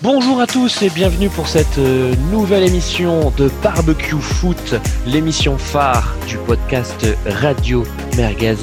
Bonjour 0.00 0.40
à 0.40 0.46
tous 0.46 0.82
et 0.82 0.90
bienvenue 0.90 1.28
pour 1.28 1.48
cette 1.48 1.78
euh, 1.78 2.14
nouvelle 2.30 2.62
émission 2.62 3.32
de 3.36 3.50
Barbecue 3.64 4.20
Foot, 4.20 4.76
l'émission 5.04 5.58
phare 5.58 6.14
du 6.28 6.36
podcast 6.36 7.04
Radio 7.26 7.82
Merguez 8.16 8.58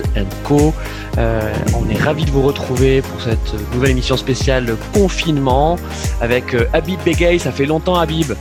Co. 0.45 0.73
Euh, 1.17 1.53
on 1.77 1.89
est 1.89 2.01
ravis 2.01 2.23
de 2.23 2.31
vous 2.31 2.41
retrouver 2.41 3.01
pour 3.01 3.21
cette 3.21 3.53
nouvelle 3.73 3.91
émission 3.91 4.15
spéciale 4.15 4.77
confinement 4.93 5.77
avec 6.21 6.53
euh, 6.53 6.69
Habib 6.71 7.01
Begay. 7.03 7.37
Ça 7.37 7.51
fait 7.51 7.65
longtemps 7.65 7.95
Habib. 7.95 8.31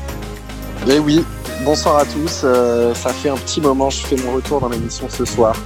Eh 0.89 1.01
oui, 1.01 1.25
bonsoir 1.65 1.99
à 1.99 2.05
tous. 2.05 2.47
ça 2.95 3.13
fait 3.13 3.29
un 3.29 3.37
petit 3.37 3.61
moment, 3.61 3.91
je 3.91 4.07
fais 4.07 4.17
mon 4.25 4.35
retour 4.35 4.61
dans 4.61 4.69
l'émission 4.69 5.09
ce 5.09 5.25
soir 5.25 5.57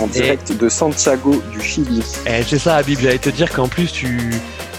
en 0.00 0.06
direct 0.06 0.56
de 0.56 0.68
Santiago 0.68 1.42
du 1.50 1.60
Chili. 1.60 2.02
Eh, 2.26 2.42
c'est 2.46 2.58
ça 2.58 2.76
Habib, 2.76 3.00
j'allais 3.00 3.18
te 3.18 3.30
dire 3.30 3.50
qu'en 3.52 3.68
plus 3.68 3.90
tu 3.90 4.30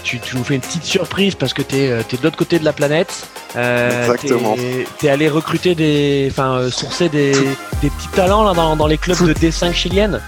tu, 0.06 0.36
nous 0.36 0.44
fais 0.44 0.54
une 0.54 0.60
petite 0.60 0.84
surprise 0.84 1.34
parce 1.34 1.52
que 1.52 1.62
tu 1.62 1.76
es, 1.76 1.90
euh, 1.90 2.02
de 2.10 2.22
l'autre 2.22 2.36
côté 2.36 2.58
de 2.58 2.64
la 2.64 2.72
planète. 2.72 3.26
Euh, 3.56 4.00
Exactement. 4.00 4.54
Tu 4.98 5.06
es, 5.06 5.10
allé 5.10 5.28
recruter 5.28 5.74
des. 5.74 6.28
Enfin, 6.30 6.58
euh, 6.58 6.70
sourcer 6.70 7.08
des, 7.08 7.32
des, 7.32 7.90
petits 7.90 8.08
talents 8.14 8.44
là, 8.44 8.54
dans, 8.54 8.76
dans 8.76 8.86
les 8.86 8.98
clubs 8.98 9.20
de 9.22 9.32
D5 9.32 9.72
chiliennes 9.72 10.20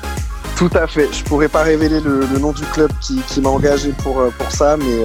Tout 0.56 0.70
à 0.74 0.86
fait. 0.86 1.08
Je 1.12 1.22
pourrais 1.24 1.48
pas 1.48 1.62
révéler 1.62 2.00
le, 2.00 2.26
nom 2.38 2.52
du 2.52 2.64
club 2.64 2.90
qui, 3.00 3.20
qui 3.28 3.40
m'a 3.40 3.50
engagé 3.50 3.92
pour, 4.02 4.20
euh, 4.20 4.30
pour 4.36 4.50
ça, 4.50 4.76
mais 4.76 5.04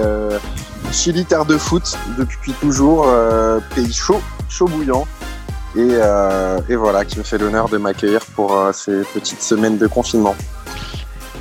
Chili, 0.92 1.26
terre 1.26 1.46
de 1.46 1.58
foot 1.58 1.98
depuis 2.20 2.54
toujours, 2.54 3.08
pays 3.74 3.94
chaud, 3.94 4.22
chaud 4.48 4.68
bouillant. 4.68 5.08
Et, 5.76 5.90
et, 6.70 6.76
voilà, 6.76 7.04
qui 7.04 7.18
me 7.18 7.24
fait 7.24 7.40
l'honneur 7.40 7.68
de 7.68 7.78
m'accueillir 7.78 8.22
pour 8.36 8.56
ces 8.74 9.02
petites 9.14 9.42
semaines 9.42 9.80
de 9.80 9.88
confinement. 9.88 10.36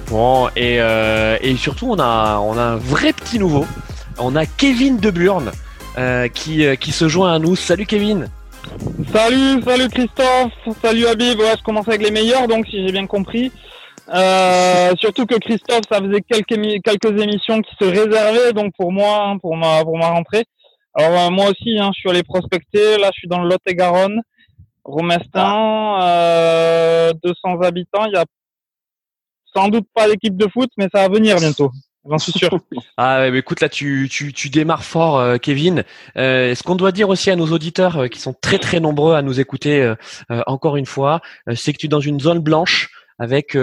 Bon, 0.08 0.48
euh, 0.56 1.38
et, 1.40 1.56
surtout, 1.56 1.86
on 1.90 1.98
a, 1.98 2.38
on 2.38 2.56
a 2.56 2.62
un 2.62 2.76
vrai 2.76 3.12
petit 3.12 3.38
nouveau. 3.38 3.64
On 4.18 4.36
a 4.36 4.46
Kevin 4.46 4.98
De 4.98 5.10
Burn 5.10 5.50
euh, 5.98 6.28
qui, 6.28 6.66
euh, 6.66 6.74
qui 6.74 6.92
se 6.92 7.08
joint 7.08 7.32
à 7.34 7.38
nous. 7.38 7.56
Salut 7.56 7.86
Kevin 7.86 8.28
Salut, 9.12 9.62
salut 9.62 9.88
Christophe, 9.88 10.52
salut 10.82 11.06
Habib. 11.06 11.38
Ouais, 11.38 11.54
je 11.58 11.62
commence 11.62 11.88
avec 11.88 12.02
les 12.02 12.10
meilleurs, 12.10 12.46
donc 12.46 12.66
si 12.66 12.86
j'ai 12.86 12.92
bien 12.92 13.06
compris. 13.06 13.50
surtout 14.98 15.26
que 15.26 15.38
Christophe, 15.38 15.82
ça 15.90 15.98
faisait 16.00 16.22
quelques, 16.22 16.60
quelques 16.82 17.20
émissions 17.20 17.60
qui 17.60 17.74
se 17.80 17.84
réservaient, 17.84 18.52
donc 18.52 18.72
pour 18.78 18.92
moi, 18.92 19.26
hein, 19.26 19.38
pour 19.38 19.56
ma, 19.56 19.82
pour 19.82 19.98
ma 19.98 20.08
rentrée. 20.08 20.44
Alors 20.94 21.30
moi 21.30 21.46
aussi, 21.50 21.78
hein, 21.78 21.90
je 21.94 22.00
suis 22.00 22.10
allé 22.10 22.22
prospecter. 22.22 22.98
Là, 22.98 23.10
je 23.12 23.18
suis 23.18 23.28
dans 23.28 23.40
le 23.42 23.48
Lot-et-Garonne, 23.48 24.20
Romestin, 24.84 25.98
200 27.22 27.60
habitants. 27.62 28.04
Il 28.06 28.12
y 28.12 28.16
a 28.16 28.24
sans 29.54 29.68
doute 29.68 29.86
pas 29.94 30.06
l'équipe 30.06 30.36
de 30.36 30.46
foot, 30.48 30.70
mais 30.76 30.88
ça 30.92 31.06
va 31.06 31.14
venir 31.14 31.36
bientôt. 31.36 31.70
J'en 32.08 32.18
suis 32.18 32.32
sûr. 32.32 32.50
ah, 32.96 33.28
écoute, 33.28 33.60
là, 33.60 33.68
tu, 33.68 34.08
tu, 34.10 34.32
tu 34.32 34.50
démarres 34.50 34.84
fort, 34.84 35.18
euh, 35.18 35.36
Kevin. 35.36 35.84
Euh, 36.16 36.54
ce 36.54 36.62
qu'on 36.62 36.74
doit 36.74 36.92
dire 36.92 37.08
aussi 37.08 37.30
à 37.30 37.36
nos 37.36 37.46
auditeurs 37.46 37.96
euh, 37.98 38.08
qui 38.08 38.18
sont 38.18 38.34
très 38.34 38.58
très 38.58 38.80
nombreux 38.80 39.14
à 39.14 39.22
nous 39.22 39.40
écouter 39.40 39.92
encore 40.46 40.76
une 40.76 40.86
fois, 40.86 41.20
c'est 41.54 41.72
que 41.72 41.78
tu 41.78 41.86
es 41.86 41.88
dans 41.88 42.00
une 42.00 42.20
zone 42.20 42.40
blanche 42.40 42.90
avec 43.18 43.56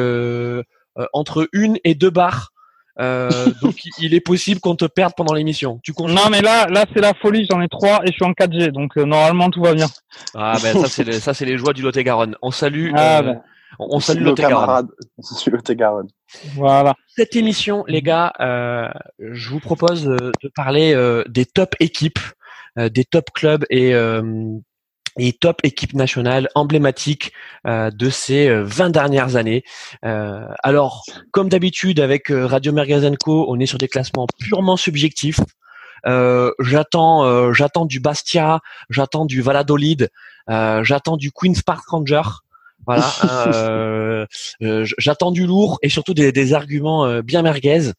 entre 1.13 1.49
une 1.53 1.77
et 1.83 1.95
deux 1.95 2.09
barres. 2.09 2.51
donc 2.99 3.81
il 3.99 4.13
est 4.13 4.19
possible 4.19 4.59
qu'on 4.59 4.75
te 4.75 4.85
perde 4.85 5.13
pendant 5.15 5.33
l'émission. 5.33 5.79
Tu 5.83 5.93
Non 5.97 6.29
mais 6.29 6.41
là 6.41 6.67
là 6.67 6.85
c'est 6.93 6.99
la 6.99 7.13
folie, 7.13 7.47
j'en 7.49 7.61
ai 7.61 7.69
trois 7.69 8.01
et 8.03 8.07
je 8.07 8.11
suis 8.11 8.25
en 8.25 8.31
4G 8.31 8.71
donc 8.71 8.97
normalement 8.97 9.49
tout 9.49 9.61
va 9.61 9.73
bien. 9.73 9.87
Ah 10.35 10.57
ben 10.61 10.77
ça 10.77 10.87
c'est 10.89 11.11
ça 11.19 11.33
c'est 11.33 11.45
les 11.45 11.57
joies 11.57 11.71
du 11.71 11.81
Lot-et-Garonne. 11.81 12.35
On 12.41 12.51
salue 12.51 12.91
ah, 12.95 13.21
ben. 13.21 13.41
On, 13.77 13.99
salue 13.99 14.23
le 14.23 14.33
camarade. 14.33 14.87
Voilà. 16.55 16.95
Cette 17.07 17.35
émission, 17.35 17.83
les 17.87 18.01
gars, 18.01 18.33
euh, 18.39 18.89
je 19.19 19.49
vous 19.49 19.59
propose 19.59 20.05
de 20.05 20.47
parler 20.55 20.93
euh, 20.93 21.23
des 21.27 21.45
top 21.45 21.75
équipes, 21.79 22.19
euh, 22.77 22.89
des 22.89 23.05
top 23.05 23.31
clubs 23.33 23.65
et 23.69 23.93
et 25.17 25.33
top 25.33 25.57
équipes 25.63 25.95
nationales 25.95 26.47
emblématiques 26.55 27.33
de 27.65 28.09
ces 28.09 28.49
20 28.49 28.89
dernières 28.91 29.35
années. 29.35 29.63
alors, 30.01 31.03
comme 31.31 31.49
d'habitude 31.49 31.99
avec 31.99 32.27
Radio 32.29 32.71
Mergazenco, 32.71 33.45
on 33.49 33.59
est 33.59 33.65
sur 33.65 33.79
des 33.79 33.89
classements 33.89 34.27
purement 34.39 34.77
subjectifs. 34.77 35.41
j'attends, 36.05 37.51
j'attends 37.51 37.85
du 37.85 37.99
Bastia, 37.99 38.61
j'attends 38.89 39.25
du 39.25 39.41
Valladolid, 39.41 40.09
j'attends 40.47 41.17
du 41.17 41.31
Queens 41.33 41.59
Park 41.65 41.89
Rangers. 41.89 42.29
Voilà. 42.89 43.05
Euh, 43.49 44.25
euh, 44.63 44.85
j'attends 44.97 45.31
du 45.31 45.45
lourd 45.45 45.79
et 45.81 45.89
surtout 45.89 46.13
des, 46.13 46.53
arguments 46.53 47.05
euh, 47.05 47.21
bien 47.21 47.41
merguez. 47.41 47.91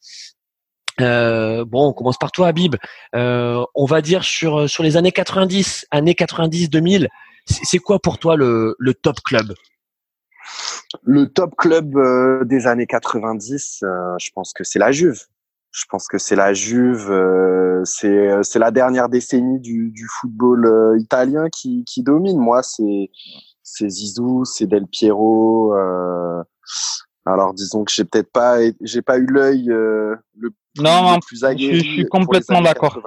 bon, 0.98 1.88
on 1.88 1.92
commence 1.92 2.18
par 2.18 2.32
toi, 2.32 2.48
Habib. 2.48 2.76
on 3.14 3.84
va 3.86 4.00
dire 4.02 4.24
sur 4.24 4.68
sur 4.68 4.82
les 4.82 4.96
années 4.96 5.12
90, 5.12 5.86
années 5.90 6.12
90-2000. 6.12 7.06
C'est 7.46 7.78
quoi 7.78 8.00
pour 8.00 8.18
toi 8.18 8.36
le, 8.36 8.74
le 8.78 8.94
top 8.94 9.20
club? 9.24 9.54
Le 11.04 11.26
top 11.26 11.54
club 11.56 11.94
des 12.46 12.66
années 12.66 12.86
90, 12.86 13.78
je 14.18 14.30
pense 14.34 14.52
que 14.52 14.64
c'est 14.64 14.78
la 14.80 14.92
Juve. 14.92 15.20
Je 15.72 15.84
pense 15.88 16.08
que 16.08 16.18
c'est 16.18 16.36
la 16.36 16.52
Juve, 16.52 17.12
c'est 17.84 18.42
c'est 18.42 18.58
la 18.58 18.70
dernière 18.72 19.08
décennie 19.08 19.60
du, 19.60 19.90
du 19.90 20.06
football 20.20 20.98
italien 20.98 21.48
qui, 21.48 21.84
qui 21.84 22.02
domine. 22.02 22.38
Moi, 22.38 22.62
c'est 22.62 23.10
c'est 23.72 23.88
Zizou, 23.88 24.44
c'est 24.44 24.66
Del 24.66 24.86
Piero. 24.86 25.75
Euh, 25.75 26.42
alors 27.26 27.54
disons 27.54 27.84
que 27.84 27.92
j'ai 27.92 28.04
peut-être 28.04 28.31
pas, 28.32 28.58
j'ai 28.81 29.03
pas 29.03 29.19
eu 29.19 29.26
l'œil 29.26 29.70
euh, 29.70 30.16
le 30.38 30.50
plus, 30.50 30.82
non, 30.82 31.19
plus 31.20 31.41
Je, 31.41 31.78
suis 31.78 32.06
complètement 32.06 32.60
d'accord. 32.60 32.98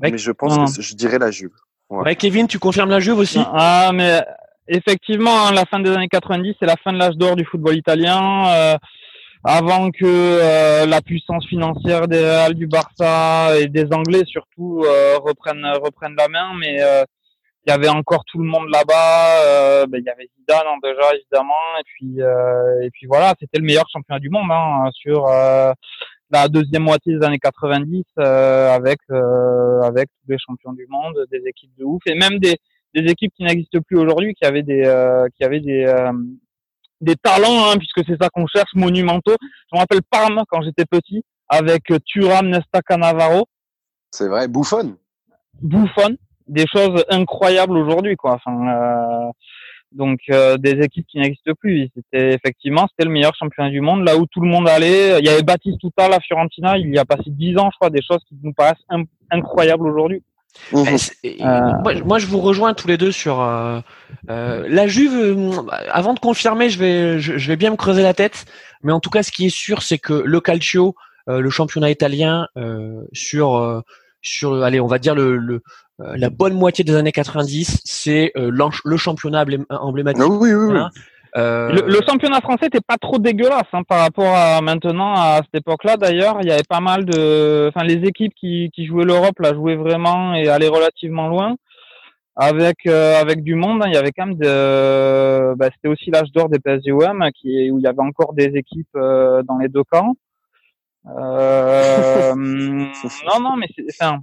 Mais 0.00 0.16
je 0.16 0.32
pense 0.32 0.76
que 0.76 0.82
je 0.82 0.94
dirais 0.94 1.18
la 1.18 1.30
Juve. 1.30 1.54
Ouais. 1.90 2.14
Kevin, 2.14 2.46
tu 2.46 2.58
confirmes 2.58 2.90
la 2.90 3.00
Juve 3.00 3.18
aussi? 3.18 3.40
Ah, 3.52 3.90
mais 3.92 4.24
effectivement, 4.68 5.46
hein, 5.46 5.52
la 5.52 5.66
fin 5.66 5.80
des 5.80 5.90
années 5.90 6.08
90, 6.08 6.54
c'est 6.60 6.66
la 6.66 6.76
fin 6.76 6.92
de 6.92 6.98
l'âge 6.98 7.16
d'or 7.16 7.36
du 7.36 7.44
football 7.44 7.76
italien. 7.76 8.48
Euh, 8.48 8.76
avant 9.42 9.90
que 9.90 10.04
euh, 10.04 10.86
la 10.86 11.00
puissance 11.00 11.46
financière 11.46 12.06
des 12.08 12.20
Real, 12.20 12.54
du 12.54 12.66
Barça 12.66 13.58
et 13.58 13.68
des 13.68 13.86
Anglais 13.90 14.22
surtout 14.26 14.82
euh, 14.84 15.16
reprennent 15.18 15.66
reprennent 15.82 16.16
la 16.16 16.28
main, 16.28 16.52
mais 16.58 16.78
il 17.66 17.70
y 17.70 17.72
avait 17.72 17.88
encore 17.88 18.24
tout 18.24 18.38
le 18.38 18.44
monde 18.44 18.68
là-bas. 18.70 19.44
Euh, 19.44 19.86
ben, 19.86 19.98
il 19.98 20.04
y 20.04 20.10
avait 20.10 20.28
Zidane 20.38 20.66
hein, 20.66 20.78
déjà 20.82 21.14
évidemment, 21.14 21.78
et 21.78 21.82
puis 21.84 22.22
euh, 22.22 22.82
et 22.82 22.90
puis 22.90 23.06
voilà, 23.06 23.34
c'était 23.38 23.58
le 23.58 23.64
meilleur 23.64 23.84
championnat 23.92 24.18
du 24.18 24.30
monde 24.30 24.50
hein, 24.50 24.88
sur 24.92 25.26
euh, 25.26 25.72
la 26.30 26.48
deuxième 26.48 26.84
moitié 26.84 27.16
des 27.16 27.24
années 27.24 27.38
90 27.38 28.04
euh, 28.18 28.70
avec 28.70 28.98
euh, 29.10 29.82
avec 29.82 30.08
tous 30.08 30.30
les 30.30 30.38
champions 30.38 30.72
du 30.72 30.86
monde, 30.88 31.26
des 31.30 31.42
équipes 31.46 31.72
de 31.78 31.84
ouf 31.84 32.02
et 32.06 32.14
même 32.14 32.38
des 32.38 32.56
des 32.94 33.10
équipes 33.10 33.32
qui 33.36 33.44
n'existent 33.44 33.80
plus 33.86 33.98
aujourd'hui, 33.98 34.34
qui 34.34 34.44
avaient 34.44 34.62
des 34.62 34.82
qui 35.36 35.44
avaient 35.44 35.60
des 35.60 35.86
des 37.00 37.16
talents, 37.16 37.70
hein, 37.70 37.76
puisque 37.78 38.04
c'est 38.06 38.20
ça 38.20 38.28
qu'on 38.28 38.46
cherche, 38.46 38.74
monumentaux. 38.74 39.36
Je 39.40 39.76
me 39.76 39.78
rappelle 39.78 40.02
Parme 40.10 40.42
quand 40.48 40.60
j'étais 40.62 40.84
petit, 40.84 41.24
avec 41.48 41.84
Thuram, 42.04 42.48
Nesta, 42.48 42.82
Cannavaro. 42.86 43.46
C'est 44.10 44.28
vrai, 44.28 44.48
Buffon. 44.48 44.98
Buffon, 45.62 46.16
des 46.50 46.66
choses 46.66 47.04
incroyables 47.08 47.76
aujourd'hui, 47.76 48.16
quoi. 48.16 48.32
Enfin, 48.34 48.68
euh, 48.68 49.30
donc 49.92 50.18
euh, 50.30 50.56
des 50.56 50.72
équipes 50.82 51.06
qui 51.06 51.18
n'existent 51.18 51.52
plus. 51.58 51.88
C'était 51.94 52.34
effectivement 52.34 52.86
c'était 52.90 53.06
le 53.06 53.12
meilleur 53.12 53.34
championnat 53.34 53.70
du 53.70 53.80
monde, 53.80 54.04
là 54.04 54.16
où 54.16 54.26
tout 54.26 54.40
le 54.40 54.48
monde 54.48 54.68
allait. 54.68 55.18
Il 55.20 55.24
y 55.24 55.28
avait 55.28 55.42
Baptiste 55.42 55.78
à 55.96 56.08
la 56.08 56.20
Fiorentina, 56.20 56.76
il 56.76 56.92
y 56.94 56.98
a 56.98 57.04
passé 57.04 57.24
dix 57.26 57.56
ans, 57.56 57.70
je 57.72 57.76
crois, 57.76 57.90
des 57.90 58.02
choses 58.02 58.22
qui 58.28 58.36
nous 58.42 58.52
paraissent 58.52 58.84
incroyables 59.30 59.86
aujourd'hui. 59.86 60.22
Mmh. 60.72 60.84
Euh, 61.24 62.02
moi, 62.04 62.18
je 62.18 62.26
vous 62.26 62.40
rejoins 62.40 62.74
tous 62.74 62.88
les 62.88 62.96
deux 62.96 63.12
sur 63.12 63.38
la 64.28 64.86
Juve. 64.86 65.62
avant 65.90 66.14
de 66.14 66.18
confirmer, 66.18 66.68
je 66.68 66.78
vais, 66.78 67.20
je, 67.20 67.48
vais 67.48 67.56
bien 67.56 67.70
me 67.70 67.76
creuser 67.76 68.02
la 68.02 68.14
tête. 68.14 68.46
Mais 68.82 68.92
en 68.92 68.98
tout 68.98 69.10
cas, 69.10 69.22
ce 69.22 69.30
qui 69.30 69.46
est 69.46 69.54
sûr, 69.54 69.82
c'est 69.82 69.98
que 69.98 70.12
le 70.12 70.40
Calcio, 70.40 70.96
le 71.28 71.50
championnat 71.50 71.90
italien, 71.90 72.48
sur 73.12 73.82
sur, 74.22 74.62
allez, 74.62 74.80
on 74.80 74.86
va 74.86 74.98
dire 74.98 75.14
le, 75.14 75.36
le 75.36 75.54
euh, 75.54 75.60
la 76.16 76.30
bonne 76.30 76.54
moitié 76.54 76.84
des 76.84 76.94
années 76.94 77.12
90, 77.12 77.82
c'est 77.84 78.32
euh, 78.36 78.50
le 78.84 78.96
championnat 78.96 79.44
emblématique. 79.70 80.24
oui, 80.28 80.52
oui, 80.52 80.66
oui. 80.72 80.78
Hein. 80.78 80.90
Euh, 81.36 81.70
le, 81.70 82.00
championnat 82.04 82.40
français 82.40 82.64
n'était 82.64 82.80
pas 82.80 82.96
trop 82.96 83.18
dégueulasse 83.18 83.68
hein, 83.72 83.84
par 83.84 84.00
rapport 84.00 84.34
à 84.34 84.60
maintenant 84.62 85.14
à 85.14 85.40
cette 85.44 85.62
époque-là. 85.62 85.96
D'ailleurs, 85.96 86.38
il 86.40 86.48
y 86.48 86.50
avait 86.50 86.64
pas 86.68 86.80
mal 86.80 87.04
de, 87.04 87.68
enfin 87.68 87.86
les 87.86 88.04
équipes 88.08 88.34
qui, 88.34 88.68
qui 88.74 88.86
jouaient 88.86 89.04
l'Europe 89.04 89.38
la 89.38 89.54
jouaient 89.54 89.76
vraiment 89.76 90.34
et 90.34 90.48
allaient 90.48 90.66
relativement 90.66 91.28
loin 91.28 91.54
avec 92.34 92.84
avec 92.86 93.44
du 93.44 93.54
monde. 93.54 93.80
Hein. 93.84 93.86
il 93.88 93.94
y 93.94 93.96
avait 93.96 94.10
quand 94.10 94.26
même 94.26 94.38
de, 94.38 95.54
bah, 95.54 95.68
c'était 95.72 95.86
aussi 95.86 96.10
l'âge 96.10 96.32
d'or 96.32 96.48
des 96.48 96.58
PSGOM 96.58 97.24
qui 97.40 97.70
où 97.70 97.78
il 97.78 97.82
y 97.82 97.86
avait 97.86 98.00
encore 98.00 98.32
des 98.32 98.50
équipes 98.56 98.94
dans 98.94 99.58
les 99.60 99.68
deux 99.68 99.84
camps. 99.84 100.16
Euh, 101.06 102.34
non, 102.34 103.40
non, 103.40 103.56
mais 103.56 103.66
c'est, 103.74 103.84
enfin, 103.90 104.20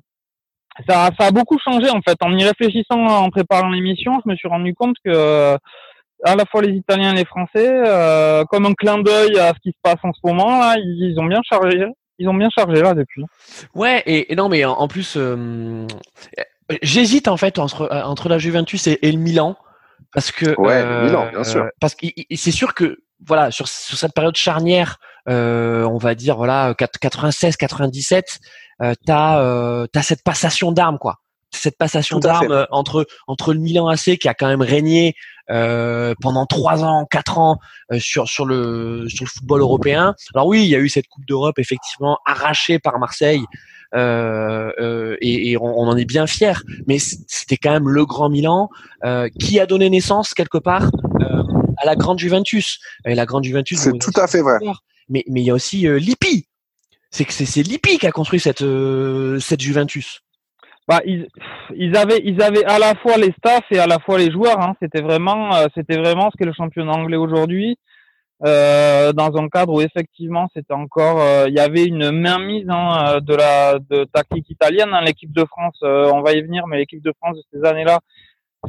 ça, 0.88 1.09
ça 1.19 1.27
a 1.27 1.31
beaucoup 1.31 1.57
changé 1.59 1.89
en 1.89 2.01
fait. 2.01 2.18
En 2.21 2.35
y 2.38 2.44
réfléchissant, 2.44 3.00
en 3.00 3.29
préparant 3.29 3.69
l'émission, 3.69 4.19
je 4.25 4.31
me 4.31 4.35
suis 4.35 4.47
rendu 4.47 4.74
compte 4.74 4.95
que 5.03 5.57
à 6.24 6.35
la 6.35 6.45
fois 6.45 6.62
les 6.62 6.74
Italiens 6.74 7.13
et 7.13 7.18
les 7.18 7.25
Français, 7.25 7.68
euh, 7.68 8.44
comme 8.45 8.65
un 8.65 8.74
clin 8.74 9.00
d'œil 9.00 9.38
à 9.38 9.53
ce 9.53 9.59
qui 9.62 9.69
se 9.69 9.77
passe 9.81 10.00
en 10.03 10.12
ce 10.13 10.19
moment, 10.24 10.59
là, 10.59 10.75
ils, 10.77 11.19
ont 11.19 11.25
bien 11.25 11.41
chargé. 11.47 11.85
ils 12.18 12.27
ont 12.27 12.33
bien 12.33 12.50
chargé 12.56 12.81
là 12.81 12.94
depuis. 12.94 13.24
Ouais, 13.75 14.03
et, 14.06 14.35
non, 14.35 14.50
mais 14.50 14.65
en, 14.65 14.88
plus, 14.88 15.18
j'hésite 16.81 17.27
en 17.27 17.38
fait 17.38 17.59
entre 17.59 17.89
entre 17.91 18.29
la 18.29 18.38
Juventus 18.38 18.88
et, 18.88 19.12
le 19.12 19.19
Milan 19.19 19.56
parce 20.13 20.31
que 20.31 20.59
ouais, 20.59 20.83
Milan, 21.03 21.29
bien 21.31 21.44
sûr. 21.44 21.68
Parce 21.79 21.95
que 21.95 22.07
c'est 22.35 22.51
sûr 22.51 22.74
que 22.74 22.97
voilà 23.25 23.51
sur, 23.51 23.68
sur 23.68 23.97
cette 23.97 24.13
période 24.13 24.35
charnière, 24.35 25.00
on 25.27 25.97
va 25.97 26.15
dire 26.15 26.38
voilà 26.38 26.74
96, 26.77 27.57
97, 27.57 28.39
t'as 29.06 29.39
euh, 29.39 29.88
t'as 29.91 30.01
cette 30.01 30.24
passation 30.24 30.71
d'armes 30.71 30.97
quoi 30.97 31.19
cette 31.51 31.77
passation 31.77 32.19
d'armes 32.19 32.51
euh, 32.51 32.65
entre 32.71 33.07
entre 33.27 33.53
le 33.53 33.59
Milan 33.59 33.88
AC 33.88 34.18
qui 34.18 34.27
a 34.27 34.33
quand 34.33 34.47
même 34.47 34.62
régné 34.62 35.15
euh, 35.50 36.13
pendant 36.21 36.45
trois 36.45 36.83
ans, 36.83 37.06
quatre 37.09 37.38
ans 37.38 37.57
euh, 37.91 38.00
sur 38.00 38.27
sur 38.27 38.45
le 38.45 39.06
sur 39.07 39.25
le 39.25 39.29
football 39.29 39.62
européen. 39.62 40.13
Alors 40.35 40.47
oui, 40.47 40.63
il 40.63 40.68
y 40.68 40.75
a 40.75 40.79
eu 40.79 40.89
cette 40.89 41.07
Coupe 41.07 41.25
d'Europe 41.25 41.57
effectivement 41.57 42.18
arrachée 42.25 42.79
par 42.79 43.00
Marseille 43.00 43.44
euh, 43.95 45.15
et, 45.21 45.51
et 45.51 45.57
on, 45.57 45.79
en 45.79 45.95
est 45.95 46.06
bien 46.06 46.27
fier. 46.27 46.63
Mais 46.88 46.97
c'était 47.00 47.57
quand 47.57 47.71
même 47.71 47.88
le 47.88 48.06
grand 48.06 48.29
Milan 48.29 48.69
qui 49.39 49.59
a 49.59 49.65
donné 49.65 49.89
naissance 49.89 50.33
quelque 50.33 50.57
part 50.57 50.91
à 51.77 51.85
la 51.85 51.95
grande 51.95 52.19
Juventus. 52.19 52.79
Et 53.06 53.15
la 53.15 53.25
grande 53.25 53.45
Juventus. 53.45 53.79
C'est 53.79 53.97
tout 54.00 54.19
à 54.19 54.27
fait 54.27 54.41
vrai. 54.41 54.57
Mais 55.09 55.24
il 55.27 55.39
y 55.39 55.50
a 55.50 55.54
aussi 55.54 55.88
Lippi. 55.88 56.48
C'est 57.09 57.25
que 57.25 57.33
c'est 57.33 57.63
Lippi 57.63 57.98
qui 57.98 58.07
a 58.07 58.12
construit 58.12 58.39
cette 58.39 58.63
cette 59.39 59.62
Juventus 59.62 60.21
bah, 60.88 61.01
ils, 61.06 61.98
avaient, 61.98 62.21
ils 62.24 62.42
avaient 62.42 62.63
à 62.63 62.80
la 62.80 62.95
fois 62.95 63.18
les 63.18 63.33
staffs 63.38 63.65
et 63.71 63.80
à 63.80 63.88
la 63.88 64.00
fois 64.00 64.18
les 64.18 64.31
joueurs. 64.31 64.62
Hein. 64.62 64.74
C'était 64.81 65.01
vraiment, 65.01 65.54
euh, 65.54 65.65
c'était 65.75 65.98
vraiment 65.98 66.31
ce 66.31 66.38
qu'est 66.38 66.45
le 66.45 66.54
championnat 66.54 66.94
anglais 66.94 67.18
aujourd'hui. 67.18 67.77
Euh, 68.45 69.13
dans 69.13 69.36
un 69.36 69.50
cadre 69.50 69.74
où 69.74 69.81
effectivement 69.81 70.48
c'était 70.56 70.75
encore, 70.75 71.19
euh, 71.19 71.45
il 71.48 71.56
y 71.56 71.60
avait 71.60 71.86
une 71.86 72.12
mainmise 72.12 72.69
hein, 72.69 73.15
euh, 73.15 73.19
de 73.19 73.33
la 73.33 73.80
de 73.80 74.06
tactique 74.06 74.50
italienne. 74.51 74.89
Hein. 74.94 75.01
L'équipe 75.01 75.33
de 75.33 75.44
France, 75.45 75.77
on 75.81 76.21
va 76.21 76.33
y 76.33 76.42
venir, 76.42 76.68
mais 76.68 76.77
l'équipe 76.77 77.01
de 77.01 77.13
France 77.19 77.36
de 77.36 77.44
ces 77.51 77.68
années-là, 77.68 78.00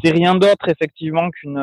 c'est 0.02 0.10
rien 0.10 0.34
d'autre 0.34 0.68
effectivement 0.68 1.30
qu'une. 1.30 1.58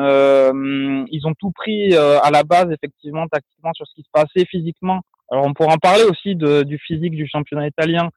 ils 1.10 1.26
ont 1.26 1.34
tout 1.38 1.52
pris 1.52 1.94
à 1.96 2.30
la 2.30 2.42
base 2.42 2.70
effectivement 2.70 3.26
tactiquement 3.28 3.72
sur 3.72 3.86
ce 3.86 3.94
qui 3.94 4.02
se 4.02 4.10
passait 4.12 4.46
physiquement. 4.46 5.00
Alors 5.30 5.44
on 5.46 5.54
pourra 5.54 5.74
en 5.74 5.78
parler 5.78 6.04
aussi 6.04 6.36
de, 6.36 6.62
du 6.62 6.78
physique 6.78 7.14
du 7.14 7.26
championnat 7.26 7.66
italien 7.66 8.10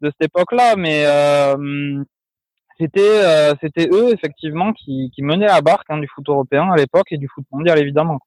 de 0.00 0.10
cette 0.10 0.28
époque-là, 0.30 0.76
mais 0.76 1.04
euh, 1.06 2.02
c'était 2.78 3.00
euh, 3.00 3.54
c'était 3.60 3.88
eux 3.92 4.12
effectivement 4.12 4.72
qui, 4.72 5.10
qui 5.14 5.22
menaient 5.22 5.46
la 5.46 5.60
barque 5.60 5.86
hein, 5.88 5.98
du 5.98 6.08
foot 6.08 6.28
européen 6.28 6.70
à 6.70 6.76
l'époque 6.76 7.10
et 7.10 7.18
du 7.18 7.28
foot 7.28 7.44
mondial 7.50 7.78
évidemment. 7.78 8.18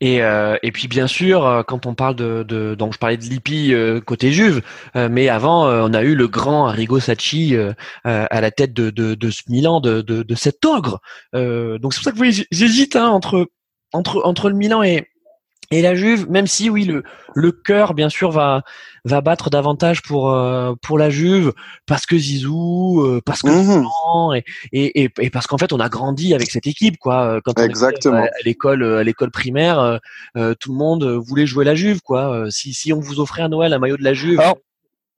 Et, 0.00 0.22
euh, 0.22 0.56
et 0.62 0.72
puis 0.72 0.88
bien 0.88 1.06
sûr, 1.06 1.64
quand 1.68 1.86
on 1.86 1.94
parle 1.94 2.16
de, 2.16 2.42
de 2.42 2.74
donc 2.74 2.92
je 2.92 2.98
parlais 2.98 3.16
de 3.16 3.22
Lippi 3.24 3.72
côté 4.04 4.32
Juve, 4.32 4.60
mais 4.94 5.28
avant 5.28 5.66
on 5.68 5.94
a 5.94 6.02
eu 6.02 6.14
le 6.14 6.28
grand 6.28 6.66
Arrigo 6.66 6.98
Sacchi 7.00 7.56
à 8.04 8.40
la 8.40 8.50
tête 8.50 8.72
de, 8.72 8.90
de, 8.90 9.14
de 9.14 9.30
ce 9.30 9.42
Milan, 9.48 9.80
de, 9.80 10.02
de, 10.02 10.22
de 10.22 10.34
cet 10.34 10.64
ogre. 10.64 11.00
donc 11.32 11.94
c'est 11.94 12.02
pour 12.02 12.04
ça 12.04 12.12
que 12.12 12.44
j'hésite 12.50 12.96
hein, 12.96 13.08
entre 13.08 13.48
entre 13.92 14.20
entre 14.24 14.48
le 14.48 14.56
Milan 14.56 14.82
et 14.82 15.06
et 15.70 15.82
la 15.82 15.94
Juve, 15.94 16.30
même 16.30 16.46
si 16.46 16.70
oui 16.70 16.84
le 16.84 17.02
le 17.34 17.52
cœur 17.52 17.94
bien 17.94 18.08
sûr 18.08 18.30
va 18.30 18.62
va 19.04 19.20
battre 19.20 19.50
davantage 19.50 20.02
pour 20.02 20.30
euh, 20.30 20.74
pour 20.82 20.98
la 20.98 21.10
Juve 21.10 21.52
parce 21.86 22.06
que 22.06 22.16
Zizou, 22.16 23.02
euh, 23.02 23.20
parce 23.24 23.42
que 23.42 23.50
mmh. 23.50 24.40
et, 24.72 25.02
et, 25.02 25.10
et 25.18 25.30
parce 25.30 25.46
qu'en 25.46 25.58
fait 25.58 25.72
on 25.72 25.80
a 25.80 25.88
grandi 25.88 26.34
avec 26.34 26.50
cette 26.50 26.66
équipe 26.66 26.96
quoi. 26.98 27.40
Quand 27.44 27.58
on 27.58 27.62
Exactement. 27.62 28.22
à, 28.22 28.28
l'école 28.44 28.82
à 28.84 29.02
l'école 29.02 29.30
primaire, 29.30 30.00
euh, 30.36 30.54
tout 30.58 30.72
le 30.72 30.78
monde 30.78 31.04
voulait 31.04 31.46
jouer 31.46 31.64
la 31.64 31.74
Juve 31.74 32.00
quoi. 32.02 32.46
Si 32.50 32.72
si 32.72 32.92
on 32.92 33.00
vous 33.00 33.20
offrait 33.20 33.42
à 33.42 33.48
Noël 33.48 33.72
un 33.72 33.78
maillot 33.78 33.96
de 33.96 34.04
la 34.04 34.14
Juve. 34.14 34.40
Alors, 34.40 34.58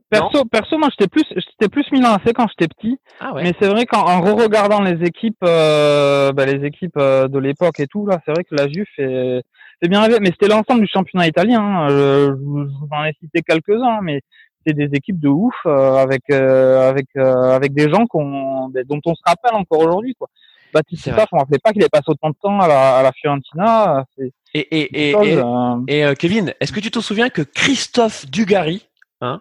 perso 0.09 0.45
perso 0.45 0.79
moi 0.79 0.89
j'étais 0.91 1.09
plus 1.09 1.25
j'étais 1.31 1.69
plus 1.69 1.85
Milan 1.93 2.15
AC 2.15 2.33
quand 2.35 2.47
j'étais 2.49 2.69
petit. 2.69 2.99
Ah 3.21 3.35
ouais. 3.35 3.43
Mais 3.43 3.55
c'est 3.61 3.69
vrai 3.69 3.87
qu'en 3.87 4.21
re-regardant 4.21 4.81
les 4.81 5.05
équipes 5.05 5.41
bah, 5.41 6.47
les 6.47 6.65
équipes 6.65 6.99
de 6.99 7.39
l'époque 7.39 7.79
et 7.81 7.87
tout 7.87 8.07
là, 8.07 8.21
c'est 8.25 8.33
vrai 8.33 8.45
que 8.45 8.55
la 8.55 8.69
Juve 8.69 8.87
est 8.99 9.43
c'est 9.81 9.89
bien 9.89 10.07
mais 10.21 10.31
c'était 10.31 10.49
l'ensemble 10.49 10.81
du 10.81 10.89
championnat 10.89 11.27
italien. 11.27 11.61
Hein. 11.61 11.89
Je, 11.89 12.31
vous 12.33 12.69
en 12.91 13.05
ai 13.05 13.13
cité 13.21 13.43
quelques-uns, 13.43 14.01
mais 14.03 14.23
c'est 14.67 14.75
des 14.75 14.89
équipes 14.93 15.21
de 15.21 15.29
ouf 15.29 15.55
euh, 15.67 15.97
avec 15.97 16.23
euh, 16.31 16.89
avec 16.89 17.07
euh, 17.17 17.55
avec 17.55 17.73
des 17.73 17.89
gens 17.89 18.07
qu'on 18.07 18.69
dont 18.69 19.01
on 19.05 19.15
se 19.15 19.23
rappelle 19.25 19.55
encore 19.55 19.81
aujourd'hui 19.81 20.15
quoi. 20.15 20.29
Baptiste 20.75 21.09
on 21.09 21.37
ne 21.37 21.41
rappelait 21.41 21.59
pas 21.59 21.73
qu'il 21.73 21.83
ait 21.83 21.89
passé 21.89 22.05
autant 22.09 22.31
de 22.31 22.37
temps 22.43 22.61
à 22.61 22.69
la, 22.69 22.99
à 22.99 23.03
la 23.03 23.13
Fiorentina. 23.13 24.05
Et, 24.19 24.33
et, 24.53 25.11
et, 25.11 25.41
et, 25.89 26.15
Kevin, 26.17 26.53
est-ce 26.61 26.73
que 26.73 26.81
tu 26.81 26.91
te 26.91 26.99
souviens 26.99 27.31
que 27.31 27.41
Christophe 27.41 28.29
Dugarry, 28.29 28.87
hein, 29.23 29.41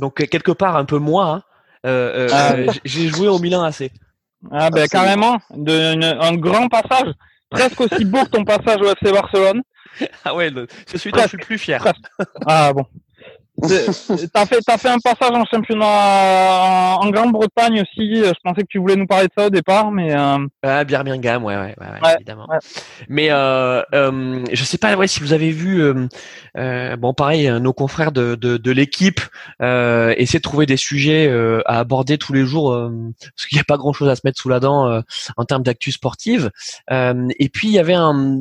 donc 0.00 0.26
quelque 0.26 0.50
part 0.50 0.76
un 0.76 0.84
peu 0.84 0.98
moi, 0.98 1.44
hein, 1.84 2.28
ah. 2.32 2.56
j'ai 2.84 3.08
joué 3.08 3.28
au 3.28 3.38
Milan 3.38 3.62
AC. 3.62 3.92
Ah 4.50 4.70
ben 4.70 4.88
carrément, 4.88 5.38
de, 5.54 6.02
un 6.02 6.34
grand 6.34 6.68
passage 6.68 7.12
presque 7.50 7.80
aussi 7.80 8.04
beau 8.04 8.24
que 8.24 8.30
ton 8.30 8.44
passage 8.44 8.80
au 8.80 8.86
FC 8.86 9.12
Barcelone. 9.12 9.62
Ah 10.24 10.34
ouais, 10.34 10.52
c'est 10.86 10.98
celui 10.98 11.12
dont 11.12 11.22
je 11.22 11.28
suis 11.28 11.38
le 11.38 11.44
plus 11.44 11.58
fier. 11.58 11.82
Ah 12.46 12.72
bon. 12.72 12.84
T'as 13.62 14.46
fait, 14.46 14.60
as 14.68 14.78
fait 14.78 14.88
un 14.88 14.98
passage 14.98 15.30
en 15.32 15.44
championnat 15.46 16.96
en 17.00 17.10
Grande-Bretagne 17.10 17.80
aussi. 17.82 18.16
Je 18.16 18.40
pensais 18.44 18.62
que 18.62 18.66
tu 18.68 18.78
voulais 18.78 18.96
nous 18.96 19.06
parler 19.06 19.28
de 19.28 19.32
ça 19.36 19.46
au 19.46 19.50
départ, 19.50 19.90
mais. 19.90 20.14
Euh... 20.14 20.46
Ah, 20.62 20.84
Birmingham, 20.84 21.42
ouais, 21.42 21.56
ouais, 21.56 21.74
ouais, 21.80 22.14
évidemment. 22.16 22.46
Mais 23.08 23.28
euh, 23.30 23.82
euh, 23.94 24.44
je 24.52 24.64
sais 24.64 24.76
pas, 24.76 24.94
ouais, 24.94 25.06
si 25.06 25.20
vous 25.20 25.32
avez 25.32 25.50
vu, 25.52 25.82
euh, 25.82 26.06
euh 26.58 26.96
bon, 26.96 27.14
pareil, 27.14 27.50
nos 27.60 27.72
confrères 27.72 28.12
de, 28.12 28.34
de, 28.34 28.58
de 28.58 28.70
l'équipe 28.70 29.20
euh, 29.62 30.14
essaient 30.18 30.38
de 30.38 30.42
trouver 30.42 30.66
des 30.66 30.76
sujets 30.76 31.26
euh, 31.26 31.62
à 31.64 31.78
aborder 31.78 32.18
tous 32.18 32.34
les 32.34 32.44
jours, 32.44 32.72
parce 33.18 33.46
qu'il 33.46 33.56
n'y 33.56 33.60
a 33.60 33.64
pas 33.64 33.78
grand-chose 33.78 34.08
à 34.08 34.16
se 34.16 34.22
mettre 34.24 34.38
sous 34.38 34.50
la 34.50 34.60
dent 34.60 35.02
en 35.36 35.44
termes 35.44 35.62
d'actu 35.62 35.92
sportive. 35.92 36.50
et 36.90 37.48
puis 37.48 37.68
il 37.68 37.72
y 37.72 37.78
avait 37.78 37.94
un, 37.94 38.38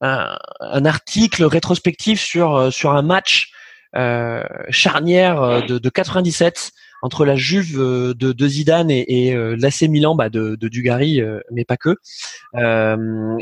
un, 0.00 0.38
un 0.60 0.84
article 0.86 1.44
rétrospectif 1.44 2.20
sur 2.20 2.72
sur 2.72 2.92
un 2.92 3.02
match 3.02 3.52
euh, 3.52 3.57
charnière 3.94 5.42
euh, 5.42 5.60
de, 5.62 5.78
de, 5.78 5.88
97 5.88 6.72
entre 7.02 7.24
la 7.24 7.36
Juve 7.36 7.80
euh, 7.80 8.14
de, 8.14 8.32
de 8.32 8.48
Zidane 8.48 8.90
et, 8.90 9.28
et 9.28 9.56
l'AC 9.56 9.82
Milan 9.82 10.14
bah, 10.14 10.28
de, 10.28 10.56
de 10.56 10.68
Dugarry, 10.68 11.20
mais 11.50 11.64
pas 11.64 11.76
que. 11.76 11.96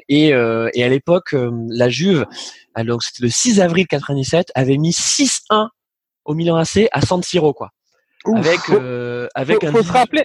et, 0.09 0.29
et 0.29 0.85
à 0.85 0.89
l'époque, 0.89 1.35
la 1.69 1.89
Juve, 1.89 2.27
alors 2.75 3.03
c'était 3.03 3.25
le 3.25 3.31
6 3.31 3.61
avril 3.61 3.87
97, 3.87 4.53
avait 4.55 4.79
mis 4.79 4.91
6-1 4.91 5.69
au 6.25 6.35
Milan 6.35 6.57
AC 6.57 6.89
à 6.93 7.01
San 7.01 7.23
Siro, 7.23 7.53
quoi. 7.53 7.71
Avec, 8.35 8.59
avec 9.35 9.61
faut, 9.61 9.67
un. 9.67 9.73
Faut 9.73 9.83
se 9.83 9.93
rappeler. 9.93 10.25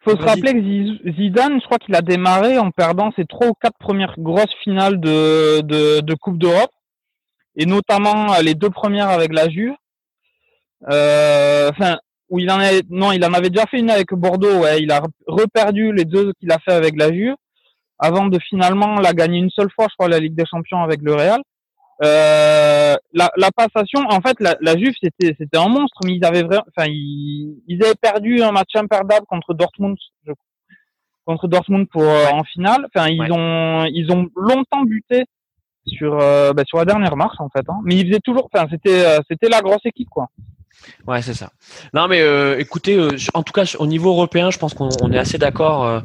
Faut 0.00 0.16
se 0.16 0.22
rappeler 0.22 0.52
que 0.52 1.12
Zidane, 1.16 1.58
je 1.60 1.64
crois 1.64 1.78
qu'il 1.78 1.94
a 1.96 2.00
démarré 2.00 2.58
en 2.58 2.70
perdant 2.70 3.10
ses 3.16 3.24
trois 3.24 3.48
ou 3.48 3.54
quatre 3.60 3.76
premières 3.78 4.14
grosses 4.18 4.54
finales 4.62 5.00
de, 5.00 5.62
de, 5.62 6.00
de 6.00 6.14
Coupe 6.14 6.38
d'Europe 6.38 6.70
et 7.56 7.66
notamment 7.66 8.34
euh, 8.34 8.42
les 8.42 8.54
deux 8.54 8.70
premières 8.70 9.08
avec 9.08 9.32
la 9.32 9.48
Juve. 9.48 9.74
Euh, 10.90 11.70
enfin, 11.70 11.98
où 12.28 12.38
il 12.38 12.50
en 12.50 12.60
a, 12.60 12.70
non, 12.90 13.12
il 13.12 13.24
en 13.24 13.32
avait 13.32 13.50
déjà 13.50 13.66
fait 13.66 13.78
une 13.78 13.90
avec 13.90 14.12
Bordeaux. 14.12 14.60
Ouais, 14.60 14.82
il 14.82 14.92
a 14.92 15.02
reperdu 15.26 15.92
les 15.92 16.04
deux 16.04 16.32
qu'il 16.34 16.52
a 16.52 16.58
fait 16.58 16.72
avec 16.72 16.96
la 16.96 17.12
Juve, 17.12 17.34
avant 17.98 18.26
de 18.26 18.38
finalement 18.38 19.00
la 19.00 19.14
gagner 19.14 19.38
une 19.38 19.50
seule 19.50 19.70
fois, 19.74 19.86
je 19.88 19.94
crois, 19.94 20.08
la 20.08 20.20
Ligue 20.20 20.34
des 20.34 20.44
Champions 20.46 20.82
avec 20.82 21.00
le 21.02 21.14
Real. 21.14 21.40
Euh, 22.04 22.94
la, 23.14 23.30
la, 23.38 23.50
passation, 23.56 24.00
en 24.10 24.20
fait, 24.20 24.36
la, 24.38 24.54
la 24.60 24.76
Juve 24.76 24.92
c'était 25.02 25.34
c'était 25.38 25.56
un 25.56 25.68
monstre, 25.68 25.98
mais 26.04 26.14
ils 26.16 26.24
avaient 26.26 26.42
vraiment, 26.42 26.66
enfin, 26.76 26.88
ils, 26.90 27.62
ils 27.68 27.82
avaient 27.82 27.94
perdu 27.94 28.42
un 28.42 28.52
match 28.52 28.74
imperdable 28.74 29.24
contre 29.26 29.54
Dortmund, 29.54 29.96
contre 31.24 31.48
Dortmund 31.48 31.88
pour 31.88 32.02
en 32.02 32.44
finale. 32.44 32.86
Enfin, 32.94 33.08
ils 33.08 33.32
ont 33.32 33.86
ils 33.86 34.12
ont 34.12 34.28
longtemps 34.36 34.82
buté 34.84 35.24
sur 35.86 36.18
euh, 36.20 36.52
bah, 36.52 36.62
sur 36.66 36.78
la 36.78 36.84
dernière 36.84 37.16
marche 37.16 37.40
en 37.40 37.48
fait. 37.48 37.64
Hein. 37.68 37.80
Mais 37.84 37.96
il 37.96 38.08
faisait 38.08 38.20
toujours, 38.20 38.48
enfin 38.52 38.66
c'était 38.70 39.04
euh, 39.04 39.20
c'était 39.30 39.48
la 39.48 39.60
grosse 39.60 39.84
équipe 39.84 40.08
quoi. 40.10 40.28
Ouais, 41.06 41.22
c'est 41.22 41.34
ça. 41.34 41.50
Non, 41.94 42.06
mais 42.06 42.20
euh, 42.20 42.58
écoutez, 42.58 42.96
en 43.34 43.42
tout 43.42 43.52
cas 43.52 43.64
au 43.78 43.86
niveau 43.86 44.10
européen, 44.10 44.50
je 44.50 44.58
pense 44.58 44.74
qu'on 44.74 45.10
est 45.10 45.18
assez 45.18 45.38
d'accord 45.38 46.02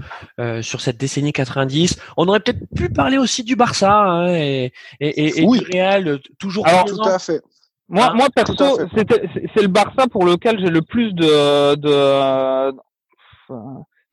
sur 0.61 0.81
cette 0.81 0.97
décennie 0.97 1.33
90. 1.33 2.01
On 2.17 2.27
aurait 2.27 2.39
peut-être 2.39 2.65
pu 2.75 2.89
parler 2.89 3.17
aussi 3.17 3.43
du 3.43 3.55
Barça 3.55 3.93
hein, 3.93 4.33
et, 4.33 4.71
et, 4.99 5.41
et, 5.41 5.45
du 5.45 5.59
Real, 5.71 6.19
toujours. 6.39 6.67
Alors, 6.67 6.85
tout 6.85 7.01
à 7.03 7.19
fait. 7.19 7.41
Moi, 7.89 8.05
hein 8.05 8.13
moi 8.15 8.27
perso, 8.33 8.79
c'est 8.95 9.61
le 9.61 9.67
Barça 9.67 10.07
pour 10.09 10.25
lequel 10.25 10.59
j'ai 10.59 10.69
le 10.69 10.81
plus 10.81 11.13
de, 11.13 11.75
de 11.75 12.71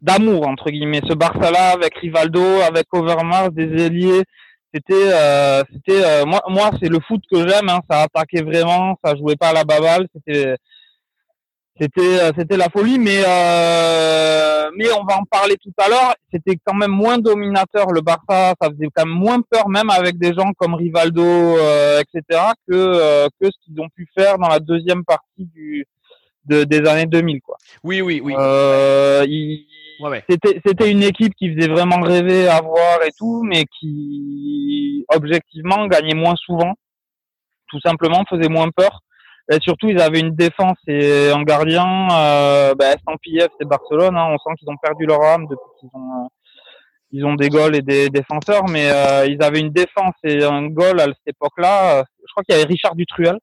d'amour 0.01 0.47
entre 0.47 0.71
guillemets. 0.71 1.03
Ce 1.09 1.15
Barça-là 1.15 1.71
avec 1.73 1.97
Rivaldo, 1.97 2.61
avec 2.67 2.87
Overmars, 2.93 3.53
des 3.53 3.85
ailiers 3.85 4.25
c'était 4.73 4.95
euh, 4.95 5.63
c'était 5.73 6.05
euh, 6.05 6.25
moi 6.27 6.43
moi 6.49 6.71
c'est 6.81 6.89
le 6.89 6.99
foot 7.01 7.23
que 7.31 7.49
j'aime 7.49 7.69
hein, 7.69 7.81
ça 7.91 8.03
attaquait 8.03 8.43
vraiment 8.43 8.99
ça 9.03 9.17
jouait 9.17 9.37
pas 9.37 9.49
à 9.49 9.53
la 9.55 9.65
baballe. 9.65 10.07
C'était 10.15 10.57
c'était 11.81 12.21
euh, 12.21 12.33
c'était 12.37 12.57
la 12.57 12.69
folie. 12.69 12.99
Mais 12.99 13.23
euh, 13.27 14.71
mais 14.77 14.91
on 14.93 15.05
va 15.05 15.19
en 15.19 15.25
parler 15.25 15.57
tout 15.63 15.73
à 15.79 15.89
l'heure. 15.89 16.15
C'était 16.33 16.59
quand 16.65 16.75
même 16.75 16.91
moins 16.91 17.19
dominateur. 17.19 17.93
Le 17.93 18.01
Barça 18.01 18.55
ça 18.61 18.69
faisait 18.71 18.89
quand 18.95 19.07
même 19.07 19.15
moins 19.15 19.41
peur 19.41 19.69
même 19.69 19.91
avec 19.91 20.19
des 20.19 20.35
gens 20.35 20.53
comme 20.57 20.75
Rivaldo 20.75 21.23
euh, 21.23 22.01
etc 22.01 22.41
que 22.69 22.75
euh, 22.75 23.29
que 23.41 23.47
ce 23.47 23.57
qu'ils 23.65 23.81
ont 23.81 23.89
pu 23.89 24.09
faire 24.17 24.39
dans 24.39 24.49
la 24.49 24.59
deuxième 24.61 25.05
partie 25.05 25.47
du 25.55 25.87
de, 26.49 26.65
des 26.65 26.89
années 26.89 27.07
2000 27.07 27.41
quoi 27.41 27.57
oui 27.85 28.01
oui 28.01 28.21
oui 28.23 28.35
euh, 28.37 29.25
ouais, 29.25 30.09
ouais. 30.09 30.25
c'était 30.29 30.61
c'était 30.65 30.91
une 30.91 31.03
équipe 31.03 31.35
qui 31.35 31.55
faisait 31.55 31.69
vraiment 31.69 32.01
rêver 32.01 32.49
à 32.49 32.61
voir 32.61 33.03
et 33.07 33.13
tout 33.17 33.43
mais 33.45 33.65
qui 33.79 35.05
objectivement 35.15 35.87
gagnait 35.87 36.15
moins 36.15 36.37
souvent 36.37 36.75
tout 37.69 37.81
simplement 37.81 38.25
faisait 38.29 38.49
moins 38.49 38.71
peur 38.71 39.03
et 39.51 39.59
surtout, 39.63 39.89
ils 39.89 40.01
avaient 40.01 40.21
une 40.21 40.35
défense 40.35 40.77
et 40.87 41.31
un 41.31 41.43
gardien. 41.43 42.09
Euh, 42.13 42.75
bah, 42.75 42.97
c'est 43.25 43.67
Barcelone. 43.67 44.17
Hein. 44.17 44.29
On 44.35 44.39
sent 44.39 44.57
qu'ils 44.59 44.69
ont 44.69 44.77
perdu 44.77 45.07
leur 45.07 45.23
âme 45.23 45.47
depuis 45.47 45.81
qu'ils 45.81 45.89
ont, 45.95 46.25
euh, 46.25 46.29
ils 47.13 47.25
ont 47.25 47.35
des 47.35 47.49
goals 47.49 47.77
et 47.77 47.81
des 47.81 48.11
défenseurs. 48.11 48.69
Mais 48.69 48.91
euh, 48.91 49.27
ils 49.27 49.43
avaient 49.43 49.61
une 49.61 49.71
défense 49.71 50.15
et 50.23 50.45
un 50.45 50.67
goal 50.67 51.01
à 51.01 51.05
cette 51.07 51.29
époque-là. 51.29 52.05
Je 52.21 52.33
crois 52.33 52.45
qu'il 52.45 52.55
y 52.55 52.59
avait 52.59 52.69
Richard 52.69 52.95
Dutruel 52.95 53.39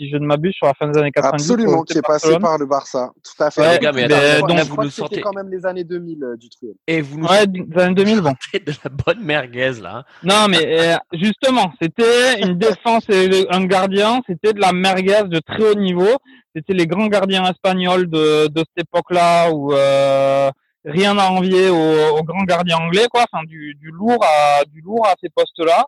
si 0.00 0.08
je 0.08 0.16
ne 0.16 0.24
m'abuse, 0.24 0.54
sur 0.54 0.66
la 0.66 0.74
fin 0.74 0.88
des 0.88 0.98
années 0.98 1.10
90. 1.10 1.50
Absolument, 1.50 1.82
qui 1.82 1.98
est 1.98 2.02
passé 2.02 2.38
par 2.38 2.56
le 2.56 2.64
Barça. 2.64 3.12
Tout 3.22 3.42
à 3.42 3.50
fait. 3.50 3.60
Ouais, 3.60 3.78
gars, 3.78 3.92
mais 3.92 4.10
attends, 4.10 4.46
donc, 4.46 4.58
vous 4.60 4.82
nous 4.84 4.90
sortez 4.90 5.20
quand 5.20 5.34
même 5.34 5.50
les 5.50 5.66
années 5.66 5.84
2000 5.84 6.24
euh, 6.24 6.36
du 6.36 6.48
truc. 6.48 6.70
Et 6.86 7.02
vous 7.02 7.18
nous 7.18 7.26
ouais, 7.26 7.44
les 7.46 7.82
années 7.82 7.94
2000, 7.94 8.20
bon. 8.22 8.32
de 8.54 8.72
la 8.84 8.90
bonne 8.90 9.22
merguez 9.22 9.72
là. 9.82 10.04
Non, 10.22 10.46
mais 10.48 10.80
euh, 10.80 10.96
justement, 11.12 11.72
c'était 11.80 12.40
une 12.40 12.56
défense 12.56 13.04
et 13.10 13.46
un 13.50 13.64
gardien, 13.66 14.20
c'était 14.26 14.54
de 14.54 14.60
la 14.60 14.72
merguez 14.72 15.24
de 15.24 15.40
très 15.40 15.62
haut 15.70 15.74
niveau. 15.74 16.16
C'était 16.54 16.72
les 16.74 16.86
grands 16.86 17.06
gardiens 17.06 17.44
espagnols 17.44 18.08
de, 18.08 18.48
de 18.48 18.58
cette 18.60 18.86
époque-là 18.86 19.50
où 19.52 19.72
euh, 19.72 20.50
rien 20.84 21.16
à 21.18 21.28
envier 21.28 21.68
aux, 21.68 22.16
aux, 22.16 22.22
grands 22.22 22.44
gardiens 22.44 22.78
anglais, 22.78 23.06
quoi. 23.10 23.24
Enfin, 23.30 23.44
du, 23.44 23.76
du 23.78 23.90
lourd 23.90 24.24
à 24.24 24.64
du 24.64 24.80
lourd 24.80 25.06
à 25.06 25.14
ces 25.20 25.28
postes-là. 25.28 25.84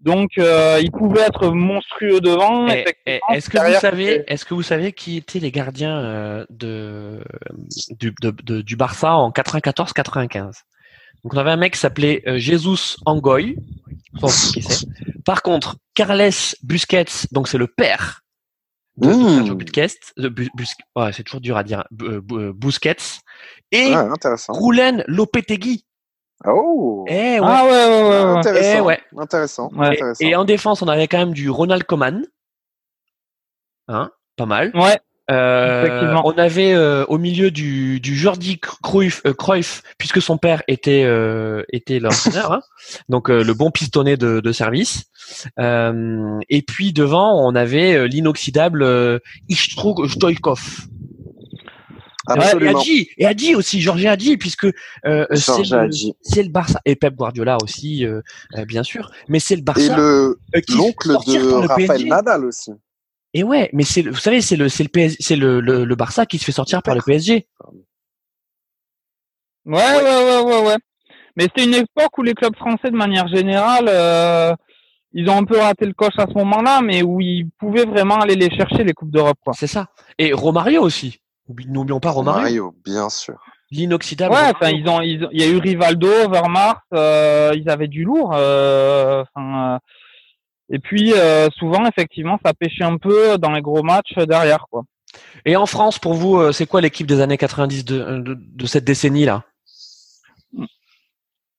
Donc, 0.00 0.38
euh, 0.38 0.78
il 0.80 0.92
pouvait 0.92 1.22
être 1.22 1.48
monstrueux 1.48 2.20
devant. 2.20 2.68
Est-ce 2.68 3.50
que 3.50 3.58
vous 3.58 3.80
savez, 3.80 4.22
est-ce 4.28 4.44
que 4.44 4.54
vous 4.54 4.62
savez 4.62 4.92
qui 4.92 5.16
étaient 5.16 5.40
les 5.40 5.50
gardiens 5.50 5.98
euh, 5.98 6.46
de, 6.50 7.24
du, 7.98 8.14
de, 8.22 8.30
de, 8.30 8.62
du 8.62 8.76
Barça 8.76 9.14
en 9.14 9.30
94-95 9.30 10.62
Donc, 11.24 11.34
on 11.34 11.36
avait 11.36 11.50
un 11.50 11.56
mec 11.56 11.74
qui 11.74 11.80
s'appelait 11.80 12.22
euh, 12.28 12.38
Jesus 12.38 12.96
Angoy. 13.06 13.56
Par 15.24 15.42
contre, 15.42 15.76
Carles 15.94 16.30
Busquets, 16.62 17.26
donc 17.32 17.48
c'est 17.48 17.58
le 17.58 17.66
père 17.66 18.22
de, 18.96 19.08
mmh. 19.08 19.54
Busquets, 19.54 19.98
Bus, 20.16 20.74
ouais, 20.96 21.12
c'est 21.12 21.22
toujours 21.22 21.40
dur 21.40 21.56
à 21.56 21.62
dire, 21.62 21.84
Busquets, 21.90 22.96
et 23.70 23.92
ah, 23.94 24.08
Roulen 24.48 25.04
Lopetegui. 25.06 25.84
Oh 26.46 27.04
eh, 27.08 27.40
ouais. 27.40 27.40
Ah 27.42 27.64
ouais, 27.64 27.70
ouais, 27.70 28.08
ouais. 28.08 28.38
Intéressant. 28.38 28.76
Eh, 28.76 28.80
ouais. 28.80 29.00
Intéressant. 29.16 29.70
Ouais. 29.74 29.88
Intéressant. 29.88 30.24
Et, 30.24 30.36
en 30.36 30.44
défense, 30.44 30.82
on 30.82 30.88
avait 30.88 31.08
quand 31.08 31.18
même 31.18 31.34
du 31.34 31.50
Ronald 31.50 31.84
Koeman. 31.84 32.26
Hein 33.88 34.10
Pas 34.36 34.46
mal. 34.46 34.70
Ouais. 34.74 34.98
Euh, 35.30 36.16
on 36.24 36.38
avait 36.38 36.72
euh, 36.72 37.04
au 37.06 37.18
milieu 37.18 37.50
du, 37.50 38.00
du 38.00 38.16
Jordi 38.16 38.58
Cruyff, 38.58 39.20
euh, 39.26 39.34
Cruyff, 39.34 39.82
puisque 39.98 40.22
son 40.22 40.38
père 40.38 40.62
était 40.68 41.04
euh, 41.04 41.64
était 41.70 41.98
l'entraîneur, 41.98 42.52
hein 42.52 42.62
donc 43.10 43.28
euh, 43.28 43.44
le 43.44 43.52
bon 43.52 43.70
pistonné 43.70 44.16
de, 44.16 44.40
de 44.40 44.52
service. 44.52 45.04
et 45.58 46.62
puis 46.66 46.94
devant, 46.94 47.46
on 47.46 47.54
avait 47.54 48.08
l'inoxydable 48.08 48.82
euh, 48.82 49.18
Ishtrug 49.50 50.08
Stoikov. 50.08 50.86
Absolument. 52.28 52.82
Et 53.16 53.26
Adi, 53.26 53.54
aussi, 53.54 53.80
Georges 53.80 54.04
Adi, 54.04 54.36
puisque 54.36 54.66
euh, 55.06 55.26
c'est 55.32 56.42
le, 56.42 56.48
Barça 56.48 56.80
et 56.84 56.94
Pep 56.94 57.14
Guardiola 57.14 57.56
aussi, 57.62 58.04
euh, 58.04 58.20
euh, 58.56 58.64
bien 58.64 58.82
sûr, 58.82 59.10
mais 59.28 59.40
c'est 59.40 59.56
le 59.56 59.62
Barça. 59.62 59.82
Et 59.82 59.96
le 59.96 60.38
l'oncle 60.70 61.08
de 61.08 61.66
Rafael 61.66 62.04
Nadal 62.06 62.44
aussi. 62.44 62.72
Et 63.34 63.42
ouais, 63.42 63.70
mais 63.72 63.84
c'est 63.84 64.02
vous 64.02 64.16
savez, 64.16 64.40
c'est 64.40 64.56
le 64.56 64.68
c'est 64.68 64.84
le 64.84 65.08
c'est 65.20 65.36
le, 65.36 65.60
le, 65.60 65.94
Barça 65.94 66.26
qui 66.26 66.38
se 66.38 66.44
fait 66.44 66.52
sortir 66.52 66.82
par 66.82 66.94
le 66.94 67.02
PSG. 67.02 67.46
Ouais, 69.64 69.74
ouais, 69.74 70.02
ouais, 70.02 70.42
ouais, 70.42 70.66
ouais. 70.66 70.76
Mais 71.36 71.44
c'était 71.44 71.64
une 71.64 71.74
époque 71.74 72.16
où 72.18 72.22
les 72.22 72.34
clubs 72.34 72.56
français, 72.56 72.90
de 72.90 72.96
manière 72.96 73.28
générale, 73.28 74.56
ils 75.12 75.28
ont 75.28 75.36
un 75.36 75.44
peu 75.44 75.58
raté 75.58 75.86
le 75.86 75.92
coche 75.92 76.18
à 76.18 76.26
ce 76.26 76.34
moment-là, 76.34 76.80
mais 76.82 77.02
où 77.02 77.20
ils 77.20 77.48
pouvaient 77.58 77.84
vraiment 77.84 78.16
aller 78.16 78.34
les 78.34 78.50
chercher 78.50 78.84
les 78.84 78.92
coupes 78.92 79.10
d'Europe. 79.10 79.38
C'est 79.52 79.66
ça. 79.66 79.88
Et 80.18 80.32
Romario 80.32 80.82
aussi. 80.82 81.20
N'oublions 81.48 82.00
pas 82.00 82.10
Romario. 82.10 82.40
Romario, 82.40 82.74
bien 82.84 83.08
sûr. 83.08 83.38
L'inoxydable. 83.70 84.34
Ouais, 84.34 84.52
enfin, 84.54 84.70
ils 84.70 84.88
ont, 84.88 85.00
ils 85.00 85.28
il 85.32 85.40
y 85.40 85.44
a 85.44 85.48
eu 85.48 85.58
Rivaldo, 85.58 86.30
Vermars, 86.30 86.82
euh, 86.94 87.52
ils 87.54 87.68
avaient 87.68 87.88
du 87.88 88.04
lourd. 88.04 88.32
Euh, 88.34 89.24
euh, 89.36 89.78
et 90.70 90.78
puis, 90.78 91.12
euh, 91.14 91.48
souvent, 91.56 91.86
effectivement, 91.86 92.38
ça 92.44 92.54
pêchait 92.54 92.84
un 92.84 92.96
peu 92.96 93.36
dans 93.38 93.52
les 93.52 93.62
gros 93.62 93.82
matchs 93.82 94.14
derrière, 94.26 94.66
quoi. 94.70 94.84
Et 95.44 95.56
en 95.56 95.66
France, 95.66 95.98
pour 95.98 96.14
vous, 96.14 96.52
c'est 96.52 96.66
quoi 96.66 96.80
l'équipe 96.80 97.06
des 97.06 97.20
années 97.20 97.38
90 97.38 97.84
de, 97.84 98.18
de, 98.18 98.36
de 98.38 98.66
cette 98.66 98.84
décennie-là 98.84 99.44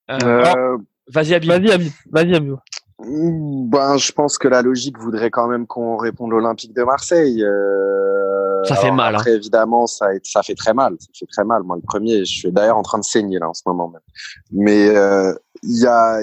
Vas-y, 0.07 1.33
Abib. 1.33 1.49
Vas-y, 1.49 1.71
Abib. 1.71 1.91
Vas-y, 2.11 2.35
Abib. 2.35 2.55
Ben, 2.99 3.97
je 3.97 4.11
pense 4.11 4.37
que 4.37 4.47
la 4.47 4.61
logique 4.61 4.97
voudrait 4.97 5.29
quand 5.29 5.47
même 5.47 5.67
qu'on 5.67 5.95
réponde 5.95 6.31
l'Olympique 6.31 6.75
de 6.75 6.83
Marseille. 6.83 7.43
Euh, 7.43 7.98
ça 8.63 8.75
fait 8.75 8.91
mal. 8.91 9.15
Hein. 9.15 9.23
Évidemment, 9.27 9.87
ça, 9.87 10.07
ça 10.23 10.43
fait 10.43 10.55
très 10.55 10.73
mal. 10.73 10.95
Ça 10.99 11.07
fait 11.17 11.25
très 11.25 11.43
mal. 11.43 11.63
Moi, 11.63 11.75
le 11.75 11.81
premier, 11.81 12.19
je 12.19 12.39
suis 12.39 12.51
d'ailleurs 12.51 12.77
en 12.77 12.83
train 12.83 12.99
de 12.99 13.03
saigner 13.03 13.39
là 13.39 13.49
en 13.49 13.53
ce 13.53 13.63
moment 13.65 13.89
même. 13.89 14.01
Mais 14.51 14.89
euh, 14.95 15.33
il 15.63 15.79
y 15.79 15.85
a 15.85 16.21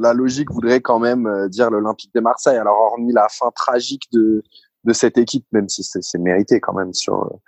la 0.00 0.12
logique 0.12 0.50
voudrait 0.50 0.80
quand 0.80 0.98
même 0.98 1.26
euh, 1.26 1.48
dire 1.48 1.70
l'Olympique 1.70 2.14
de 2.14 2.20
Marseille. 2.20 2.56
Alors, 2.56 2.78
hormis 2.78 3.12
la 3.12 3.28
fin 3.28 3.50
tragique 3.54 4.04
de 4.12 4.42
de 4.84 4.92
cette 4.92 5.18
équipe, 5.18 5.44
même 5.50 5.68
si 5.68 5.82
c'est 5.82 6.18
mérité 6.18 6.60
quand 6.60 6.72
même 6.72 6.94
sur 6.94 7.40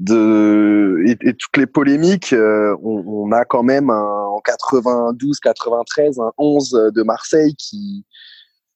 de 0.00 1.02
et, 1.06 1.18
et, 1.20 1.34
toutes 1.34 1.58
les 1.58 1.66
polémiques, 1.66 2.32
euh, 2.32 2.74
on, 2.82 3.04
on, 3.06 3.32
a 3.32 3.44
quand 3.44 3.62
même 3.62 3.90
un, 3.90 4.24
en 4.24 4.40
92, 4.40 5.38
93 5.38 6.18
un 6.18 6.32
11 6.38 6.70
de 6.94 7.02
Marseille 7.02 7.54
qui 7.56 8.06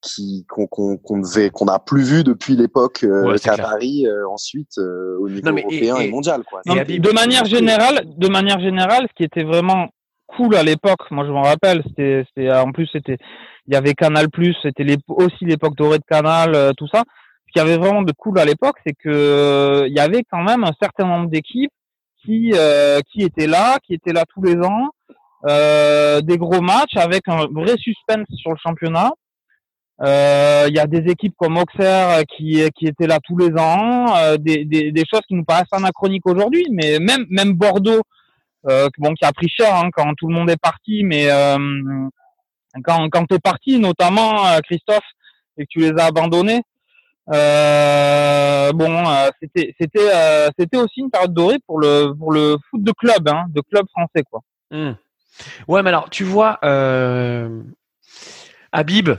qui 0.06 0.46
qu'on 0.48 0.66
qu'on 0.66 1.18
devait 1.18 1.50
qu'on 1.50 1.66
a 1.66 1.78
plus 1.78 2.02
vu 2.02 2.24
depuis 2.24 2.56
l'époque 2.56 3.04
euh, 3.04 3.32
ouais, 3.32 3.56
Paris 3.56 4.06
euh, 4.06 4.28
ensuite 4.28 4.78
euh, 4.78 5.16
au 5.20 5.28
niveau 5.28 5.48
européen 5.48 5.96
et, 5.98 6.06
et, 6.06 6.10
mondial 6.10 6.42
quoi. 6.48 6.60
Non, 6.66 6.74
de 6.74 7.12
manière 7.12 7.44
générale, 7.44 8.04
de 8.16 8.28
manière 8.28 8.60
générale, 8.60 9.06
ce 9.08 9.14
qui 9.14 9.24
était 9.24 9.44
vraiment 9.44 9.88
cool 10.26 10.54
à 10.54 10.62
l'époque, 10.62 11.10
moi 11.10 11.24
je 11.26 11.32
m'en 11.32 11.42
rappelle, 11.42 11.82
c'était 11.88 12.24
c'était 12.28 12.52
en 12.52 12.72
plus 12.72 12.88
c'était 12.92 13.18
il 13.66 13.74
y 13.74 13.76
avait 13.76 13.94
Canal 13.94 14.30
Plus, 14.30 14.54
c'était 14.62 14.86
aussi 15.08 15.44
l'époque 15.44 15.74
dorée 15.76 15.98
de 15.98 16.04
Canal, 16.08 16.54
euh, 16.54 16.72
tout 16.76 16.86
ça 16.88 17.02
ce 17.46 17.52
qui 17.52 17.60
avait 17.60 17.76
vraiment 17.76 18.02
de 18.02 18.12
cool 18.12 18.38
à 18.38 18.44
l'époque, 18.44 18.76
c'est 18.84 18.94
que 18.94 19.08
euh, 19.08 19.86
il 19.88 19.94
y 19.94 20.00
avait 20.00 20.24
quand 20.30 20.42
même 20.42 20.64
un 20.64 20.72
certain 20.80 21.06
nombre 21.06 21.30
d'équipes 21.30 21.70
qui 22.24 22.52
euh, 22.54 23.00
qui 23.12 23.22
étaient 23.22 23.46
là, 23.46 23.78
qui 23.86 23.94
étaient 23.94 24.12
là 24.12 24.24
tous 24.28 24.42
les 24.42 24.56
ans, 24.56 24.88
euh, 25.48 26.20
des 26.20 26.38
gros 26.38 26.60
matchs 26.60 26.96
avec 26.96 27.22
un 27.28 27.46
vrai 27.46 27.76
suspense 27.78 28.26
sur 28.36 28.50
le 28.50 28.56
championnat. 28.62 29.12
Il 30.00 30.74
y 30.74 30.78
a 30.78 30.86
des 30.86 31.10
équipes 31.10 31.34
comme 31.38 31.56
Auxerre 31.56 32.22
qui 32.26 32.62
qui 32.76 32.86
étaient 32.86 33.06
là 33.06 33.18
tous 33.22 33.36
les 33.36 33.52
ans, 33.58 34.36
des, 34.38 34.64
des, 34.64 34.92
des 34.92 35.04
choses 35.10 35.22
qui 35.26 35.34
nous 35.34 35.44
paraissent 35.44 35.72
anachroniques 35.72 36.26
aujourd'hui, 36.26 36.66
mais 36.70 36.98
même 36.98 37.24
même 37.30 37.54
Bordeaux, 37.54 38.02
bon 38.64 39.14
qui 39.14 39.24
a 39.24 39.32
pris 39.32 39.48
cher 39.48 39.74
hein, 39.74 39.88
quand 39.92 40.12
tout 40.16 40.28
le 40.28 40.34
monde 40.34 40.50
est 40.50 40.60
parti, 40.60 41.02
mais 41.02 41.28
quand 42.84 43.08
quand 43.08 43.24
t'es 43.26 43.38
parti, 43.38 43.78
notamment 43.78 44.44
Christophe, 44.64 45.08
et 45.56 45.64
que 45.64 45.68
tu 45.70 45.78
les 45.80 45.92
as 45.98 46.06
abandonnés, 46.06 46.62
euh, 47.32 48.72
bon, 48.72 49.04
euh, 49.08 49.30
c'était 49.42 49.74
c'était 49.80 50.08
euh, 50.14 50.48
c'était 50.56 50.76
aussi 50.76 51.00
une 51.00 51.10
période 51.10 51.34
dorée 51.34 51.58
pour 51.66 51.80
le 51.80 52.12
pour 52.16 52.32
le 52.32 52.56
foot 52.70 52.82
de 52.82 52.92
club, 52.92 53.28
hein, 53.28 53.46
de 53.48 53.60
club 53.62 53.84
français 53.90 54.22
quoi. 54.30 54.42
Mmh. 54.70 54.92
Ouais, 55.66 55.82
mais 55.82 55.88
alors 55.88 56.08
tu 56.08 56.24
vois, 56.24 56.58
euh, 56.64 57.62
Habib. 58.72 59.10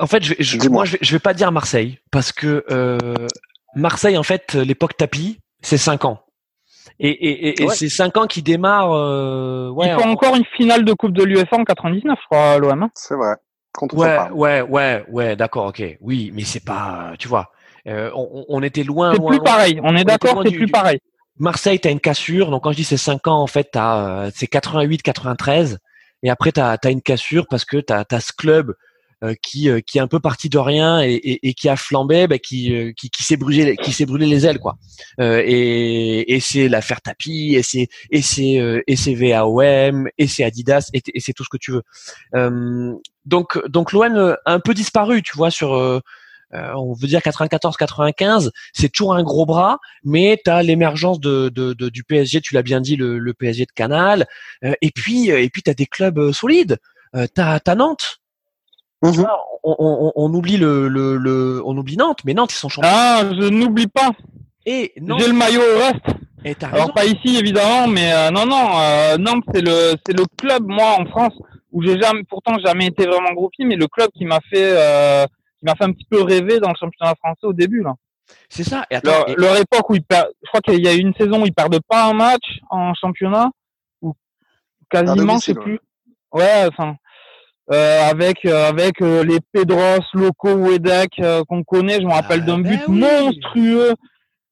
En 0.00 0.06
fait, 0.06 0.22
je, 0.24 0.34
je 0.38 0.68
moi, 0.68 0.84
je 0.84 0.92
vais, 0.92 0.98
je 1.02 1.12
vais 1.12 1.18
pas 1.18 1.34
dire 1.34 1.52
Marseille 1.52 1.98
parce 2.10 2.32
que 2.32 2.64
euh, 2.70 2.98
Marseille, 3.74 4.16
en 4.16 4.22
fait, 4.22 4.54
l'époque 4.54 4.96
tapis, 4.96 5.38
c'est 5.60 5.78
5 5.78 6.04
ans. 6.06 6.20
Et, 6.98 7.10
et, 7.10 7.62
et, 7.62 7.66
ouais. 7.66 7.74
c'est 7.74 7.88
5 7.88 8.16
ans 8.16 8.26
qui 8.26 8.42
démarrent. 8.42 8.92
Euh, 8.92 9.70
ouais, 9.70 9.88
Il 9.88 9.94
faut 9.94 10.08
en... 10.08 10.10
encore 10.10 10.36
une 10.36 10.44
finale 10.56 10.84
de 10.84 10.92
Coupe 10.92 11.12
de 11.12 11.22
l'UEFA 11.22 11.56
en 11.56 11.64
99, 11.64 12.18
je 12.20 12.26
crois, 12.26 12.58
l'OM. 12.58 12.82
Hein. 12.82 12.90
C'est 12.94 13.14
vrai 13.14 13.36
ouais, 13.92 14.30
ouais, 14.32 14.62
ouais, 14.62 15.04
ouais, 15.08 15.36
d'accord, 15.36 15.66
ok. 15.66 15.82
Oui, 16.00 16.32
mais 16.34 16.44
c'est 16.44 16.64
pas, 16.64 17.12
tu 17.18 17.28
vois, 17.28 17.50
euh, 17.86 18.10
on, 18.14 18.44
on, 18.48 18.62
était 18.62 18.82
loin. 18.82 19.12
C'est 19.12 19.24
plus 19.24 19.36
loin, 19.36 19.44
pareil. 19.44 19.80
On 19.82 19.96
est 19.96 20.04
d'accord, 20.04 20.42
c'est 20.44 20.50
plus 20.50 20.66
du, 20.66 20.72
pareil. 20.72 21.00
Marseille, 21.38 21.78
t'as 21.80 21.90
une 21.90 22.00
cassure. 22.00 22.50
Donc 22.50 22.64
quand 22.64 22.72
je 22.72 22.76
dis 22.76 22.84
c'est 22.84 22.96
5 22.96 23.26
ans, 23.28 23.40
en 23.40 23.46
fait, 23.46 23.70
t'as, 23.72 24.26
euh, 24.26 24.30
c'est 24.34 24.46
88, 24.46 25.02
93. 25.02 25.78
Et 26.22 26.30
après, 26.30 26.52
t'as, 26.52 26.76
as 26.82 26.90
une 26.90 27.00
cassure 27.00 27.46
parce 27.48 27.64
que 27.64 27.78
t'as, 27.78 28.04
as 28.10 28.20
ce 28.20 28.32
club 28.32 28.74
qui 29.42 29.68
qui 29.86 29.98
est 29.98 30.00
un 30.00 30.06
peu 30.06 30.20
parti 30.20 30.48
de 30.48 30.58
rien 30.58 31.02
et, 31.02 31.38
et, 31.42 31.54
qui 31.54 31.68
a 31.68 31.76
flambé, 31.76 32.26
bah, 32.26 32.38
qui, 32.38 32.94
qui, 32.96 33.10
qui 33.10 33.22
s'est 33.22 33.36
brûlé 33.36 33.76
qui 33.76 33.92
s'est 33.92 34.06
brûlé 34.06 34.26
les 34.26 34.46
ailes 34.46 34.58
quoi. 34.58 34.76
et 35.18 36.34
et 36.34 36.40
c'est 36.40 36.68
l'affaire 36.68 37.00
tapis 37.00 37.54
et 37.54 37.62
c'est 37.62 37.88
et 38.10 38.22
c'est 38.22 38.82
et 38.86 38.96
c'est 38.96 39.14
VAOM 39.14 40.08
et 40.16 40.26
c'est 40.26 40.44
Adidas 40.44 40.90
et, 40.94 41.02
et 41.12 41.20
c'est 41.20 41.32
tout 41.32 41.44
ce 41.44 41.50
que 41.50 41.58
tu 41.58 41.72
veux. 41.72 41.82
donc 43.26 43.58
donc 43.68 43.92
l'OM 43.92 44.36
a 44.46 44.52
un 44.52 44.60
peu 44.60 44.74
disparu, 44.74 45.22
tu 45.22 45.36
vois 45.36 45.50
sur 45.50 46.00
euh, 46.54 46.72
on 46.74 46.94
veut 46.94 47.06
dire 47.06 47.20
94-95, 47.20 48.50
c'est 48.72 48.88
toujours 48.88 49.14
un 49.14 49.22
gros 49.22 49.46
bras, 49.46 49.78
mais 50.02 50.40
tu 50.44 50.50
as 50.50 50.62
l'émergence 50.62 51.20
de, 51.20 51.48
du 51.48 52.04
PSG, 52.04 52.40
tu 52.40 52.54
l'as 52.54 52.62
bien 52.62 52.80
dit, 52.80 52.96
le, 52.96 53.32
PSG 53.34 53.66
de 53.66 53.72
Canal, 53.72 54.26
euh, 54.64 54.74
et 54.82 54.90
puis 54.90 55.30
euh, 55.30 55.40
et 55.40 55.48
puis 55.48 55.62
tu 55.62 55.70
as 55.70 55.74
des 55.74 55.86
clubs 55.86 56.32
solides. 56.32 56.78
Euh, 57.16 57.26
tu 59.02 59.08
as, 59.08 59.12
Nantes. 59.12 59.22
Mhm. 59.22 59.26
on, 59.62 60.34
oublie 60.34 60.56
le, 60.56 60.88
le, 60.88 61.62
on 61.64 61.76
oublie 61.76 61.96
Nantes, 61.96 62.20
mais 62.24 62.34
Nantes 62.34 62.52
ils 62.52 62.56
sont 62.56 62.68
champions. 62.68 62.90
Ah, 62.92 63.22
je 63.30 63.48
n'oublie 63.48 63.86
pas. 63.86 64.10
Et 64.66 64.92
J'ai 64.96 65.26
le 65.26 65.32
maillot 65.32 65.60
au 65.60 65.78
reste. 65.78 66.62
Alors 66.62 66.92
pas 66.94 67.04
ici 67.04 67.36
évidemment, 67.36 67.86
mais 67.86 68.30
non 68.30 68.46
non, 68.46 69.18
Nantes 69.18 69.44
c'est 69.54 69.60
le 69.60 69.94
c'est 70.06 70.16
le 70.16 70.24
club 70.38 70.66
moi 70.66 70.96
en 70.98 71.04
France 71.06 71.34
où 71.72 71.82
j'ai 71.82 72.00
jamais 72.00 72.24
pourtant 72.24 72.58
jamais 72.58 72.86
été 72.86 73.06
vraiment 73.06 73.32
groupie, 73.32 73.64
mais 73.64 73.76
le 73.76 73.86
club 73.86 74.10
qui 74.14 74.24
m'a 74.24 74.40
fait 74.50 75.26
qui 75.58 75.64
m'a 75.66 75.74
fait 75.74 75.84
un 75.84 75.92
petit 75.92 76.06
peu 76.10 76.22
rêver 76.22 76.58
dans 76.58 76.70
le 76.70 76.76
championnat 76.78 77.14
français 77.16 77.46
au 77.46 77.52
début 77.52 77.82
là. 77.82 77.94
C'est 78.48 78.64
ça. 78.64 78.86
Et 78.90 78.96
attends, 78.96 79.24
leur, 79.36 79.56
époque 79.56 79.90
où 79.90 79.94
ils 79.94 80.02
perdent, 80.02 80.30
je 80.42 80.48
crois 80.48 80.60
qu'il 80.60 80.84
y 80.84 80.88
a 80.88 80.94
eu 80.94 81.00
une 81.00 81.14
saison 81.14 81.42
où 81.42 81.46
ils 81.46 81.52
perdent 81.52 81.80
pas 81.88 82.06
un 82.06 82.12
match 82.12 82.60
en 82.70 82.94
championnat 82.94 83.50
ou 84.02 84.14
quasiment, 84.90 85.38
je 85.38 85.44
sais 85.44 85.54
plus. 85.54 85.80
Ouais, 86.32 86.66
enfin. 86.68 86.96
Euh, 87.72 88.10
avec 88.10 88.44
euh, 88.44 88.68
avec 88.68 89.00
euh, 89.00 89.22
les 89.22 89.38
Pedros, 89.52 90.02
Loco, 90.14 90.54
Wedek 90.54 91.20
qu'on 91.48 91.62
connaît, 91.62 92.00
je 92.00 92.06
me 92.06 92.12
rappelle 92.12 92.40
ah, 92.42 92.46
d'un 92.46 92.58
but 92.58 92.80
ben 92.88 93.24
monstrueux, 93.24 93.94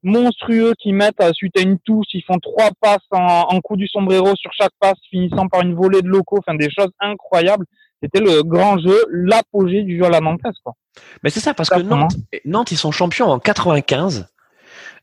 monstrueux 0.05 0.73
qui 0.79 0.93
mettent 0.93 1.21
suite 1.33 1.59
à 1.59 1.63
une 1.63 1.79
touche, 1.81 2.07
ils 2.15 2.23
font 2.23 2.39
trois 2.39 2.71
passes 2.81 2.99
en, 3.11 3.47
en 3.49 3.61
coup 3.61 3.77
du 3.77 3.89
sombrero 3.89 4.37
sur 4.37 4.53
chaque 4.53 4.73
passe, 4.79 4.99
finissant 5.11 5.49
par 5.49 5.63
une 5.63 5.75
volée 5.75 6.03
de 6.03 6.09
Loco, 6.09 6.39
enfin 6.39 6.55
des 6.55 6.71
choses 6.71 6.93
incroyables 7.01 7.65
c'était 8.03 8.21
le 8.21 8.43
grand 8.43 8.79
jeu, 8.79 9.05
l'apogée 9.11 9.83
du 9.83 9.99
jeu 9.99 10.05
à 10.05 10.11
la 10.11 10.21
Nantes, 10.21 10.41
quoi. 10.63 10.75
Mais 11.23 11.31
c'est 11.31 11.41
ça, 11.41 11.55
parce 11.55 11.69
que 11.69 11.81
Nantes, 11.81 12.17
Nantes, 12.45 12.73
ils 12.73 12.77
sont 12.77 12.93
champions 12.93 13.27
en 13.27 13.39
95. 13.39 14.29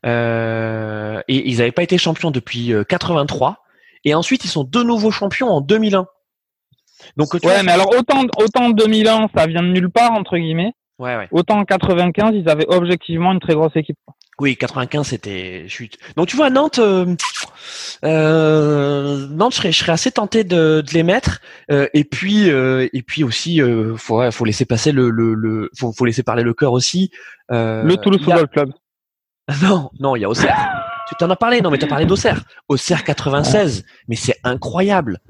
Euh, 0.04 1.20
et 1.28 1.48
ils 1.48 1.58
n'avaient 1.58 1.72
pas 1.72 1.82
été 1.82 1.98
champions 1.98 2.30
depuis 2.30 2.72
83. 2.88 3.48
Euh, 3.48 3.52
et 4.04 4.14
ensuite, 4.14 4.44
ils 4.44 4.48
sont 4.48 4.64
de 4.64 4.82
nouveau 4.82 5.10
champions 5.10 5.48
en 5.48 5.60
2001. 5.60 6.06
Donc, 7.16 7.34
ouais, 7.34 7.62
mais 7.62 7.72
alors 7.72 7.90
autant, 7.96 8.22
autant 8.38 8.70
2001, 8.70 9.28
ça 9.34 9.46
vient 9.46 9.62
de 9.62 9.68
nulle 9.68 9.90
part, 9.90 10.12
entre 10.12 10.36
guillemets. 10.36 10.72
Ouais, 10.98 11.16
ouais. 11.16 11.28
Autant 11.30 11.58
en 11.58 11.64
95, 11.64 12.34
ils 12.34 12.48
avaient 12.48 12.66
objectivement 12.68 13.32
une 13.32 13.40
très 13.40 13.54
grosse 13.54 13.76
équipe. 13.76 13.98
Oui, 14.38 14.56
95 14.56 15.06
c'était 15.06 15.64
chute. 15.66 15.96
Donc 16.16 16.28
tu 16.28 16.36
vois 16.36 16.50
Nantes, 16.50 16.78
euh, 16.78 17.14
euh, 18.04 19.26
Nantes, 19.30 19.54
je 19.62 19.70
serais, 19.70 19.92
assez 19.92 20.10
tenté 20.10 20.44
de, 20.44 20.82
de 20.86 20.92
les 20.92 21.02
mettre. 21.02 21.40
Euh, 21.70 21.88
et 21.94 22.04
puis 22.04 22.50
euh, 22.50 22.86
et 22.92 23.02
puis 23.02 23.24
aussi, 23.24 23.62
euh, 23.62 23.96
faut 23.96 24.30
faut 24.30 24.44
laisser 24.44 24.66
passer 24.66 24.92
le 24.92 25.08
le, 25.08 25.32
le 25.32 25.70
faut, 25.78 25.92
faut 25.92 26.04
laisser 26.04 26.22
parler 26.22 26.42
le 26.42 26.52
cœur 26.52 26.72
aussi. 26.72 27.10
le 27.48 27.94
Toulouse 27.96 28.22
Football 28.22 28.48
Club. 28.48 28.72
Non, 29.62 29.90
non, 30.00 30.16
il 30.16 30.22
y 30.22 30.24
a 30.24 30.28
Auxerre. 30.28 30.75
Tu 31.08 31.14
t'en 31.16 31.30
as 31.30 31.36
parlé, 31.36 31.60
non 31.60 31.70
mais 31.70 31.78
t'as 31.78 31.86
parlé 31.86 32.06
d'Auxerre. 32.06 32.42
Auxerre 32.68 33.04
96, 33.04 33.84
mais 34.08 34.16
c'est 34.16 34.38
incroyable. 34.44 35.20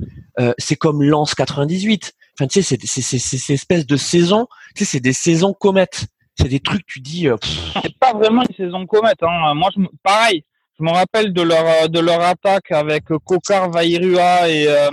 c'est 0.59 0.77
comme 0.77 1.03
Lens 1.03 1.35
98. 1.35 2.15
Enfin 2.39 2.47
tu 2.47 2.63
sais, 2.63 2.77
c'est 2.77 2.87
c'est 2.87 3.19
c'est 3.19 3.39
ces 3.39 3.53
espèces 3.55 3.87
de 3.87 3.97
saisons. 3.97 4.47
Tu 4.75 4.85
sais, 4.85 4.93
c'est 4.93 5.01
des 5.01 5.13
saisons 5.13 5.53
comètes 5.53 6.07
c'est 6.39 6.49
des 6.49 6.61
trucs 6.61 6.87
tu 6.87 7.01
dis. 7.01 7.29
Euh, 7.29 7.37
c'est 7.83 7.99
pas 7.99 8.13
vraiment 8.13 8.43
une 8.43 8.55
saison 8.57 8.87
comète. 8.87 9.23
Hein. 9.23 9.55
Moi, 9.55 9.71
je, 9.75 9.83
pareil, 10.03 10.45
je 10.79 10.85
me 10.85 10.91
rappelle 10.91 11.33
de 11.33 11.43
leur 11.43 11.65
euh, 11.67 11.89
de 11.89 12.01
leur 12.01 12.21
attaque 12.21 12.71
avec 12.71 13.05
Kokar, 13.25 13.71
Vairua 13.71 14.49
et 14.49 14.69
euh, 14.69 14.91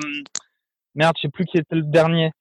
merde, 0.96 1.14
je 1.18 1.24
sais 1.28 1.32
plus 1.32 1.46
qui 1.46 1.58
était 1.58 1.76
le 1.76 1.84
dernier. 1.84 2.32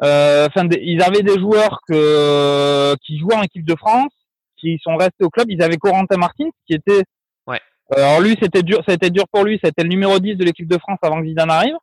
Enfin, 0.00 0.68
ils 0.80 1.02
avaient 1.02 1.22
des 1.22 1.38
joueurs 1.40 1.80
que 1.88 2.94
qui 3.04 3.18
jouaient 3.18 3.34
en 3.34 3.42
équipe 3.42 3.66
de 3.66 3.74
France, 3.74 4.12
qui 4.56 4.78
sont 4.82 4.96
restés 4.96 5.24
au 5.24 5.30
club. 5.30 5.50
Ils 5.50 5.62
avaient 5.62 5.76
Corentin 5.76 6.16
Martin, 6.16 6.48
qui 6.66 6.74
était. 6.74 7.02
Ouais. 7.90 8.02
alors 8.02 8.20
lui, 8.20 8.36
c'était 8.40 8.62
dur, 8.62 8.82
ça 8.86 8.92
a 8.92 8.94
été 8.94 9.10
dur 9.10 9.24
pour 9.32 9.44
lui. 9.44 9.58
C'était 9.62 9.82
le 9.82 9.88
numéro 9.88 10.18
10 10.18 10.36
de 10.36 10.44
l'équipe 10.44 10.68
de 10.68 10.78
France 10.78 10.98
avant 11.02 11.20
que 11.20 11.26
Zidane 11.26 11.50
arrive. 11.50 11.76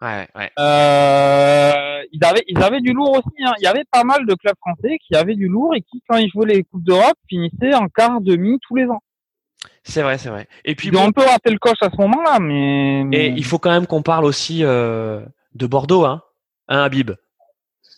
Ouais, 0.00 0.26
ouais. 0.34 0.50
Euh, 0.58 2.02
ils 2.12 2.24
avaient, 2.24 2.44
ils 2.46 2.62
avaient 2.62 2.80
du 2.80 2.92
lourd 2.92 3.12
aussi. 3.12 3.44
Hein. 3.44 3.52
Il 3.58 3.64
y 3.64 3.66
avait 3.66 3.84
pas 3.90 4.04
mal 4.04 4.26
de 4.26 4.34
clubs 4.34 4.56
français 4.60 4.98
qui 5.06 5.14
avaient 5.14 5.36
du 5.36 5.48
lourd 5.48 5.74
et 5.74 5.80
qui, 5.80 6.02
quand 6.08 6.16
ils 6.16 6.28
jouaient 6.28 6.52
les 6.52 6.62
coupes 6.64 6.84
d'Europe, 6.84 7.16
finissaient 7.28 7.74
en 7.74 7.88
quart, 7.88 8.20
demi 8.20 8.58
tous 8.66 8.76
les 8.76 8.84
ans. 8.86 9.02
C'est 9.82 10.02
vrai, 10.02 10.18
c'est 10.18 10.28
vrai. 10.28 10.46
Et 10.64 10.74
puis 10.74 10.88
ils 10.88 10.96
ont 10.96 11.06
un 11.06 11.12
peu 11.12 11.22
raté 11.22 11.50
le 11.50 11.58
coche 11.58 11.80
à 11.80 11.90
ce 11.90 11.96
moment-là, 11.96 12.38
mais. 12.40 13.06
Et 13.12 13.28
il 13.28 13.44
faut 13.44 13.58
quand 13.58 13.70
même 13.70 13.86
qu'on 13.86 14.02
parle 14.02 14.24
aussi 14.24 14.60
euh, 14.62 15.24
de 15.54 15.66
Bordeaux, 15.66 16.04
hein, 16.04 16.22
hein 16.68 16.82
Habib? 16.82 17.12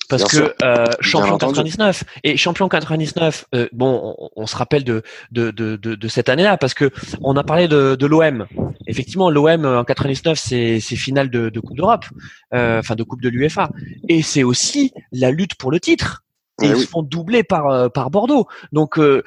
Parce 0.09 0.25
que 0.25 0.55
euh, 0.63 0.87
champion 1.01 1.39
99 1.39 2.05
et 2.25 2.37
champion 2.37 2.69
99, 2.69 3.47
euh, 3.55 3.69
bon, 3.73 4.15
on, 4.37 4.47
se 4.47 4.57
rappelle 4.57 4.85
de 4.85 5.03
de, 5.33 5.51
de, 5.51 5.77
de, 5.77 6.09
cette 6.09 6.29
année-là 6.29 6.57
parce 6.57 6.75
que 6.75 6.91
on 7.23 7.37
a 7.37 7.45
parlé 7.45 7.69
de, 7.69 7.97
de 7.97 8.07
l'OM. 8.07 8.47
Effectivement, 8.87 9.31
l'OM 9.31 9.65
en 9.65 9.85
99, 9.85 10.39
c'est 10.39 10.81
c'est 10.81 10.97
finale 10.97 11.31
de, 11.31 11.49
de 11.49 11.61
Coupe 11.61 11.77
d'Europe, 11.77 12.05
euh, 12.55 12.79
enfin 12.79 12.95
de 12.95 13.03
Coupe 13.03 13.23
de 13.23 13.29
l'UEFA, 13.29 13.71
et 14.09 14.23
c'est 14.23 14.43
aussi 14.43 14.93
la 15.13 15.31
lutte 15.31 15.57
pour 15.57 15.71
le 15.71 15.81
titre. 15.81 16.23
Et 16.63 16.67
eh 16.67 16.71
ils 16.71 16.81
se 16.81 16.87
font 16.87 17.03
doubler 17.03 17.43
par 17.43 17.67
euh, 17.67 17.89
par 17.91 18.11
Bordeaux. 18.11 18.47
Donc 18.73 18.99
euh, 18.99 19.23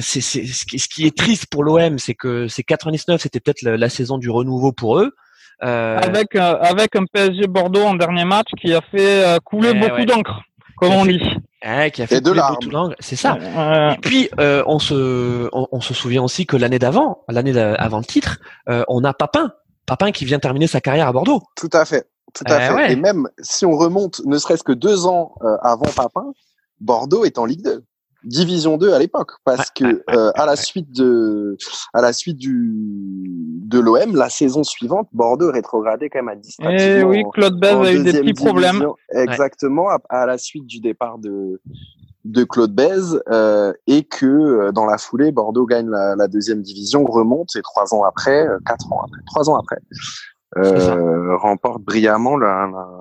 c'est 0.00 0.22
c'est 0.22 0.46
ce 0.46 0.88
qui 0.88 1.06
est 1.06 1.16
triste 1.16 1.46
pour 1.50 1.62
l'OM, 1.62 1.98
c'est 1.98 2.14
que 2.14 2.48
c'est 2.48 2.62
99, 2.62 3.20
c'était 3.20 3.40
peut-être 3.40 3.62
la 3.62 3.88
saison 3.90 4.16
du 4.16 4.30
renouveau 4.30 4.72
pour 4.72 4.98
eux. 4.98 5.12
Euh... 5.62 5.98
Avec, 5.98 6.36
euh, 6.36 6.56
avec 6.60 6.94
un 6.94 7.04
PSG 7.04 7.46
Bordeaux 7.46 7.82
en 7.82 7.94
dernier 7.94 8.24
match 8.24 8.48
qui 8.60 8.72
a 8.74 8.80
fait 8.80 9.24
euh, 9.24 9.38
couler 9.44 9.72
eh 9.74 9.78
beaucoup 9.78 10.04
d'encre, 10.04 10.42
comme 10.76 10.92
on 10.92 11.04
dit. 11.04 11.20
Eh, 11.62 11.90
qui 11.90 12.02
a 12.02 12.06
fait 12.06 12.22
couler 12.22 12.40
beaucoup 12.48 12.70
d'encre, 12.70 12.94
c'est 13.00 13.16
ça. 13.16 13.36
Et 13.92 13.98
puis 14.00 14.28
euh, 14.38 14.62
on 14.66 14.78
se 14.78 15.48
on, 15.52 15.80
se 15.80 15.94
souvient 15.94 16.22
aussi 16.22 16.46
que 16.46 16.56
l'année 16.56 16.78
d'avant, 16.78 17.24
l'année 17.28 17.58
avant 17.58 17.98
le 17.98 18.04
titre, 18.04 18.38
on 18.66 19.02
a 19.04 19.12
Papin, 19.12 19.52
Papin 19.86 20.12
qui 20.12 20.24
vient 20.24 20.38
terminer 20.38 20.68
sa 20.68 20.80
carrière 20.80 21.08
à 21.08 21.12
Bordeaux. 21.12 21.42
Tout 21.56 21.70
à 21.72 21.84
fait. 21.84 22.06
Tout 22.34 22.44
à 22.46 22.58
eh 22.58 22.74
fait. 22.74 22.92
Et 22.92 22.96
même 22.96 23.28
si 23.40 23.66
on 23.66 23.76
remonte, 23.76 24.20
ne 24.26 24.38
serait-ce 24.38 24.62
que 24.62 24.72
deux 24.72 25.06
ans 25.06 25.34
avant 25.62 25.90
Papin, 25.96 26.32
Bordeaux 26.80 27.24
est 27.24 27.38
en 27.38 27.44
Ligue 27.44 27.64
2. 27.64 27.82
Division 28.24 28.76
2 28.76 28.92
à 28.92 28.98
l'époque 28.98 29.32
parce 29.44 29.70
que 29.70 30.02
euh, 30.10 30.30
à 30.34 30.44
la 30.44 30.56
suite 30.56 30.90
de 30.92 31.56
à 31.94 32.00
la 32.00 32.12
suite 32.12 32.36
du 32.36 33.60
de 33.64 33.78
l'OM 33.78 34.16
la 34.16 34.28
saison 34.28 34.64
suivante 34.64 35.08
Bordeaux 35.12 35.52
rétrogradé 35.52 36.10
quand 36.10 36.22
même 36.22 36.28
à 36.28 36.36
10 36.36 36.56
Et 36.60 36.98
eh 37.00 37.02
oui 37.04 37.22
Claude 37.32 37.60
Bèze 37.60 37.76
a 37.76 37.92
eu 37.92 38.02
des 38.02 38.20
petits 38.20 38.34
problèmes. 38.34 38.84
exactement 39.12 39.88
à, 40.08 40.26
la 40.26 40.38
suite 40.38 40.66
du 40.66 40.80
départ 40.80 41.18
de 41.18 41.60
de 42.24 42.44
Claude 42.44 42.74
Bèze 42.74 43.22
euh, 43.30 43.72
et 43.86 44.04
que 44.04 44.26
euh, 44.26 44.72
dans 44.72 44.84
la 44.84 44.98
foulée 44.98 45.32
Bordeaux 45.32 45.66
gagne 45.66 45.88
la, 45.88 46.16
la 46.16 46.28
deuxième 46.28 46.62
division 46.62 47.04
remonte 47.04 47.54
et 47.56 47.62
trois 47.62 47.94
ans 47.94 48.02
après 48.04 48.46
euh, 48.46 48.58
quatre 48.66 48.92
ans 48.92 49.02
après 49.04 49.20
trois 49.26 49.48
ans 49.48 49.56
après 49.56 49.76
euh, 50.56 51.36
remporte 51.36 51.82
brillamment 51.82 52.36
le, 52.36 52.48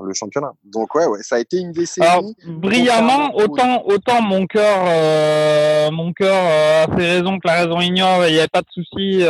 le, 0.05 0.13
championnat. 0.13 0.51
Donc 0.65 0.93
ouais, 0.95 1.05
ouais, 1.05 1.19
ça 1.21 1.37
a 1.37 1.39
été 1.39 1.59
une 1.59 1.71
décennie. 1.71 2.05
Alors, 2.05 2.23
brillamment, 2.45 3.35
autant 3.35 3.83
autant 3.85 4.21
mon 4.21 4.45
cœur, 4.45 4.83
euh, 4.85 5.89
mon 5.91 6.11
cœur 6.11 6.35
euh, 6.35 6.83
a 6.83 6.97
ses 6.97 7.05
raisons 7.05 7.39
que 7.39 7.47
la 7.47 7.53
raison 7.53 7.79
ignore. 7.79 8.25
Il 8.27 8.33
n'y 8.33 8.39
avait 8.39 8.49
pas 8.49 8.61
de 8.61 8.67
souci. 8.69 9.23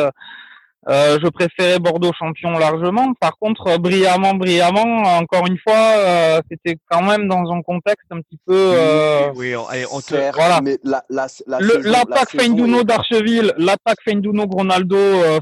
Euh, 0.89 0.97
euh, 0.97 1.19
je 1.21 1.27
préférais 1.27 1.79
Bordeaux 1.79 2.11
champion 2.17 2.51
largement. 2.51 3.13
Par 3.19 3.37
contre, 3.37 3.67
euh, 3.67 3.77
brillamment, 3.77 4.33
brillamment, 4.33 5.03
encore 5.17 5.45
une 5.47 5.57
fois, 5.57 5.75
euh, 5.75 6.41
c'était 6.49 6.77
quand 6.89 7.03
même 7.03 7.27
dans 7.27 7.51
un 7.51 7.61
contexte 7.61 8.07
un 8.11 8.21
petit 8.21 8.39
peu. 8.45 8.55
Euh, 8.55 9.29
oui, 9.35 9.55
on, 9.55 9.65
on 9.91 10.01
te... 10.01 10.15
voilà. 10.33 10.61
Mais 10.61 10.77
la, 10.83 11.03
la, 11.09 11.27
la 11.47 11.59
l'attaque 11.59 12.31
Feinduno 12.31 12.83
d'Archeville, 12.83 13.53
l'attaque 13.57 13.99
Feinduno 14.03 14.47
Gronaldo 14.47 14.97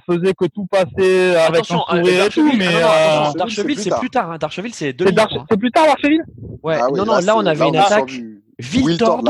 faisait 0.10 0.34
que 0.34 0.46
tout 0.46 0.66
passait 0.66 1.36
avec 1.36 1.62
un 1.72 1.80
sourire 1.80 2.26
et 2.26 2.30
tout. 2.30 2.52
Mais 2.58 2.68
Darcheville, 3.36 3.80
c'est 3.80 3.98
plus 4.00 4.10
tard. 4.10 4.32
Hein. 4.32 4.38
Darcheville, 4.40 4.74
c'est 4.74 4.94
deux. 4.94 5.06
C'est 5.50 5.58
plus 5.58 5.72
tard 5.72 5.86
Darcheville. 5.86 6.24
Ouais. 6.64 6.78
Ah 6.82 6.88
non, 6.94 7.06
non, 7.06 7.18
là, 7.20 7.38
on 7.38 7.46
avait 7.46 7.68
une 7.68 7.78
attaque. 7.78 8.12
Viltord, 8.58 9.22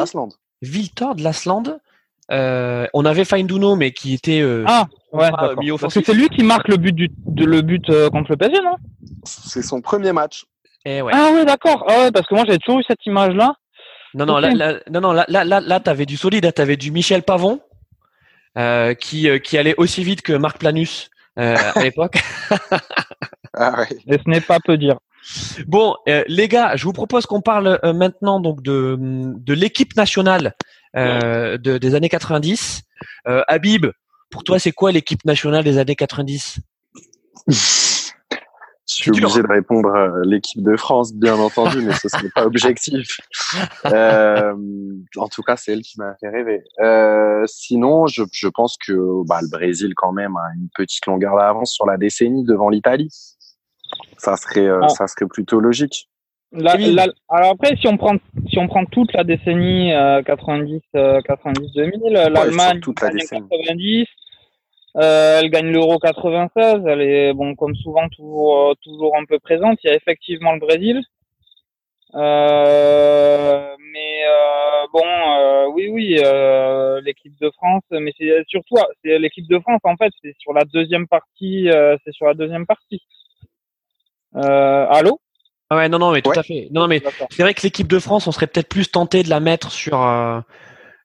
Viltord, 0.62 1.16
Lasland. 1.18 1.80
Euh, 2.32 2.88
on 2.94 3.06
avait 3.06 3.26
Feinduno, 3.26 3.76
mais 3.76 3.92
qui 3.92 4.16
était 4.16 4.42
euh, 4.42 4.64
ah 4.66 4.88
ouais, 5.16 5.78
parce 5.80 5.94
que 5.94 6.04
c'est 6.04 6.14
lui 6.14 6.30
qui 6.30 6.44
marque 6.44 6.68
le 6.68 6.78
but 6.78 6.94
du 6.94 7.10
de, 7.26 7.46
le 7.46 7.62
but 7.62 7.90
euh, 7.90 8.10
contre 8.10 8.32
le 8.32 8.38
PSG, 8.38 8.62
non? 8.62 8.76
C'est 9.24 9.62
son 9.62 9.82
premier 9.82 10.12
match. 10.12 10.46
Et 10.86 10.98
eh 10.98 11.02
ouais. 11.02 11.12
Ah 11.16 11.32
ouais, 11.34 11.46
d'accord. 11.46 11.86
Ah 11.90 12.00
ouais, 12.02 12.12
parce 12.12 12.28
que 12.28 12.36
moi 12.36 12.44
j'avais 12.46 12.60
toujours 12.60 12.80
eu 12.80 12.84
cette 12.88 13.06
image 13.06 13.34
là. 13.34 13.56
Non 14.14 14.26
non, 14.26 14.38
là, 14.38 14.54
là, 14.54 14.76
non 14.90 15.02
non 15.02 15.12
là 15.12 15.26
là 15.28 15.44
là, 15.44 15.60
là 15.60 15.80
t'avais 15.80 16.06
du 16.06 16.16
solide, 16.16 16.52
t'avais 16.54 16.78
du 16.78 16.92
Michel 16.92 17.24
Pavon 17.24 17.60
qui 19.00 19.28
qui 19.42 19.58
allait 19.58 19.76
aussi 19.78 20.04
vite 20.04 20.22
que 20.22 20.34
Marc 20.34 20.60
Planus 20.60 21.10
à 21.36 21.82
l'époque. 21.82 22.18
ah 23.54 23.80
ouais. 23.80 23.88
Et 24.08 24.18
ce 24.18 24.30
n'est 24.30 24.42
pas 24.42 24.60
peu 24.60 24.78
dire. 24.78 24.98
Bon, 25.68 25.96
euh, 26.08 26.24
les 26.28 26.48
gars, 26.48 26.76
je 26.76 26.84
vous 26.84 26.94
propose 26.94 27.26
qu'on 27.26 27.42
parle 27.42 27.80
euh, 27.84 27.94
maintenant 27.94 28.40
donc 28.40 28.62
de, 28.62 28.98
de 29.00 29.54
l'équipe 29.54 29.96
nationale 29.96 30.54
euh, 30.96 31.58
de, 31.58 31.78
des 31.78 31.96
années 31.96 32.10
90. 32.10 32.84
Habib, 33.48 33.88
pour 34.30 34.44
toi, 34.44 34.60
c'est 34.60 34.72
quoi 34.72 34.92
l'équipe 34.92 35.24
nationale 35.26 35.64
des 35.64 35.78
années 35.78 35.96
90 35.96 36.60
Je 37.48 37.54
suis 38.86 39.12
obligé 39.12 39.42
de 39.42 39.48
répondre 39.48 39.94
à 39.96 40.10
l'équipe 40.24 40.62
de 40.62 40.76
France, 40.76 41.14
bien 41.14 41.36
entendu, 41.36 41.82
mais 41.82 41.94
ce 41.94 42.24
n'est 42.24 42.30
pas 42.30 42.46
objectif. 42.46 43.20
en 43.84 45.28
tout 45.28 45.42
cas, 45.42 45.58
c'est 45.58 45.74
elle 45.74 45.82
qui 45.82 46.00
m'a 46.00 46.16
fait 46.20 46.30
rêver. 46.30 46.64
sinon, 47.48 48.08
je, 48.08 48.24
je 48.32 48.48
pense 48.48 48.78
que 48.78 49.26
bah, 49.28 49.40
le 49.42 49.50
Brésil, 49.50 49.94
quand 49.96 50.12
même, 50.12 50.36
a 50.38 50.54
une 50.56 50.70
petite 50.76 51.06
longueur 51.06 51.36
d'avance 51.36 51.72
sur 51.74 51.86
la 51.86 51.98
décennie 51.98 52.44
devant 52.44 52.70
l'Italie. 52.70 53.10
Ça 54.18 54.38
serait, 54.38 54.68
euh, 54.68 54.88
ça 54.90 55.08
serait 55.08 55.28
plutôt 55.28 55.60
logique. 55.60 56.10
Alors 57.30 57.52
après, 57.52 57.76
si 57.76 57.88
on 57.88 57.98
prend 57.98 58.16
si 58.50 58.58
on 58.60 58.68
prend 58.68 58.86
toute 58.86 59.14
la 59.14 59.24
décennie 59.24 59.92
90 60.26 60.82
90 61.26 61.74
2000, 61.74 62.14
l'Allemagne 62.14 62.80
toute 62.80 63.02
la 63.02 63.10
90, 63.10 64.06
euh, 64.98 65.40
elle 65.42 65.50
gagne 65.50 65.72
l'Euro 65.72 66.00
96. 66.00 66.84
Elle 66.88 67.02
est 67.02 67.34
bon 67.34 67.56
comme 67.56 67.76
souvent 67.76 68.08
toujours 68.10 68.70
euh, 68.70 68.74
toujours 68.84 69.18
un 69.18 69.26
peu 69.26 69.40
présente. 69.40 69.80
Il 69.84 69.88
y 69.88 69.90
a 69.90 69.96
effectivement 69.96 70.54
le 70.54 70.60
Brésil. 70.60 71.02
Euh, 72.14 73.76
mais 73.92 74.24
euh, 74.26 74.88
bon, 74.94 75.74
oui, 75.74 75.90
oui, 75.90 76.18
l'équipe 77.04 77.38
de 77.42 77.50
France, 77.52 77.84
mais 77.92 78.14
c'est 78.18 78.44
surtout 78.48 78.76
c'est 79.04 79.20
l'équipe 79.20 79.48
de 79.50 79.60
France 79.60 79.82
en 79.84 79.98
fait, 79.98 80.12
c'est 80.24 80.34
sur 80.40 80.54
la 80.54 80.64
deuxième 80.64 81.08
partie, 81.08 81.68
c'est 82.06 82.14
sur 82.14 82.28
la 82.28 82.34
deuxième 82.34 82.66
partie. 82.66 83.02
Euh, 84.36 84.88
allô? 84.90 85.20
Ah 85.70 85.78
ouais, 85.78 85.90
non, 85.90 85.98
non, 85.98 86.12
mais 86.12 86.22
tout 86.22 86.32
à 86.32 86.44
fait. 86.44 86.68
Non, 86.72 86.88
mais 86.88 87.02
c'est 87.32 87.42
vrai 87.42 87.54
que 87.54 87.64
l'équipe 87.64 87.88
de 87.88 88.00
France, 88.00 88.28
on 88.28 88.32
serait 88.32 88.48
peut-être 88.48 88.70
plus 88.70 88.92
tenté 88.92 89.24
de 89.24 89.30
la 89.30 89.40
mettre 89.40 89.72
sur 89.72 90.04
euh, 90.04 90.40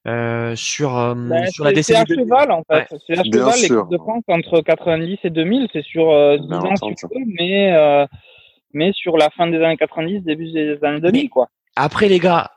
euh 0.06 0.54
sur 0.54 0.98
euh, 0.98 1.14
ben, 1.14 1.46
sur 1.46 1.64
la 1.64 1.72
décennie. 1.72 2.04
C'est 2.06 2.14
à 2.14 2.22
cheval 2.22 2.52
en 2.52 2.62
fait. 2.70 2.86
C'est 3.06 3.18
à 3.18 3.24
cheval 3.24 3.54
l'équipe 3.54 3.90
de 3.90 3.96
France 3.96 4.22
entre 4.28 4.60
90 4.60 5.18
et 5.24 5.30
2000. 5.30 5.68
C'est 5.72 5.82
sur 5.82 6.10
euh, 6.10 6.36
10 6.36 6.52
ans 6.52 6.70
mais 7.38 7.72
euh, 7.72 8.06
mais 8.74 8.92
sur 8.92 9.16
la 9.16 9.30
fin 9.30 9.46
des 9.46 9.62
années 9.62 9.78
90, 9.78 10.24
début 10.24 10.52
des 10.52 10.78
années 10.82 11.00
2000 11.00 11.30
quoi. 11.30 11.48
Après 11.76 12.08
les 12.08 12.18
gars, 12.18 12.50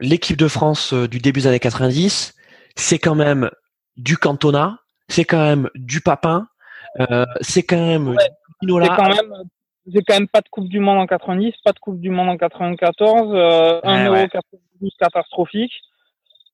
l'équipe 0.00 0.36
de 0.36 0.48
France 0.48 0.92
du 0.92 1.18
début 1.18 1.40
des 1.40 1.46
années 1.46 1.60
90, 1.60 2.34
c'est 2.74 2.98
quand 2.98 3.14
même 3.14 3.50
du 3.96 4.18
Cantona, 4.18 4.80
c'est 5.08 5.24
quand 5.24 5.42
même 5.42 5.70
du 5.74 6.02
Papin, 6.02 6.46
c'est 7.40 7.62
quand 7.62 7.86
même 7.86 8.08
ouais. 8.08 8.16
C'est 8.60 8.88
quand 8.88 9.08
même 9.08 9.32
j'ai 9.86 10.02
quand 10.02 10.14
même 10.14 10.28
pas 10.28 10.40
de 10.40 10.48
Coupe 10.48 10.68
du 10.68 10.80
Monde 10.80 10.98
en 10.98 11.06
90, 11.06 11.52
pas 11.64 11.72
de 11.72 11.78
Coupe 11.78 12.00
du 12.00 12.10
Monde 12.10 12.28
en 12.28 12.36
94, 12.36 13.30
euh, 13.32 13.80
un 13.84 14.06
euro 14.06 14.26
92 14.28 14.90
catastrophique. 14.98 15.72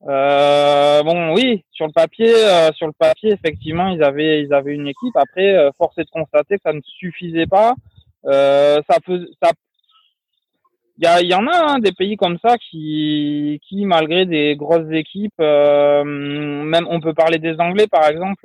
Euh, 0.08 1.02
bon, 1.02 1.32
oui, 1.34 1.64
sur 1.70 1.86
le 1.86 1.92
papier, 1.92 2.34
euh, 2.34 2.70
sur 2.74 2.86
le 2.86 2.92
papier, 2.92 3.32
effectivement, 3.32 3.88
ils 3.88 4.02
avaient, 4.02 4.42
ils 4.42 4.52
avaient 4.52 4.74
une 4.74 4.88
équipe. 4.88 5.16
Après, 5.16 5.56
euh, 5.56 5.70
force 5.78 5.96
est 5.98 6.04
de 6.04 6.10
constater 6.10 6.56
que 6.56 6.62
ça 6.64 6.72
ne 6.72 6.80
suffisait 6.82 7.46
pas. 7.46 7.74
Euh, 8.26 8.80
ça 8.88 8.98
peut, 9.04 9.26
ça, 9.40 9.50
il 10.98 11.04
y, 11.04 11.06
a, 11.06 11.22
y 11.22 11.34
en 11.34 11.46
a 11.46 11.72
hein, 11.72 11.78
des 11.78 11.92
pays 11.92 12.16
comme 12.16 12.38
ça 12.44 12.56
qui, 12.58 13.60
qui 13.66 13.86
malgré 13.86 14.26
des 14.26 14.56
grosses 14.56 14.92
équipes, 14.92 15.38
même 15.38 16.86
on 16.90 17.00
peut 17.00 17.14
parler 17.14 17.38
des 17.38 17.58
Anglais 17.58 17.86
par 17.90 18.06
exemple. 18.08 18.42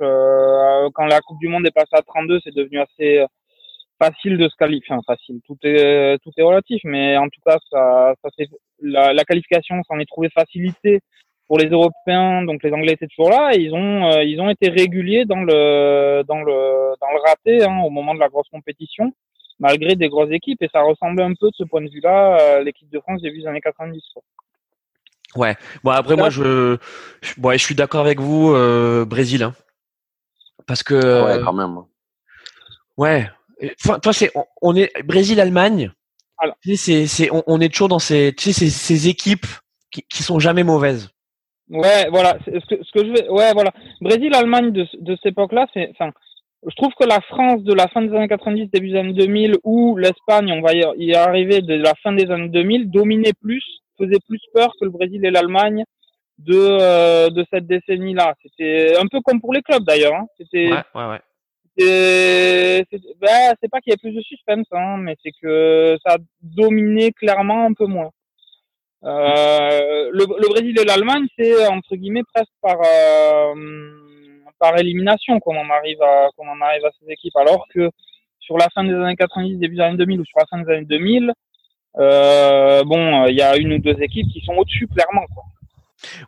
quand 0.94 1.06
la 1.06 1.20
Coupe 1.20 1.38
du 1.38 1.48
Monde 1.48 1.66
est 1.66 1.74
passée 1.74 1.92
à 1.92 2.02
32, 2.02 2.40
c'est 2.42 2.54
devenu 2.54 2.80
assez 2.80 3.24
facile 3.98 4.38
de 4.38 4.48
se 4.48 4.56
qualifier. 4.56 4.94
Enfin, 4.94 5.14
facile, 5.14 5.40
tout 5.46 5.56
est 5.62 6.18
tout 6.22 6.30
est 6.36 6.42
relatif, 6.42 6.80
mais 6.84 7.16
en 7.16 7.28
tout 7.28 7.40
cas, 7.44 7.58
ça, 7.70 8.14
ça 8.22 8.28
c'est 8.36 8.48
la, 8.80 9.12
la, 9.12 9.24
qualification 9.24 9.82
s'en 9.84 9.98
est 9.98 10.06
trouvée 10.06 10.30
facilité 10.30 11.00
pour 11.46 11.58
les 11.58 11.68
Européens. 11.68 12.42
Donc 12.42 12.62
les 12.62 12.72
Anglais 12.72 12.92
étaient 12.92 13.08
toujours 13.08 13.30
là 13.30 13.50
et 13.54 13.58
ils 13.58 13.74
ont 13.74 14.12
euh, 14.12 14.22
ils 14.22 14.40
ont 14.40 14.50
été 14.50 14.68
réguliers 14.68 15.24
dans 15.24 15.42
le 15.42 16.22
dans 16.28 16.42
le 16.42 16.94
dans 17.00 17.12
le 17.12 17.20
raté 17.26 17.64
hein, 17.64 17.80
au 17.84 17.90
moment 17.90 18.14
de 18.14 18.20
la 18.20 18.28
grosse 18.28 18.48
compétition, 18.50 19.12
malgré 19.58 19.96
des 19.96 20.08
grosses 20.08 20.30
équipes. 20.30 20.62
Et 20.62 20.68
ça 20.72 20.82
ressemblait 20.82 21.24
un 21.24 21.34
peu 21.34 21.48
de 21.48 21.56
ce 21.56 21.64
point 21.64 21.82
de 21.82 21.90
vue-là 21.90 22.38
euh, 22.40 22.62
l'équipe 22.62 22.88
de 22.90 23.00
France 23.00 23.22
début 23.22 23.40
des 23.40 23.46
années 23.46 23.60
90. 23.60 24.00
Quoi. 24.14 24.22
Ouais. 25.36 25.56
Bon 25.82 25.90
après 25.90 26.16
moi 26.16 26.30
je 26.30 26.78
je, 27.22 27.34
bon, 27.38 27.52
je 27.52 27.64
suis 27.64 27.74
d'accord 27.74 28.02
avec 28.02 28.20
vous 28.20 28.52
euh, 28.54 29.04
Brésil 29.04 29.42
hein. 29.42 29.54
parce 30.66 30.82
que 30.82 30.94
ouais 30.94 31.42
quand 31.42 31.52
même. 31.52 31.78
Ouais, 32.96 33.30
toi, 34.02 34.12
c'est, 34.12 34.30
on 34.62 34.74
est 34.76 34.90
Brésil-Allemagne. 35.04 35.90
C'est, 36.62 37.06
c'est, 37.06 37.30
on, 37.32 37.60
est 37.60 37.68
toujours 37.68 37.88
dans 37.88 37.98
ces, 37.98 38.32
tu 38.36 38.52
sais, 38.52 38.70
ces, 38.70 39.08
équipes 39.08 39.46
qui, 39.90 40.02
qui 40.02 40.22
sont 40.22 40.38
jamais 40.38 40.62
mauvaises. 40.62 41.10
Ouais, 41.68 42.08
voilà. 42.10 42.38
Ce 42.46 42.66
que, 42.66 42.82
ce 42.82 42.92
que 42.92 43.06
je 43.06 43.12
vais, 43.12 43.28
ouais, 43.28 43.52
voilà. 43.52 43.72
Brésil-Allemagne 44.00 44.70
de, 44.70 44.86
de 45.00 45.16
cette 45.16 45.32
époque-là, 45.32 45.66
c'est, 45.74 45.90
enfin, 45.90 46.12
je 46.64 46.74
trouve 46.76 46.92
que 46.98 47.06
la 47.06 47.20
France 47.20 47.62
de 47.62 47.74
la 47.74 47.88
fin 47.88 48.02
des 48.02 48.14
années 48.14 48.28
90, 48.28 48.70
début 48.70 48.90
des 48.90 48.98
années 48.98 49.12
2000, 49.14 49.56
ou 49.64 49.96
l'Espagne, 49.96 50.52
on 50.52 50.60
va 50.60 50.74
y 50.74 51.14
arriver 51.14 51.60
de 51.60 51.74
la 51.74 51.94
fin 52.02 52.12
des 52.12 52.30
années 52.30 52.48
2000, 52.48 52.90
dominait 52.90 53.32
plus, 53.40 53.64
faisait 53.98 54.20
plus 54.26 54.40
peur 54.54 54.72
que 54.80 54.84
le 54.84 54.90
Brésil 54.90 55.24
et 55.24 55.30
l'Allemagne 55.30 55.84
de 56.38 56.54
euh, 56.54 57.30
de 57.30 57.44
cette 57.52 57.66
décennie-là. 57.66 58.34
C'était 58.42 58.96
un 58.96 59.06
peu 59.08 59.20
comme 59.20 59.40
pour 59.40 59.52
les 59.52 59.62
clubs 59.62 59.82
d'ailleurs. 59.82 60.14
Hein. 60.14 60.26
C'était 60.38 60.70
ouais, 60.70 60.82
ouais, 60.94 61.08
ouais 61.08 61.20
bah, 61.78 63.54
c'est 63.60 63.70
pas 63.70 63.80
qu'il 63.80 63.92
y 63.92 63.94
ait 63.94 63.98
plus 63.98 64.12
de 64.12 64.20
suspense, 64.20 64.66
hein, 64.72 64.96
mais 64.98 65.16
c'est 65.22 65.32
que 65.40 65.96
ça 66.04 66.14
a 66.14 66.18
dominé 66.42 67.12
clairement 67.12 67.64
un 67.66 67.72
peu 67.72 67.86
moins. 67.86 68.10
Euh, 69.04 70.10
le, 70.12 70.24
le, 70.24 70.48
Brésil 70.48 70.76
et 70.80 70.84
l'Allemagne, 70.84 71.26
c'est 71.38 71.66
entre 71.68 71.94
guillemets 71.94 72.24
presque 72.34 72.50
par 72.60 72.78
euh, 72.80 73.54
par 74.58 74.76
élimination 74.76 75.38
qu'on 75.38 75.56
en 75.56 75.70
arrive 75.70 76.02
à 76.02 76.28
qu'on 76.36 76.48
en 76.48 76.60
arrive 76.60 76.84
à 76.84 76.90
ces 77.00 77.12
équipes, 77.12 77.36
alors 77.36 77.64
que 77.72 77.90
sur 78.40 78.58
la 78.58 78.68
fin 78.74 78.82
des 78.82 78.94
années 78.94 79.14
90, 79.14 79.58
début 79.58 79.76
des 79.76 79.82
années 79.82 79.96
2000 79.98 80.20
ou 80.20 80.24
sur 80.24 80.38
la 80.40 80.46
fin 80.46 80.58
des 80.62 80.72
années 80.72 80.86
2000, 80.86 81.32
euh, 81.98 82.82
bon, 82.84 83.26
il 83.26 83.36
y 83.36 83.42
a 83.42 83.56
une 83.56 83.74
ou 83.74 83.78
deux 83.78 84.00
équipes 84.02 84.26
qui 84.32 84.40
sont 84.40 84.54
au-dessus 84.54 84.88
clairement. 84.88 85.26
Quoi. 85.32 85.44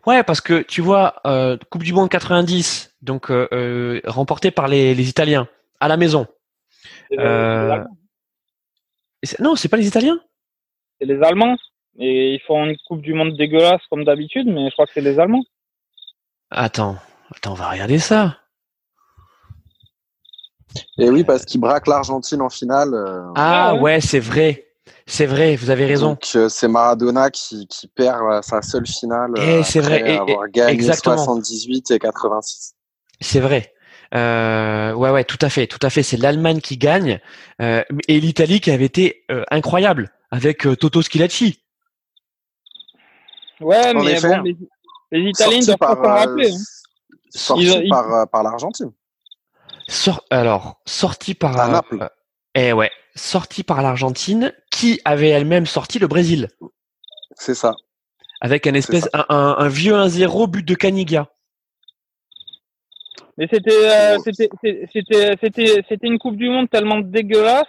Ouais, 0.07 0.23
parce 0.23 0.41
que 0.41 0.63
tu 0.63 0.81
vois, 0.81 1.21
euh, 1.27 1.57
Coupe 1.71 1.83
du 1.83 1.93
Monde 1.93 2.09
90, 2.09 2.97
donc 3.03 3.31
euh, 3.31 3.49
euh, 3.53 4.01
remportée 4.05 4.51
par 4.51 4.69
les, 4.69 4.95
les, 4.95 5.09
Italiens 5.09 5.49
à 5.79 5.89
la 5.89 5.97
maison. 5.97 6.27
Euh, 7.19 7.85
non, 9.39 9.57
c'est 9.57 9.69
pas 9.69 9.77
les 9.77 9.87
Italiens? 9.87 10.21
C'est 11.01 11.07
les 11.07 11.23
Allemands. 11.23 11.57
Et 11.99 12.35
ils 12.35 12.41
font 12.41 12.65
une 12.65 12.77
Coupe 12.87 13.03
du 13.03 13.15
Monde 13.15 13.37
dégueulasse 13.37 13.83
comme 13.91 14.05
d'habitude, 14.05 14.47
mais 14.47 14.69
je 14.69 14.73
crois 14.73 14.87
que 14.87 14.93
c'est 14.95 15.01
les 15.01 15.19
Allemands. 15.19 15.45
Attends, 16.51 16.97
attends, 17.35 17.53
on 17.53 17.55
va 17.55 17.71
regarder 17.71 17.99
ça. 17.99 18.39
Et 20.99 21.11
oui, 21.11 21.25
parce 21.25 21.45
qu'ils 21.45 21.61
braquent 21.61 21.89
l'Argentine 21.89 22.43
en 22.43 22.49
finale. 22.49 22.95
Ah 23.35 23.75
ouais, 23.75 24.01
c'est 24.01 24.21
vrai. 24.21 24.70
C'est 25.11 25.27
vrai, 25.27 25.57
vous 25.57 25.70
avez 25.70 25.87
raison. 25.87 26.11
Donc 26.11 26.23
euh, 26.37 26.49
c'est 26.49 26.68
Maradona 26.68 27.31
qui, 27.31 27.66
qui 27.66 27.88
perd 27.88 28.23
euh, 28.31 28.42
sa 28.42 28.62
seule 28.62 28.87
finale. 28.87 29.33
Et 29.38 29.40
euh, 29.40 29.62
c'est 29.64 29.81
vrai. 29.81 30.09
Et, 30.09 30.16
avoir 30.16 30.49
gagné 30.49 30.73
exactement. 30.73 31.16
78 31.16 31.90
et 31.90 31.99
86. 31.99 32.77
C'est 33.20 33.40
vrai. 33.40 33.75
Euh, 34.14 34.92
ouais, 34.92 35.11
ouais, 35.11 35.25
tout 35.25 35.38
à 35.40 35.49
fait, 35.49 35.66
tout 35.66 35.81
à 35.83 35.90
fait. 35.90 36.05
C'est 36.05 36.16
l'Allemagne 36.16 36.61
qui 36.61 36.77
gagne 36.77 37.18
euh, 37.61 37.83
et 38.07 38.20
l'Italie 38.20 38.61
qui 38.61 38.70
avait 38.70 38.85
été 38.85 39.25
euh, 39.33 39.42
incroyable 39.51 40.12
avec 40.31 40.59
Toto 40.79 41.03
Schilacci. 41.03 41.61
Ouais, 43.61 43.92
mais 43.92 44.20
bon, 44.20 44.42
les, 44.44 44.57
les 45.11 45.29
Italiens 45.29 45.59
doivent 45.59 45.77
pas 45.77 45.96
s'en 45.96 46.03
rappeler. 46.03 46.53
Hein. 46.53 46.59
Sorti 47.31 47.88
par, 47.88 48.29
par 48.29 48.44
l'Argentine. 48.44 48.92
Sort, 49.88 50.23
alors, 50.31 50.81
sorti 50.87 51.35
par. 51.35 51.68
Naples. 51.68 52.09
Eh 52.55 52.73
ouais, 52.73 52.90
sorti 53.21 53.63
par 53.63 53.83
l'Argentine, 53.83 54.53
qui 54.71 55.01
avait 55.05 55.29
elle-même 55.29 55.67
sorti 55.67 55.99
le 55.99 56.07
Brésil. 56.07 56.49
C'est 57.35 57.55
ça. 57.55 57.75
Avec 58.41 58.67
un 58.67 58.75
espèce, 58.75 59.09
un, 59.13 59.69
vieux 59.69 59.95
1-0 59.95 60.51
but 60.51 60.67
de 60.67 60.75
Canigia. 60.75 61.29
Mais 63.37 63.49
euh, 63.53 64.19
c'était, 64.25 64.51
c'était, 64.93 65.37
c'était, 65.41 65.85
c'était 65.89 66.07
une 66.07 66.19
Coupe 66.19 66.37
du 66.37 66.49
Monde 66.49 66.69
tellement 66.69 66.99
dégueulasse 66.99 67.65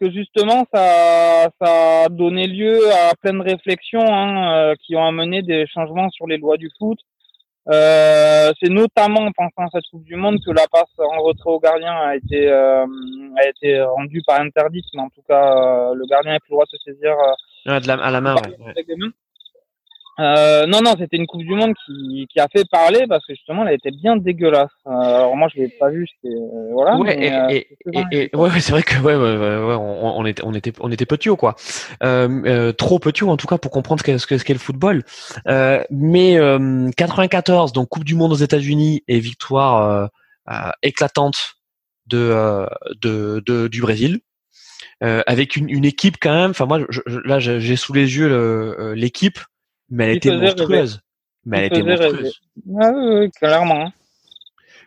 que 0.00 0.10
justement 0.10 0.66
ça, 0.72 1.50
ça 1.60 2.04
a 2.04 2.08
donné 2.08 2.46
lieu 2.46 2.90
à 2.92 3.14
plein 3.20 3.34
de 3.34 3.42
réflexions 3.42 4.06
hein, 4.06 4.54
euh, 4.54 4.74
qui 4.84 4.96
ont 4.96 5.04
amené 5.04 5.42
des 5.42 5.66
changements 5.66 6.10
sur 6.10 6.26
les 6.26 6.36
lois 6.36 6.56
du 6.56 6.70
foot. 6.78 6.98
Euh, 7.70 8.52
c'est 8.60 8.70
notamment 8.70 9.20
en 9.20 9.32
pensant 9.32 9.66
à 9.66 9.68
cette 9.72 9.84
Coupe 9.90 10.04
du 10.04 10.16
Monde 10.16 10.38
que 10.44 10.50
la 10.50 10.66
passe 10.72 10.88
en 10.98 11.22
retrait 11.22 11.50
au 11.50 11.60
gardien 11.60 11.92
a 11.92 12.16
été 12.16 12.48
euh, 12.48 12.86
a 13.36 13.46
été 13.46 13.82
rendue 13.82 14.22
par 14.26 14.40
interdite, 14.40 14.86
mais 14.94 15.02
en 15.02 15.10
tout 15.10 15.20
cas 15.28 15.90
euh, 15.90 15.94
le 15.94 16.06
gardien 16.06 16.32
n'a 16.32 16.40
plus 16.40 16.50
le 16.50 16.54
droit 16.54 16.64
de 16.64 16.78
se 16.78 16.82
saisir 16.82 17.14
euh, 17.66 17.78
de 17.80 17.86
la, 17.86 17.94
à 17.94 18.10
la 18.10 18.20
main. 18.22 18.36
Ouais, 18.36 18.74
Euh, 20.20 20.66
non, 20.66 20.80
non, 20.82 20.94
c'était 20.98 21.16
une 21.16 21.26
Coupe 21.26 21.42
du 21.42 21.54
Monde 21.54 21.74
qui, 21.86 22.26
qui 22.28 22.40
a 22.40 22.48
fait 22.48 22.64
parler 22.68 23.06
parce 23.08 23.24
que 23.24 23.34
justement, 23.34 23.66
elle 23.66 23.74
était 23.74 23.92
bien 23.92 24.16
dégueulasse. 24.16 24.70
Euh, 24.86 24.90
alors 24.90 25.36
moi, 25.36 25.48
je 25.54 25.60
l'ai 25.60 25.68
pas 25.68 25.90
vue, 25.90 26.08
c'était 26.08 26.34
euh, 26.34 26.72
voilà. 26.72 26.96
Ouais, 26.96 27.16
mais, 27.16 27.56
et, 27.56 27.78
et, 27.92 28.30
et, 28.32 28.36
ouais, 28.36 28.50
c'est 28.60 28.72
vrai 28.72 28.82
que 28.82 28.96
ouais, 28.96 29.14
ouais, 29.14 29.36
ouais, 29.36 29.74
on, 29.76 30.18
on, 30.18 30.26
était, 30.26 30.42
on 30.44 30.54
était, 30.54 30.72
on 30.80 30.90
était 30.90 31.06
petits 31.06 31.28
quoi. 31.36 31.54
Euh, 32.02 32.72
trop 32.72 32.98
petits 32.98 33.24
en 33.24 33.36
tout 33.36 33.46
cas 33.46 33.58
pour 33.58 33.70
comprendre 33.70 34.00
ce 34.00 34.04
qu'est 34.04 34.18
ce 34.18 34.44
qu'est 34.44 34.52
le 34.52 34.58
football. 34.58 35.04
mais 35.90 36.36
94, 36.96 37.72
donc 37.72 37.88
Coupe 37.88 38.04
du 38.04 38.16
Monde 38.16 38.32
aux 38.32 38.36
États-Unis 38.36 39.04
et 39.06 39.20
victoire 39.20 40.10
éclatante 40.82 41.54
de, 42.06 42.66
de, 43.00 43.42
de, 43.46 43.68
du 43.68 43.80
Brésil. 43.82 44.20
avec 45.00 45.54
une, 45.54 45.68
une 45.70 45.84
équipe 45.84 46.16
quand 46.20 46.34
même. 46.34 46.50
Enfin 46.50 46.66
moi, 46.66 46.80
je, 46.88 47.00
là, 47.24 47.38
j'ai 47.38 47.76
sous 47.76 47.92
les 47.92 48.16
yeux 48.16 48.92
l'équipe 48.94 49.38
mais 49.90 50.04
elle 50.06 50.16
était 50.16 50.36
monstrueuse. 50.36 51.00
Mais 51.44 51.58
elle 51.58 51.64
était 51.66 51.82
monstrueuse. 51.82 52.40
Ah, 52.80 52.90
oui, 52.94 53.30
clairement. 53.30 53.86
Hein. 53.86 53.92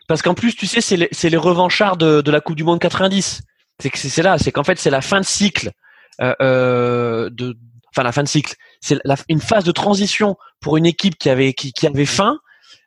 Parce 0.08 0.22
qu'en 0.22 0.34
plus, 0.34 0.54
tu 0.54 0.66
sais, 0.66 0.80
c'est 0.80 0.96
les, 0.96 1.08
les, 1.22 1.36
revanchards 1.36 1.96
de, 1.96 2.20
de, 2.20 2.30
la 2.30 2.40
Coupe 2.40 2.56
du 2.56 2.64
Monde 2.64 2.80
90. 2.80 3.42
C'est 3.78 3.90
que 3.90 3.98
c'est 3.98 4.22
là, 4.22 4.38
c'est 4.38 4.52
qu'en 4.52 4.64
fait, 4.64 4.78
c'est 4.78 4.90
la 4.90 5.00
fin 5.00 5.20
de 5.20 5.24
cycle 5.24 5.70
euh, 6.20 6.34
euh, 6.42 7.30
de, 7.30 7.56
enfin 7.94 8.02
la 8.02 8.12
fin 8.12 8.22
de 8.22 8.28
cycle. 8.28 8.54
C'est 8.80 8.98
une 9.28 9.40
phase 9.40 9.64
de 9.64 9.72
transition 9.72 10.36
pour 10.60 10.76
une 10.76 10.86
équipe 10.86 11.16
qui 11.16 11.30
avait 11.30 11.52
qui, 11.52 11.72
qui 11.72 11.86
avait 11.86 12.04
faim, 12.04 12.38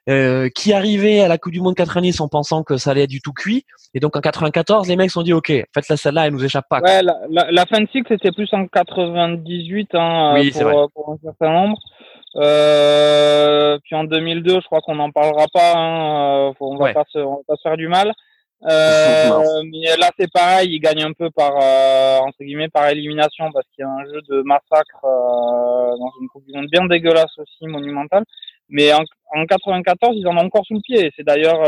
euh, 0.10 0.50
qui 0.54 0.74
arrivait 0.74 1.22
à 1.22 1.28
la 1.28 1.38
Coupe 1.38 1.54
du 1.54 1.62
Monde 1.62 1.76
90 1.76 2.22
en 2.22 2.28
pensant 2.28 2.64
que 2.64 2.78
ça 2.78 2.92
allait 2.92 3.04
être 3.04 3.10
du 3.10 3.22
tout 3.22 3.34
cuit. 3.34 3.66
Et 3.94 4.00
donc 4.00 4.16
en 4.16 4.22
94, 4.22 4.88
les 4.88 4.96
mecs 4.96 5.10
se 5.10 5.16
sont 5.16 5.24
dit 5.24 5.34
OK, 5.34 5.48
faites 5.48 5.90
la 5.90 5.98
celle-là, 5.98 6.28
elle 6.28 6.34
nous 6.34 6.44
échappe 6.44 6.66
pas. 6.70 6.80
Ouais, 6.82 7.02
la, 7.02 7.16
la, 7.30 7.50
la, 7.50 7.66
fin 7.66 7.82
de 7.82 7.88
cycle 7.90 8.08
c'était 8.10 8.32
plus 8.32 8.50
en 8.54 8.68
98 8.68 9.96
hein, 9.96 10.34
oui, 10.36 10.52
pour, 10.52 10.92
pour, 10.94 11.14
un 11.14 11.18
certain 11.24 11.52
nombre. 11.52 11.80
Euh, 12.36 13.78
puis 13.84 13.96
en 13.96 14.04
2002, 14.04 14.56
je 14.56 14.66
crois 14.66 14.82
qu'on 14.82 14.96
n'en 14.96 15.12
parlera 15.12 15.46
pas. 15.54 15.74
Hein, 15.76 16.50
euh, 16.50 16.54
on, 16.60 16.78
va 16.78 16.94
pas 16.94 17.06
se, 17.12 17.20
on 17.20 17.38
va 17.38 17.42
pas 17.48 17.56
se 17.56 17.62
faire 17.62 17.78
du 17.78 17.88
mal. 17.88 18.14
Euh, 18.64 19.64
mais 19.72 19.96
là, 19.98 20.10
c'est 20.18 20.32
pareil, 20.32 20.70
il 20.74 20.80
gagne 20.80 21.04
un 21.04 21.14
peu 21.14 21.30
par 21.30 21.54
euh, 21.62 22.20
entre 22.20 22.44
guillemets 22.44 22.70
par 22.70 22.88
élimination 22.90 23.52
parce 23.52 23.66
qu'il 23.74 23.84
y 23.84 23.86
a 23.86 23.90
un 23.90 24.06
jeu 24.06 24.22
de 24.30 24.42
massacre 24.44 25.04
euh, 25.04 25.98
dans 25.98 26.12
une 26.22 26.28
coupe 26.30 26.46
du 26.46 26.54
monde 26.54 26.68
bien 26.72 26.86
dégueulasse 26.86 27.38
aussi, 27.38 27.68
monumentale. 27.68 28.24
Mais 28.70 28.92
en, 28.94 29.04
en 29.36 29.46
94, 29.46 30.16
ils 30.18 30.28
en 30.28 30.36
ont 30.36 30.46
encore 30.46 30.66
sous 30.66 30.74
le 30.74 30.82
pied. 30.82 31.12
C'est 31.16 31.24
d'ailleurs 31.24 31.62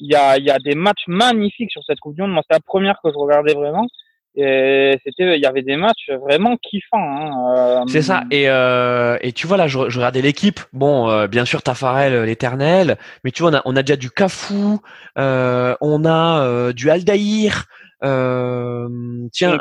il 0.00 0.10
y 0.10 0.16
a 0.16 0.38
y 0.38 0.50
a 0.50 0.58
des 0.58 0.74
matchs 0.74 1.04
magnifiques 1.06 1.70
sur 1.70 1.82
cette 1.84 2.00
coupe 2.00 2.14
du 2.14 2.22
monde. 2.22 2.32
Moi, 2.32 2.42
c'est 2.48 2.56
la 2.56 2.60
première 2.60 2.98
que 3.02 3.10
je 3.10 3.18
regardais 3.18 3.54
vraiment. 3.54 3.86
Et 4.34 4.98
c'était, 5.04 5.36
il 5.36 5.42
y 5.42 5.46
avait 5.46 5.62
des 5.62 5.76
matchs 5.76 6.08
vraiment 6.08 6.56
kiffants. 6.56 6.96
Hein. 6.96 7.54
Euh, 7.54 7.84
c'est 7.86 8.00
ça. 8.00 8.24
Et, 8.30 8.48
euh, 8.48 9.18
et 9.20 9.32
tu 9.32 9.46
vois 9.46 9.58
là, 9.58 9.66
je, 9.66 9.90
je 9.90 9.98
regardais 9.98 10.22
l'équipe. 10.22 10.60
Bon, 10.72 11.10
euh, 11.10 11.26
bien 11.26 11.44
sûr, 11.44 11.62
Tafarel, 11.62 12.24
l'éternel. 12.24 12.96
Mais 13.24 13.30
tu 13.30 13.42
vois, 13.42 13.50
on 13.50 13.54
a, 13.54 13.62
on 13.66 13.76
a 13.76 13.82
déjà 13.82 13.96
du 13.96 14.10
Cafou. 14.10 14.80
on 15.16 16.04
a 16.06 16.72
du 16.72 16.90
Aldaïr. 16.90 17.66
tiens, 18.00 19.58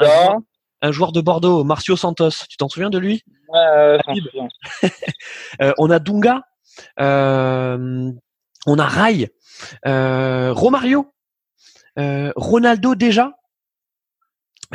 un, 0.83 0.91
joueur 0.91 1.11
de 1.11 1.19
Bordeaux, 1.21 1.65
Marcio 1.65 1.97
Santos. 1.97 2.45
Tu 2.49 2.55
t'en 2.57 2.69
souviens 2.69 2.89
de 2.89 2.97
lui? 2.97 3.23
On 5.77 5.89
a 5.89 5.99
Dunga. 5.99 6.43
on 6.97 8.79
a 8.79 8.85
Rai. 8.85 9.29
Romario. 9.83 11.11
Ronaldo 11.97 12.95
déjà. 12.95 13.33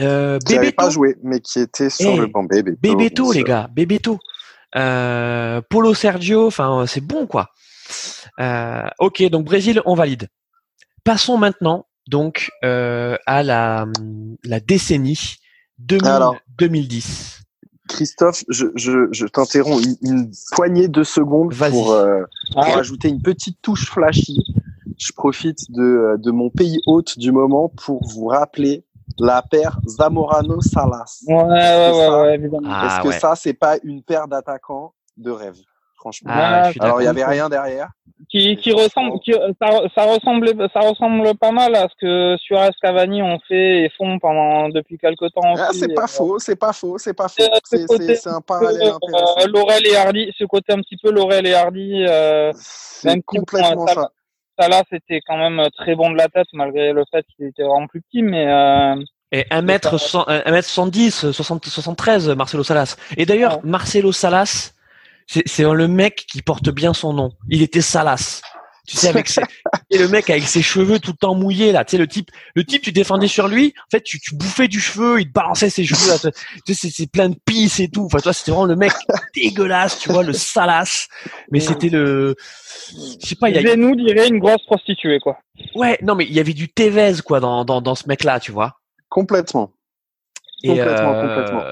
Euh, 0.00 0.38
pas 0.76 0.90
joué, 0.90 1.16
mais 1.22 1.40
qui 1.40 1.60
était 1.60 1.90
sur 1.90 2.16
le 2.16 2.26
banc. 2.26 2.44
Bebeto, 2.44 2.76
Bebeto 2.80 3.32
les 3.32 3.44
gars, 3.44 3.68
Bebeto. 3.72 4.18
Euh, 4.76 5.62
Polo 5.70 5.94
Sergio, 5.94 6.46
enfin 6.46 6.84
c'est 6.86 7.00
bon 7.00 7.26
quoi. 7.26 7.50
Euh, 8.40 8.82
ok, 8.98 9.22
donc 9.30 9.44
Brésil, 9.46 9.80
on 9.86 9.94
valide. 9.94 10.28
Passons 11.04 11.38
maintenant 11.38 11.86
donc 12.08 12.50
euh, 12.64 13.16
à 13.26 13.42
la, 13.42 13.86
la 14.44 14.60
décennie 14.60 15.36
2010. 15.78 17.40
Christophe, 17.88 18.44
je, 18.48 18.66
je, 18.74 19.08
je 19.12 19.26
t'interromps 19.26 19.86
une, 20.02 20.30
poignée 20.52 20.88
de 20.88 21.04
secondes 21.04 21.54
pour, 21.54 21.92
euh, 21.92 22.22
pour 22.52 22.64
ajouter 22.64 23.08
une 23.08 23.22
petite 23.22 23.58
touche 23.62 23.86
flashy. 23.88 24.38
Je 24.98 25.12
profite 25.12 25.70
de, 25.70 26.16
de 26.18 26.30
mon 26.30 26.50
pays 26.50 26.80
hôte 26.86 27.18
du 27.18 27.30
moment 27.30 27.68
pour 27.68 28.04
vous 28.08 28.26
rappeler 28.26 28.84
la 29.18 29.42
paire 29.42 29.78
Zamorano-Salas. 29.86 31.24
Ouais, 31.26 31.34
ouais, 31.34 32.08
ouais, 32.08 32.34
évidemment. 32.34 32.68
Est-ce 32.84 33.00
que 33.00 33.14
ah, 33.14 33.18
ça, 33.18 33.34
c'est 33.36 33.54
pas 33.54 33.76
une 33.82 34.02
paire 34.02 34.28
d'attaquants 34.28 34.92
de 35.16 35.30
rêve 35.30 35.56
Franchement? 35.96 36.30
Ah, 36.32 36.70
Alors, 36.80 37.00
il 37.00 37.04
y 37.04 37.08
avait 37.08 37.24
rien 37.24 37.48
derrière. 37.48 37.90
Qui, 38.30 38.56
qui 38.56 38.72
ressemble, 38.72 39.18
qui, 39.20 39.32
ça, 39.32 39.68
ça, 39.94 40.04
ressemble, 40.04 40.52
ça 40.72 40.80
ressemble 40.80 41.34
pas 41.36 41.52
mal 41.52 41.74
à 41.74 41.86
ce 41.88 41.94
que 42.00 42.36
Suarez 42.38 42.70
Cavani 42.80 43.22
ont 43.22 43.38
fait 43.46 43.84
et 43.84 43.90
font 43.96 44.18
pendant 44.18 44.68
depuis 44.68 44.96
quelque 44.98 45.26
temps. 45.28 45.54
Ah, 45.58 45.68
c'est 45.72 45.92
pas 45.94 46.06
faux, 46.06 46.38
c'est 46.38 46.56
pas 46.56 46.72
faux, 46.72 46.98
c'est 46.98 47.14
pas 47.14 47.28
faux. 47.28 47.44
C'est 47.64 48.26
un 48.26 48.40
parallèle 48.40 48.90
euh. 48.90 49.46
Laurel 49.48 49.86
et 49.86 49.96
Hardy, 49.96 50.32
ce 50.38 50.44
côté 50.44 50.72
un 50.72 50.78
petit 50.78 50.96
peu 50.96 51.10
Laurel 51.10 51.46
et 51.46 51.54
Hardy. 51.54 52.04
Euh, 52.06 52.52
c'est 52.54 53.20
complètement 53.22 53.86
ça 53.86 54.10
là, 54.58 54.82
c'était 54.90 55.20
quand 55.26 55.36
même 55.36 55.60
euh, 55.60 55.68
très 55.76 55.94
bon 55.94 56.10
de 56.10 56.16
la 56.16 56.28
tête, 56.28 56.46
malgré 56.52 56.92
le 56.92 57.04
fait 57.10 57.24
qu'il 57.34 57.46
était 57.46 57.62
vraiment 57.62 57.86
plus 57.86 58.02
petit, 58.02 58.22
mais. 58.22 58.46
Euh, 58.46 58.96
et 59.32 59.42
1m110, 59.50 61.32
73, 61.32 62.28
Marcelo 62.30 62.62
Salas. 62.62 62.96
Et 63.16 63.26
d'ailleurs, 63.26 63.60
Marcelo 63.64 64.12
Salas, 64.12 64.72
c'est 65.26 65.62
le 65.64 65.88
mec 65.88 66.26
qui 66.28 66.42
porte 66.42 66.70
bien 66.70 66.94
son 66.94 67.12
nom. 67.12 67.32
Il 67.48 67.62
était 67.62 67.80
Salas. 67.80 68.40
Tu 68.86 68.96
sais, 68.96 69.08
avec 69.08 69.28
ses... 69.28 69.42
et 69.90 69.98
le 69.98 70.08
mec 70.08 70.30
avec 70.30 70.44
ses 70.44 70.62
cheveux 70.62 70.98
tout 70.98 71.12
le 71.12 71.16
temps 71.16 71.34
mouillés 71.34 71.72
là. 71.72 71.84
Tu 71.84 71.92
sais, 71.92 71.98
le 71.98 72.06
type, 72.06 72.30
le 72.54 72.64
type, 72.64 72.82
tu 72.82 72.92
défendais 72.92 73.28
sur 73.28 73.48
lui. 73.48 73.74
En 73.78 73.90
fait, 73.90 74.02
tu, 74.02 74.20
tu 74.20 74.34
bouffais 74.34 74.68
du 74.68 74.80
cheveu, 74.80 75.20
il 75.20 75.28
te 75.28 75.32
balançait 75.32 75.70
ses 75.70 75.84
cheveux. 75.84 76.10
Là. 76.10 76.30
Tu 76.66 76.74
sais, 76.74 76.88
c'est 76.90 77.10
plein 77.10 77.28
de 77.28 77.36
pisse 77.44 77.80
et 77.80 77.88
tout. 77.88 78.04
Enfin, 78.04 78.18
toi, 78.18 78.32
c'était 78.32 78.52
vraiment 78.52 78.66
le 78.66 78.76
mec 78.76 78.92
dégueulasse, 79.34 79.98
tu 79.98 80.10
vois, 80.10 80.22
le 80.22 80.32
salace. 80.32 81.08
Mais 81.50 81.60
c'était 81.60 81.88
le, 81.88 82.36
je 83.20 83.26
sais 83.26 83.36
pas. 83.36 83.50
Il 83.50 83.60
y 83.60 83.70
a... 83.70 83.76
nous 83.76 83.94
dirait 83.96 84.28
une 84.28 84.38
grosse 84.38 84.64
prostituée, 84.66 85.18
quoi. 85.20 85.38
Ouais, 85.74 85.98
non, 86.02 86.14
mais 86.14 86.24
il 86.24 86.32
y 86.32 86.40
avait 86.40 86.52
du 86.52 86.68
Tevez, 86.68 87.22
quoi, 87.24 87.40
dans, 87.40 87.64
dans, 87.64 87.80
dans 87.80 87.94
ce 87.94 88.08
mec-là, 88.08 88.40
tu 88.40 88.52
vois. 88.52 88.80
Complètement. 89.08 89.72
complètement, 90.64 91.14
euh... 91.14 91.28
complètement. 91.28 91.62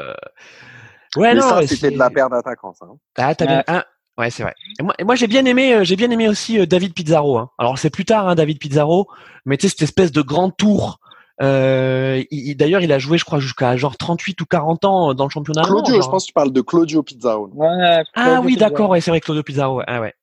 Ouais, 1.17 1.35
mais 1.35 1.41
non, 1.41 1.49
ça, 1.49 1.67
c'était 1.67 1.91
de 1.91 1.99
la 1.99 2.11
paire 2.11 2.29
d'attaquants, 2.29 2.75
ça. 2.75 2.87
Hein. 2.87 2.97
Ah, 3.17 3.35
t'as 3.35 3.47
bien. 3.47 3.63
Un, 3.69 3.85
Ouais, 4.17 4.31
c'est 4.31 4.43
vrai. 4.45 4.55
Et 4.79 4.83
moi, 4.83 4.95
moi 5.03 5.15
j'ai 5.17 5.27
bien 5.27 5.45
aimé, 5.45 5.75
euh, 5.75 5.85
j'ai 5.85 5.97
bien 5.97 6.11
aimé 6.11 6.29
aussi 6.29 6.59
euh, 6.59 6.67
David 6.67 6.95
Pizarro. 6.95 7.39
Hein. 7.39 7.51
Alors 7.59 7.79
c'est 7.79 7.91
plus 7.91 8.05
tard, 8.05 8.29
hein, 8.29 8.35
David 8.35 8.59
Pizarro, 8.59 9.09
mais 9.45 9.57
tu 9.57 9.63
sais 9.63 9.71
cette 9.71 9.83
espèce 9.83 10.13
de 10.13 10.23
grand 10.23 10.51
tour. 10.51 11.01
Euh, 11.43 12.23
D'ailleurs, 12.57 12.81
il 12.81 12.93
a 12.93 12.99
joué, 13.01 13.19
je 13.19 13.25
crois, 13.25 13.41
jusqu'à 13.41 13.77
genre 13.77 13.97
38 13.97 14.41
ou 14.41 14.47
40 14.47 14.85
ans 14.85 15.11
euh, 15.11 15.15
dans 15.15 15.25
le 15.25 15.31
championnat. 15.31 15.63
Claudio, 15.63 16.01
je 16.01 16.09
pense 16.09 16.25
que 16.25 16.29
tu 16.29 16.33
parles 16.33 16.53
de 16.53 16.61
Claudio 16.61 17.03
Pizarro. 17.03 17.51
Ouais, 17.53 18.03
ah 18.15 18.41
oui, 18.43 18.57
d'accord, 18.57 18.91
ouais, 18.91 19.01
c'est 19.01 19.11
vrai, 19.11 19.21
Claudio 19.21 19.43
Pizarro. 19.43 19.83
Ah 19.87 20.01
ouais. 20.01 20.15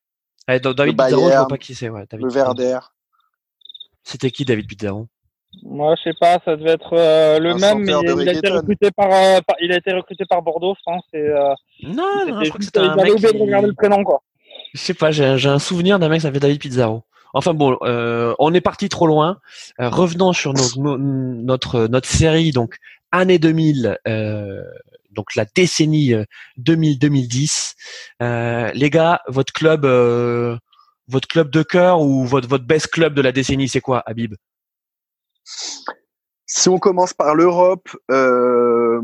David 0.48 0.98
Pizarro, 0.98 1.30
je 1.30 1.36
vois 1.36 1.48
pas 1.48 1.58
qui 1.58 1.76
c'est. 1.76 1.90
Ouais, 1.90 2.06
le 2.12 2.30
Verder. 2.30 2.80
C'était 4.04 4.32
qui 4.32 4.46
David 4.46 4.68
Pizarro? 4.68 5.08
Moi, 5.64 5.96
je 5.98 6.04
sais 6.10 6.16
pas, 6.20 6.40
ça 6.46 6.56
devait 6.56 6.72
être 6.72 6.94
euh, 6.94 7.40
le 7.40 7.56
même, 7.56 7.80
mais 7.80 7.92
il, 7.92 8.30
a 8.30 8.34
été 8.34 8.50
recruté 8.50 8.88
euh, 8.88 8.92
par, 8.96 9.56
il 9.62 9.72
a 9.72 9.78
été 9.78 9.92
recruté 9.92 10.26
par 10.26 10.42
Bordeaux, 10.42 10.76
je 10.78 10.82
pense. 10.86 11.04
Et, 11.14 11.18
euh, 11.18 11.54
non, 11.84 12.26
non, 12.28 12.44
je 12.44 12.50
crois 12.50 12.60
que 12.60 12.66
c'était 12.66 12.80
un 12.80 12.96
mec. 12.96 13.16
Qui... 13.16 13.22
De 13.22 13.40
regarder 13.40 13.68
le 13.68 13.74
prénom, 13.74 14.04
quoi. 14.04 14.22
Je 14.74 14.80
sais 14.80 14.94
pas, 14.94 15.12
j'ai 15.12 15.26
un 15.26 15.60
souvenir 15.60 16.00
d'un 16.00 16.08
mec 16.08 16.20
qui 16.20 16.24
s'appelait 16.24 16.40
David 16.40 16.62
Pizarro. 16.62 17.04
Enfin 17.34 17.54
bon, 17.54 17.78
on 17.82 18.54
est 18.54 18.62
parti 18.62 18.90
trop 18.90 19.08
loin. 19.08 19.40
revenons 19.78 20.34
sur 20.34 20.54
nos, 20.54 20.98
notre 20.98 21.88
notre 21.88 22.08
série, 22.08 22.52
donc 22.52 22.78
année 23.12 23.40
2000, 23.40 23.98
donc 25.12 25.36
la 25.36 25.46
décennie 25.54 26.14
2000-2010. 26.60 27.74
les 28.74 28.90
gars, 28.90 29.22
votre 29.28 29.52
club, 29.54 29.86
votre 29.86 31.28
club 31.28 31.50
de 31.50 31.64
cœur 31.64 32.02
ou 32.02 32.26
votre 32.26 32.48
votre 32.48 32.66
best 32.66 32.88
club 32.88 33.14
de 33.14 33.22
la 33.22 33.32
décennie, 33.34 33.68
c'est 33.68 33.82
quoi, 33.82 34.04
Habib? 34.06 34.36
Si 35.44 36.70
on 36.70 36.80
commence 36.80 37.14
par 37.14 37.34
l'Europe, 37.34 37.90
euh, 38.12 39.00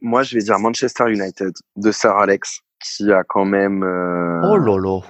moi 0.00 0.22
je 0.22 0.36
vais 0.36 0.42
dire 0.42 0.58
Manchester 0.58 1.04
United 1.08 1.52
de 1.76 1.92
Sir 1.92 2.16
Alex, 2.16 2.60
qui 2.82 3.12
a 3.12 3.22
quand 3.22 3.44
même. 3.44 3.82
Euh, 3.84 4.40
oh 4.44 4.56
lolo. 4.56 5.04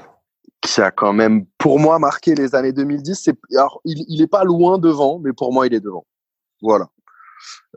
Qui 0.61 0.83
a 0.83 0.91
quand 0.91 1.15
même, 1.15 1.47
pour 1.57 1.81
moi, 1.81 1.99
marqué 1.99 2.35
les 2.35 2.55
années 2.55 2.73
2010. 2.73 3.31
alors, 3.57 3.81
il, 3.87 4.05
il 4.09 4.21
est 4.21 4.27
pas 4.27 4.45
loin 4.45 4.77
devant, 4.77 5.19
mais 5.19 5.33
pour 5.33 5.55
moi, 5.55 5.67
il 5.67 5.73
est 5.73 5.81
devant. 5.81 6.05
Voilà. 6.61 6.91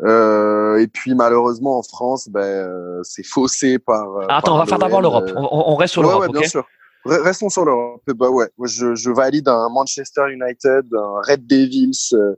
Euh, 0.02 0.82
et 0.82 0.88
puis 0.88 1.16
malheureusement 1.16 1.78
en 1.80 1.84
France, 1.84 2.28
ben, 2.28 3.00
c'est 3.04 3.26
faussé 3.26 3.80
par. 3.80 4.06
Attends, 4.28 4.56
on 4.56 4.58
va 4.58 4.66
faire 4.66 4.80
d'abord 4.80 5.02
l'Europe. 5.02 5.32
On, 5.36 5.76
reste 5.76 5.94
sur 5.94 6.02
l'Europe. 6.02 6.24
Ouais, 6.24 6.40
bien 6.40 6.48
sûr. 6.48 6.68
Restons 7.06 7.50
sur 7.50 7.66
l'Europe. 7.66 8.02
Bah 8.08 8.30
ouais, 8.30 8.48
je, 8.64 8.96
je, 8.96 9.12
valide 9.12 9.48
un 9.50 9.70
Manchester 9.70 10.24
United, 10.32 10.86
un 10.94 11.22
Red 11.28 11.46
Devils, 11.46 12.14
euh, 12.14 12.36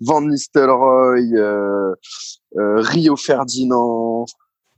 Van 0.00 0.20
Nistelrooy, 0.20 1.34
euh, 1.34 1.94
euh, 2.56 2.80
Rio 2.80 3.16
Ferdinand, 3.16 4.24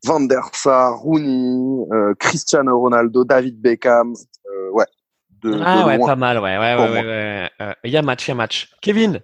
Van 0.04 0.20
der 0.20 0.50
Sar, 0.52 0.98
Rooney, 0.98 1.86
Cristiano 2.18 2.78
Ronaldo, 2.78 3.24
David 3.24 3.60
Beckham. 3.60 4.14
ouais. 4.72 4.84
ah 5.62 5.86
ouais, 5.86 5.98
pas 5.98 6.16
mal, 6.16 6.38
ouais, 6.38 6.58
ouais, 6.58 6.74
ouais, 6.76 7.06
ouais, 7.06 7.74
Il 7.84 7.90
y 7.90 7.96
a 7.96 8.02
match, 8.02 8.26
il 8.26 8.30
y 8.30 8.32
a 8.32 8.34
match. 8.34 8.70
Kevin? 8.82 9.20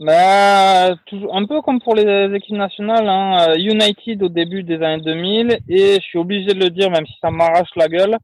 Bah, 0.00 0.88
un 0.88 1.46
peu 1.46 1.60
comme 1.60 1.80
pour 1.80 1.94
les 1.94 2.34
équipes 2.34 2.56
nationales, 2.56 3.08
hein, 3.08 3.54
United 3.56 4.22
au 4.22 4.28
début 4.28 4.62
des 4.62 4.82
années 4.82 5.02
2000 5.02 5.60
et 5.68 5.94
je 5.96 6.00
suis 6.00 6.18
obligé 6.18 6.54
de 6.54 6.58
le 6.58 6.70
dire, 6.70 6.90
même 6.90 7.06
si 7.06 7.14
ça 7.20 7.30
m'arrache 7.30 7.70
la 7.76 7.88
gueule, 7.88 8.16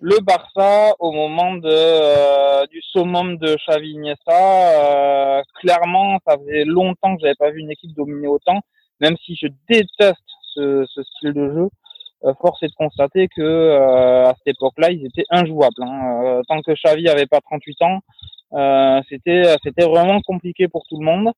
le 0.00 0.20
Barça 0.20 0.94
au 1.00 1.10
moment 1.12 1.54
de 1.54 1.68
euh, 1.68 2.66
du 2.66 2.80
summum 2.82 3.36
de 3.36 3.56
Xavi 3.66 3.90
Iniesta, 3.90 5.38
euh, 5.38 5.42
clairement, 5.60 6.18
ça 6.26 6.36
faisait 6.38 6.64
longtemps 6.64 7.16
que 7.16 7.22
j'avais 7.22 7.34
pas 7.34 7.50
vu 7.50 7.60
une 7.60 7.70
équipe 7.70 7.94
dominer 7.94 8.28
autant. 8.28 8.60
Même 9.00 9.16
si 9.24 9.36
je 9.36 9.48
déteste 9.68 10.18
ce, 10.54 10.86
ce 10.88 11.02
style 11.02 11.32
de 11.32 11.52
jeu, 11.52 11.68
euh, 12.24 12.32
force 12.40 12.62
est 12.62 12.68
de 12.68 12.74
constater 12.74 13.28
que 13.28 14.24
à 14.26 14.34
cette 14.38 14.54
époque-là, 14.54 14.90
ils 14.90 15.04
étaient 15.06 15.26
injouables. 15.30 15.82
Hein. 15.82 16.42
tant 16.48 16.60
que 16.62 16.72
Xavi 16.72 17.08
avait 17.08 17.26
pas 17.26 17.40
38 17.40 17.82
ans, 17.82 18.00
c'était 19.08 19.56
c'était 19.62 19.84
vraiment 19.84 20.20
compliqué 20.20 20.68
pour 20.68 20.84
tout 20.88 20.98
le 20.98 21.04
monde. 21.04 21.32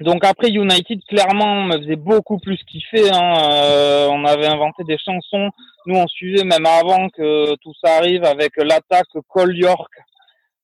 Donc 0.00 0.24
après 0.24 0.50
United 0.50 1.00
clairement 1.08 1.62
me 1.64 1.78
faisait 1.78 1.96
beaucoup 1.96 2.38
plus 2.38 2.62
kiffer. 2.64 3.10
Hein. 3.10 3.34
Euh, 3.50 4.08
on 4.10 4.24
avait 4.24 4.46
inventé 4.46 4.84
des 4.84 4.98
chansons. 4.98 5.50
Nous 5.86 5.96
on 5.96 6.06
suivait 6.06 6.44
même 6.44 6.66
avant 6.66 7.08
que 7.08 7.56
tout 7.56 7.72
ça 7.82 7.96
arrive 7.96 8.24
avec 8.24 8.52
l'attaque 8.58 9.08
Cole 9.28 9.56
York 9.56 9.90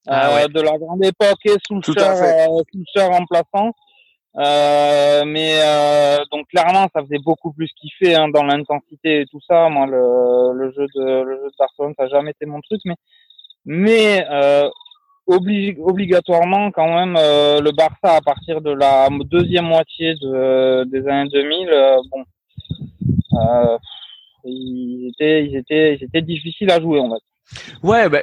ah 0.06 0.36
euh, 0.36 0.48
de 0.48 0.60
la 0.60 0.78
grande 0.78 1.04
époque 1.04 1.40
et 1.46 1.56
Soulcher 1.66 2.00
euh, 2.00 3.08
remplaçant. 3.08 3.72
Euh, 4.36 5.24
mais 5.24 5.60
euh, 5.62 6.18
donc 6.32 6.48
clairement 6.48 6.88
ça 6.92 7.02
faisait 7.02 7.22
beaucoup 7.24 7.52
plus 7.52 7.70
kiffer 7.80 8.16
hein, 8.16 8.28
dans 8.28 8.42
l'intensité 8.44 9.20
et 9.20 9.26
tout 9.26 9.40
ça. 9.48 9.68
Moi 9.68 9.86
le, 9.86 10.52
le 10.54 10.72
jeu 10.72 10.86
de 10.94 11.22
le 11.22 11.36
jeu 11.36 11.48
de 11.48 11.56
Barcelone 11.58 11.94
ça 11.96 12.04
n'a 12.04 12.08
jamais 12.10 12.32
été 12.32 12.46
mon 12.46 12.60
truc, 12.60 12.80
mais 12.84 12.96
mais 13.64 14.26
euh, 14.30 14.68
obligatoirement 15.26 16.70
quand 16.70 16.94
même 16.94 17.16
euh, 17.18 17.60
le 17.60 17.72
Barça 17.72 18.16
à 18.16 18.20
partir 18.20 18.60
de 18.60 18.70
la 18.70 19.08
deuxième 19.24 19.66
moitié 19.66 20.14
de, 20.16 20.84
des 20.84 21.06
années 21.08 21.30
2000 21.30 21.68
euh, 21.68 21.96
bon 22.10 22.24
euh, 23.32 23.78
ils 24.44 25.10
étaient 25.10 25.46
ils 25.46 25.56
étaient 25.56 25.96
ils 25.96 26.04
étaient 26.04 26.22
difficiles 26.22 26.70
à 26.70 26.80
jouer 26.80 27.00
en 27.00 27.10
fait. 27.10 27.22
Ouais, 27.82 28.08
bah, 28.08 28.20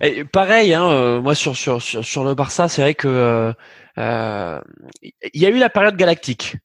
Et 0.00 0.24
pareil 0.24 0.74
hein, 0.74 1.20
moi 1.20 1.34
sur, 1.34 1.56
sur 1.56 1.82
sur 1.82 2.04
sur 2.04 2.24
le 2.24 2.34
Barça 2.34 2.68
c'est 2.68 2.82
vrai 2.82 2.94
que 2.94 3.52
il 3.96 5.12
y 5.34 5.46
a 5.46 5.50
eu 5.50 5.58
la 5.58 5.70
période 5.70 5.96
galactique 5.96 6.56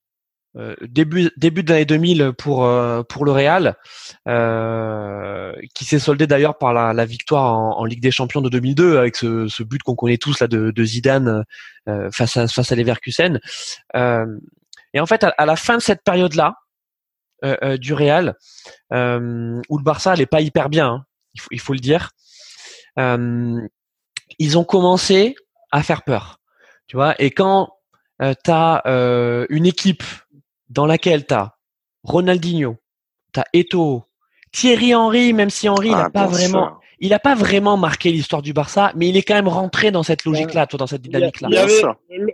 euh, 0.55 0.75
début 0.81 1.31
début 1.35 1.63
de 1.63 1.71
l'année 1.71 1.85
2000 1.85 2.33
pour 2.37 2.63
euh, 2.63 3.01
pour 3.01 3.25
le 3.25 3.31
Real, 3.31 3.75
euh, 4.27 5.51
qui 5.73 5.83
s'est 5.83 5.97
soldé 5.97 6.27
d'ailleurs 6.27 6.59
par 6.59 6.73
la, 6.73 6.93
la 6.93 7.05
victoire 7.05 7.57
en, 7.57 7.79
en, 7.79 7.85
Ligue 7.85 8.03
des 8.03 8.11
Champions 8.11 8.41
de 8.41 8.49
2002 8.49 8.99
avec 8.99 9.15
ce, 9.15 9.47
ce 9.47 9.63
but 9.63 9.81
qu'on 9.81 9.95
connaît 9.95 10.19
tous 10.19 10.39
là 10.39 10.47
de, 10.47 10.69
de 10.69 10.83
Zidane 10.83 11.43
face 12.11 12.37
à 12.37 12.47
face 12.47 12.71
à 12.71 12.75
Leverkusen. 12.75 13.39
et 13.95 14.99
en 14.99 15.05
fait, 15.07 15.25
à, 15.37 15.45
la 15.45 15.55
fin 15.55 15.77
de 15.77 15.81
cette 15.81 16.03
période 16.03 16.35
là 16.35 16.53
du 17.77 17.93
Real, 17.93 18.35
où 18.91 19.77
le 19.77 19.83
Barça 19.83 20.15
n'est 20.15 20.27
pas 20.27 20.41
hyper 20.41 20.69
bien, 20.69 20.87
hein, 20.87 21.05
il, 21.33 21.41
faut, 21.41 21.49
il 21.51 21.59
faut 21.59 21.73
le 21.73 21.79
dire, 21.79 22.11
ils 22.95 24.57
ont 24.57 24.63
commencé 24.63 25.35
à 25.71 25.81
faire 25.81 26.03
peur, 26.03 26.39
tu 26.85 26.95
vois. 26.95 27.15
Et 27.19 27.31
quand 27.31 27.69
tu 28.19 28.51
as 28.51 28.83
une 29.49 29.65
équipe 29.65 30.03
dans 30.73 30.85
laquelle 30.85 31.25
tu 31.25 31.33
as 31.33 31.55
Ronaldinho, 32.03 32.77
tu 33.33 33.39
as 33.39 33.45
Eto'o, 33.53 34.03
Thierry 34.51 34.93
Henry, 34.93 35.33
même 35.33 35.49
si 35.49 35.69
Henry 35.69 35.91
n'a 35.91 36.05
ah, 36.05 36.09
pas 36.09 36.27
vraiment 36.27 36.79
il 36.99 37.09
n'a 37.09 37.19
pas 37.19 37.35
vraiment 37.35 37.75
marqué 37.75 38.11
l'histoire 38.11 38.41
du 38.41 38.53
Barça, 38.53 38.93
mais 38.95 39.09
il 39.09 39.17
est 39.17 39.23
quand 39.23 39.33
même 39.33 39.49
rentré 39.49 39.91
dans 39.91 40.03
cette 40.03 40.23
logique-là, 40.23 40.67
dans 40.67 40.87
cette 40.87 41.01
dynamique-là. 41.01 41.49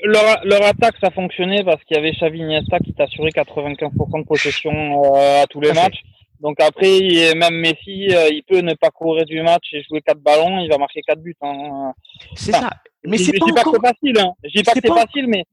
Leur, 0.03 0.63
attaque, 0.63 0.93
ça 1.01 1.09
fonctionnait 1.09 1.63
parce 1.63 1.83
qu'il 1.85 1.97
y 1.97 1.99
avait 1.99 2.11
Xavi 2.11 2.39
Iniesta 2.39 2.77
qui 2.77 2.93
t'assurait 2.93 3.31
95% 3.31 4.19
de 4.21 4.27
possession 4.27 5.15
euh, 5.15 5.41
à 5.41 5.47
tous 5.47 5.59
les 5.59 5.73
matchs. 5.73 6.03
Donc 6.39 6.61
après, 6.61 7.33
même 7.35 7.55
Messi, 7.55 8.09
euh, 8.11 8.29
il 8.31 8.43
peut 8.47 8.59
ne 8.59 8.75
pas 8.75 8.91
courir 8.91 9.25
du 9.25 9.41
match 9.41 9.73
et 9.73 9.81
jouer 9.89 10.01
quatre 10.01 10.21
ballons, 10.21 10.59
il 10.59 10.69
va 10.69 10.77
marquer 10.77 11.01
quatre 11.01 11.21
buts. 11.21 11.35
Hein. 11.41 11.93
C'est 12.35 12.51
ça. 12.51 12.69
Mais 13.03 13.17
c'est 13.17 13.39
pas, 13.39 13.63
pas 13.63 13.71
c'est 13.73 13.87
facile. 13.87 14.19
Hein. 14.19 14.33
Je 14.43 14.51
dis 14.51 14.63
pas 14.63 14.73
que 14.73 14.79
c'est 14.83 14.93
facile, 14.93 15.25
mais 15.27 15.45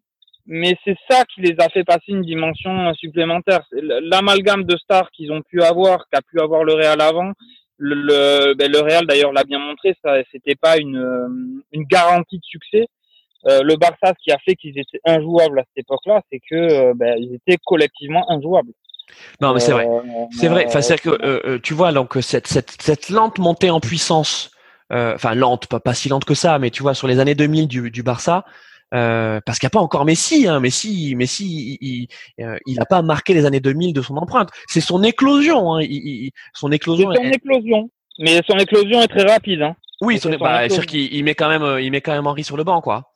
mais 0.47 0.77
c'est 0.85 0.97
ça 1.11 1.25
qui 1.25 1.41
les 1.41 1.57
a 1.59 1.69
fait 1.69 1.85
passer 1.85 2.09
une 2.09 2.23
dimension 2.23 2.93
supplémentaire. 2.95 3.61
L'amalgame 3.73 4.65
de 4.65 4.77
stars 4.77 5.11
qu'ils 5.11 5.33
ont 5.33 5.43
pu 5.43 5.63
avoir, 5.63 6.07
qu'a 6.11 6.23
pu 6.23 6.41
avoir 6.41 6.65
le 6.65 6.75
Real 6.75 7.01
avant, 7.01 7.33
le, 7.79 7.95
le, 7.95 8.55
ben 8.55 8.71
le 8.71 8.81
Real 8.81 9.07
d'ailleurs 9.07 9.33
l'a 9.33 9.45
bien 9.45 9.59
montré, 9.59 9.95
ça 10.03 10.17
c'était 10.33 10.55
pas 10.55 10.79
une, 10.79 11.63
une 11.73 11.85
garantie 11.85 12.39
de 12.39 12.45
succès. 12.45 12.87
Euh, 13.47 13.63
le 13.63 13.77
Barça, 13.77 14.13
ce 14.19 14.25
qui 14.25 14.33
a 14.33 14.39
fait 14.39 14.55
qu'ils 14.55 14.79
étaient 14.79 15.01
injouables 15.05 15.61
à 15.61 15.63
cette 15.63 15.85
époque-là, 15.85 16.21
c'est 16.31 16.41
que 16.41 16.55
euh, 16.55 16.95
ben, 16.97 17.17
ils 17.19 17.35
étaient 17.35 17.59
collectivement 17.65 18.29
injouables. 18.31 18.73
Non, 19.41 19.55
mais 19.55 19.61
c'est 19.61 19.73
vrai, 19.73 19.87
euh, 19.87 20.01
c'est 20.33 20.49
vrai. 20.49 20.65
Enfin, 20.67 20.81
c'est 20.81 21.01
que 21.01 21.11
euh, 21.11 21.59
tu 21.63 21.75
vois 21.75 21.93
donc 21.93 22.17
cette, 22.21 22.49
cette, 22.49 22.71
cette 22.81 23.09
lente 23.09 23.39
montée 23.39 23.71
en 23.71 23.79
puissance, 23.79 24.51
enfin 24.91 25.35
lente, 25.35 25.69
pas, 25.69 25.79
pas 25.79 25.95
si 25.95 26.09
lente 26.09 26.25
que 26.25 26.35
ça, 26.35 26.59
mais 26.59 26.71
tu 26.71 26.83
vois 26.83 26.95
sur 26.95 27.07
les 27.07 27.21
années 27.21 27.37
2000 27.37 27.69
du, 27.69 27.91
du 27.93 28.03
Barça, 28.03 28.45
euh, 28.94 29.40
parce 29.44 29.59
qu'il 29.59 29.66
n'y 29.66 29.70
a 29.70 29.79
pas 29.79 29.81
encore 29.81 30.05
Messi. 30.05 30.46
Hein. 30.46 30.61
Messi, 30.61 31.14
Messi, 31.16 31.79
il 31.81 32.09
n'a 32.40 32.83
euh, 32.83 32.85
pas 32.88 33.03
marqué 33.03 33.35
les 33.35 33.44
années 33.44 33.61
2000 33.61 33.92
de 33.92 34.03
son 34.03 34.16
empreinte. 34.16 34.51
C'est 34.68 34.81
son 34.81 35.03
éclosion. 35.03 35.75
Hein. 35.75 35.83
Il, 35.83 36.31
son 36.55 36.70
éclosion. 36.70 37.12
son 37.12 37.31
éclosion. 37.31 37.90
Mais 38.18 38.40
son 38.49 38.59
éclosion 38.59 39.03
est 39.03 39.09
très 39.09 39.25
rapide. 39.25 39.62
Hein. 39.62 39.77
Oui, 40.01 40.18
son, 40.18 40.31
bah, 40.31 40.62
c'est 40.68 40.75
sûr 40.75 40.87
qu'il 40.87 41.25
met 41.25 41.35
quand 41.35 41.49
même, 41.49 41.62
euh, 41.62 41.81
il 41.81 41.90
met 41.90 42.01
quand 42.01 42.12
même 42.12 42.27
Henri 42.27 42.44
sur 42.44 42.57
le 42.57 42.64
banc, 42.64 42.81
quoi. 42.81 43.12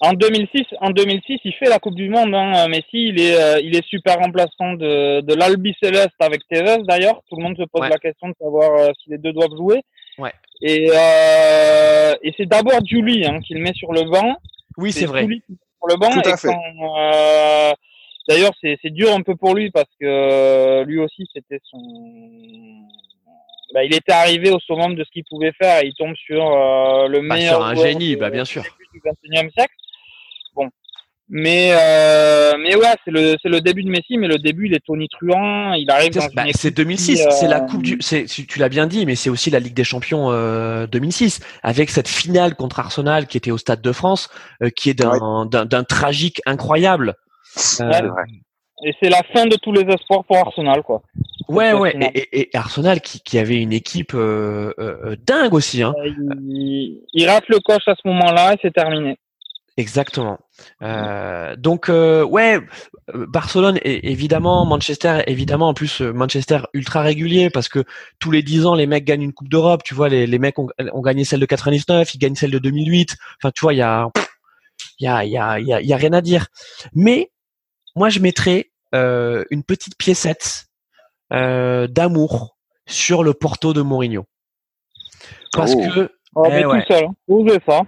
En 0.00 0.12
2006, 0.12 0.64
en 0.80 0.90
2006, 0.90 1.38
il 1.44 1.52
fait 1.54 1.68
la 1.68 1.78
Coupe 1.78 1.94
du 1.94 2.08
Monde. 2.08 2.34
Hein. 2.34 2.68
Messi, 2.68 3.08
il 3.08 3.20
est, 3.20 3.62
il 3.62 3.74
est 3.74 3.86
super 3.86 4.16
remplaçant 4.18 4.74
de, 4.74 5.20
de 5.22 5.34
l'Albi 5.34 5.74
Céleste 5.82 6.16
avec 6.20 6.42
Tevez. 6.50 6.82
D'ailleurs, 6.82 7.22
tout 7.28 7.36
le 7.36 7.42
monde 7.42 7.56
se 7.56 7.62
pose 7.72 7.88
la 7.88 7.98
question 7.98 8.28
de 8.28 8.34
savoir 8.38 8.90
si 9.02 9.10
les 9.10 9.18
deux 9.18 9.32
doivent 9.32 9.56
jouer. 9.56 9.80
Ouais. 10.18 10.32
Et, 10.62 10.90
euh, 10.90 12.14
et 12.22 12.32
c'est 12.36 12.46
d'abord 12.46 12.80
Julie 12.86 13.26
hein, 13.26 13.40
qui 13.40 13.54
le 13.54 13.60
met 13.60 13.74
sur 13.74 13.92
le 13.92 14.04
banc. 14.04 14.36
Oui, 14.76 14.92
c'est 14.92 15.06
vrai. 15.06 15.26
Pour 15.78 15.88
le 15.88 15.96
banc. 15.96 16.10
Tout 16.10 16.28
à 16.28 16.36
fait. 16.36 16.48
Euh, 16.48 17.72
d'ailleurs, 18.28 18.52
c'est 18.60 18.90
dur 18.90 19.12
un 19.12 19.22
peu 19.22 19.36
pour 19.36 19.54
lui 19.54 19.70
parce 19.70 19.90
que 20.00 20.06
euh, 20.06 20.84
lui 20.84 20.98
aussi, 20.98 21.26
c'était 21.34 21.60
son. 21.64 21.78
Bah, 23.72 23.84
il 23.84 23.94
était 23.94 24.12
arrivé 24.12 24.50
au 24.50 24.60
summum 24.60 24.94
de 24.94 25.02
ce 25.02 25.10
qu'il 25.10 25.24
pouvait 25.28 25.52
faire 25.60 25.82
et 25.82 25.88
il 25.88 25.94
tombe 25.94 26.14
sur 26.14 26.46
euh, 26.46 27.08
le 27.08 27.20
bah, 27.20 27.34
meilleur. 27.34 27.56
Sur 27.56 27.64
un 27.64 27.74
génie, 27.74 28.16
bah, 28.16 28.30
bien 28.30 28.44
sûr. 28.44 28.62
Du 28.92 29.00
21e 29.00 29.50
siècle. 29.50 29.74
Mais 31.30 31.70
euh, 31.72 32.52
mais 32.60 32.76
ouais, 32.76 32.94
c'est 33.04 33.10
le 33.10 33.36
c'est 33.40 33.48
le 33.48 33.62
début 33.62 33.82
de 33.82 33.88
Messi, 33.88 34.18
mais 34.18 34.28
le 34.28 34.38
début 34.38 34.66
il 34.66 34.74
est 34.74 34.84
tonitruant. 34.84 35.72
Il 35.72 35.90
arrive 35.90 36.12
dans 36.12 36.26
bah, 36.34 36.44
C'est 36.54 36.76
2006, 36.76 37.26
c'est 37.30 37.48
la 37.48 37.60
coupe 37.60 37.82
du. 37.82 37.96
C'est 38.00 38.26
tu 38.26 38.58
l'as 38.58 38.68
bien 38.68 38.86
dit, 38.86 39.06
mais 39.06 39.14
c'est 39.14 39.30
aussi 39.30 39.48
la 39.48 39.58
Ligue 39.58 39.72
des 39.74 39.84
Champions 39.84 40.30
euh, 40.30 40.86
2006 40.86 41.40
avec 41.62 41.88
cette 41.88 42.08
finale 42.08 42.54
contre 42.54 42.78
Arsenal 42.78 43.26
qui 43.26 43.38
était 43.38 43.50
au 43.50 43.56
Stade 43.56 43.80
de 43.80 43.92
France, 43.92 44.28
euh, 44.62 44.68
qui 44.68 44.90
est 44.90 44.94
d'un 44.94 45.46
d'un 45.46 45.84
tragique 45.84 46.42
incroyable. 46.44 47.14
Euh, 47.80 48.10
et 48.84 48.92
c'est 49.02 49.08
la 49.08 49.22
fin 49.32 49.46
de 49.46 49.56
tous 49.56 49.72
les 49.72 49.90
espoirs 49.90 50.24
pour 50.24 50.36
Arsenal, 50.36 50.82
quoi. 50.82 51.00
Ouais, 51.48 51.72
ouais. 51.72 51.96
Et, 52.14 52.40
et, 52.40 52.50
Arsenal 52.54 53.00
qui, 53.00 53.20
qui 53.20 53.38
avait 53.38 53.62
une 53.62 53.72
équipe 53.72 54.14
dingue 54.14 55.54
aussi. 55.54 55.82
Hein. 55.82 55.94
Il, 56.04 57.00
il 57.14 57.28
rate 57.28 57.48
le 57.48 57.60
coche 57.60 57.86
à 57.86 57.94
ce 57.94 58.06
moment-là 58.08 58.54
et 58.54 58.56
c'est 58.60 58.74
terminé. 58.74 59.16
Exactement. 59.76 60.38
Euh, 60.82 61.56
donc 61.56 61.88
euh, 61.88 62.22
ouais, 62.22 62.60
Barcelone 63.12 63.80
évidemment, 63.82 64.64
Manchester 64.64 65.22
évidemment 65.26 65.70
en 65.70 65.74
plus 65.74 66.00
euh, 66.00 66.12
Manchester 66.12 66.60
ultra 66.74 67.02
régulier 67.02 67.50
parce 67.50 67.68
que 67.68 67.84
tous 68.20 68.30
les 68.30 68.42
dix 68.42 68.66
ans 68.66 68.76
les 68.76 68.86
mecs 68.86 69.04
gagnent 69.04 69.22
une 69.22 69.32
coupe 69.32 69.48
d'Europe. 69.48 69.82
Tu 69.82 69.94
vois 69.94 70.08
les, 70.08 70.28
les 70.28 70.38
mecs 70.38 70.60
ont, 70.60 70.68
ont, 70.92 71.00
gagné 71.00 71.24
celle 71.24 71.40
de 71.40 71.46
99, 71.46 72.14
ils 72.14 72.18
gagnent 72.18 72.36
celle 72.36 72.52
de 72.52 72.60
2008. 72.60 73.16
Enfin 73.42 73.50
tu 73.52 73.62
vois 73.62 73.74
il 73.74 73.78
y 73.78 73.82
a 73.82 74.08
il 75.00 75.04
y 75.04 75.08
a 75.08 75.24
il 75.24 75.32
y 75.32 75.38
a 75.38 75.58
il 75.58 75.86
y 75.86 75.92
a, 75.92 75.96
rien 75.96 76.12
à 76.12 76.20
dire. 76.20 76.46
Mais 76.94 77.32
moi 77.96 78.10
je 78.10 78.20
mettrais 78.20 78.70
euh, 78.94 79.44
une 79.50 79.64
petite 79.64 79.98
piécette 79.98 80.66
euh, 81.32 81.88
d'amour 81.88 82.56
sur 82.86 83.24
le 83.24 83.34
Porto 83.34 83.72
de 83.72 83.82
Mourinho 83.82 84.24
parce 85.52 85.72
oh. 85.74 85.80
que 85.80 86.10
oh, 86.36 86.44
eh, 86.48 86.62
tout 86.62 86.82
seul, 86.86 87.04
hein. 87.04 87.58
ça? 87.66 87.80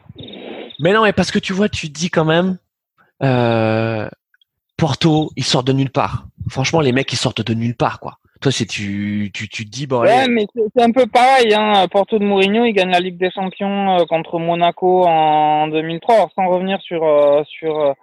Mais 0.81 0.93
non, 0.93 1.03
mais 1.03 1.13
parce 1.13 1.31
que 1.31 1.39
tu 1.39 1.53
vois, 1.53 1.69
tu 1.69 1.89
dis 1.89 2.11
quand 2.11 2.25
même, 2.25 2.59
euh, 3.23 4.09
Porto, 4.77 5.31
ils 5.37 5.45
sortent 5.45 5.67
de 5.67 5.73
nulle 5.73 5.91
part. 5.91 6.27
Franchement, 6.51 6.81
les 6.81 6.93
mecs, 6.93 7.13
ils 7.13 7.17
sortent 7.17 7.41
de 7.41 7.55
nulle 7.55 7.77
part, 7.77 8.01
quoi. 8.01 8.19
Toi, 8.43 8.53
c'est 8.53 8.67
tu, 8.67 9.31
tu, 9.33 9.49
tu 9.49 9.65
te 9.65 9.71
dis 9.71 9.87
bon. 9.87 10.03
Ouais, 10.03 10.29
mais 10.29 10.47
c'est 10.55 10.83
un 10.83 10.93
peu 10.93 11.07
pareil. 11.07 11.55
Hein. 11.55 11.89
Porto 11.91 12.19
de 12.19 12.25
Mourinho, 12.25 12.67
il 12.67 12.73
gagne 12.73 12.91
la 12.91 13.01
Ligue 13.01 13.17
des 13.17 13.31
Champions 13.31 13.99
euh, 13.99 14.05
contre 14.05 14.39
Monaco 14.39 15.05
en 15.07 15.69
2003. 15.69 16.15
Alors, 16.15 16.31
sans 16.35 16.47
revenir 16.49 16.79
sur 16.83 17.03
euh, 17.03 17.43
sur 17.45 17.95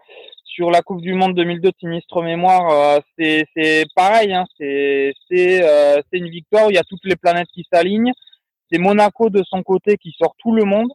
sur 0.43 0.71
la 0.71 0.81
Coupe 0.81 1.01
du 1.01 1.13
Monde 1.13 1.35
2002 1.35 1.69
de 1.69 1.75
sinistre 1.79 2.23
mémoire, 2.23 2.99
c'est 3.17 3.45
c'est 3.55 3.85
pareil. 3.95 4.33
Hein, 4.33 4.45
c'est 4.57 5.13
c'est 5.29 5.61
c'est 6.11 6.17
une 6.17 6.29
victoire 6.29 6.65
où 6.65 6.71
il 6.71 6.75
y 6.75 6.79
a 6.79 6.83
toutes 6.83 7.05
les 7.05 7.15
planètes 7.15 7.49
qui 7.53 7.65
s'alignent. 7.71 8.13
C'est 8.71 8.79
Monaco 8.79 9.29
de 9.29 9.43
son 9.47 9.61
côté 9.61 9.97
qui 9.97 10.15
sort 10.17 10.33
tout 10.39 10.53
le 10.53 10.63
monde. 10.63 10.89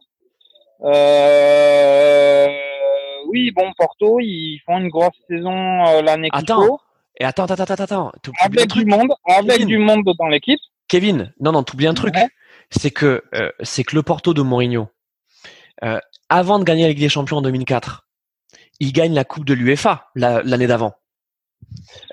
Oui, 3.27 3.51
bon, 3.51 3.71
Porto, 3.77 4.19
ils 4.19 4.61
font 4.65 4.77
une 4.77 4.89
grosse 4.89 5.15
saison 5.29 6.01
l'année 6.01 6.29
qui 6.29 6.37
Attends. 6.37 6.79
Et 7.21 7.25
attends, 7.25 7.45
attends, 7.45 7.63
attends, 7.63 7.83
attends. 7.83 8.11
Avec 8.39 8.71
du 8.71 8.85
monde, 8.85 9.11
avec 9.25 9.65
du 9.65 9.77
monde 9.77 10.09
dans 10.17 10.27
l'équipe. 10.27 10.59
Kevin, 10.87 11.33
non, 11.39 11.51
non, 11.51 11.63
t'oublies 11.63 11.87
un 11.87 11.93
truc. 11.93 12.15
C'est 12.71 12.91
que 12.91 13.23
c'est 13.61 13.83
que 13.83 13.95
le 13.95 14.03
Porto 14.03 14.33
de 14.33 14.41
Mourinho, 14.41 14.87
euh, 15.83 15.99
avant 16.29 16.59
de 16.59 16.63
gagner 16.63 16.83
la 16.83 16.89
Ligue 16.89 16.99
des 16.99 17.09
Champions 17.09 17.37
en 17.37 17.41
2004, 17.41 18.07
il 18.79 18.93
gagne 18.93 19.13
la 19.13 19.23
Coupe 19.23 19.45
de 19.45 19.53
l'UEFA 19.53 20.09
l'année 20.15 20.67
d'avant. 20.67 20.93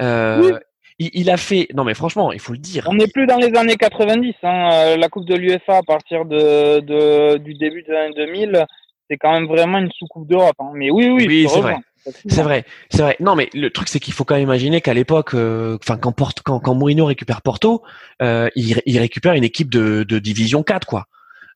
Euh, 0.00 0.58
il, 0.99 1.30
a 1.30 1.36
fait. 1.36 1.68
Non, 1.74 1.84
mais 1.84 1.94
franchement, 1.94 2.32
il 2.32 2.40
faut 2.40 2.53
le 2.53 2.59
dire. 2.59 2.86
On 2.88 2.94
n'est 2.94 3.07
plus 3.07 3.26
dans 3.26 3.36
les 3.36 3.55
années 3.57 3.76
90. 3.76 4.34
Hein. 4.42 4.70
Euh, 4.72 4.97
la 4.97 5.09
Coupe 5.09 5.26
de 5.26 5.34
l'UEFA 5.34 5.78
à 5.78 5.82
partir 5.82 6.24
de, 6.24 7.36
du 7.38 7.55
début 7.55 7.82
des 7.82 7.92
années 7.92 8.14
2000, 8.14 8.64
c'est 9.11 9.16
quand 9.16 9.32
même 9.32 9.47
vraiment 9.47 9.78
une 9.78 9.90
sous-coupe 9.92 10.26
d'Europe. 10.26 10.57
Hein. 10.59 10.70
Mais 10.74 10.90
oui, 10.90 11.09
oui, 11.11 11.26
oui 11.28 11.47
c'est 11.49 11.61
vrai. 11.61 11.76
C'est 12.28 12.42
vrai, 12.42 12.64
c'est 12.88 13.03
vrai. 13.03 13.16
Non, 13.18 13.34
mais 13.34 13.51
le 13.53 13.68
truc 13.70 13.88
c'est 13.88 13.99
qu'il 13.99 14.14
faut 14.14 14.24
quand 14.24 14.36
même 14.36 14.44
imaginer 14.44 14.80
qu'à 14.80 14.94
l'époque, 14.94 15.34
enfin 15.34 15.97
quand, 15.97 16.14
quand, 16.44 16.61
quand 16.61 16.74
Mourinho 16.74 17.05
récupère 17.05 17.42
Porto, 17.42 17.82
il, 18.20 18.80
il, 18.86 18.99
récupère 19.01 19.32
une 19.32 19.42
équipe 19.42 19.70
de, 19.70 20.05
de 20.05 20.20
division 20.20 20.62
4 20.62 20.86
quoi. 20.86 21.07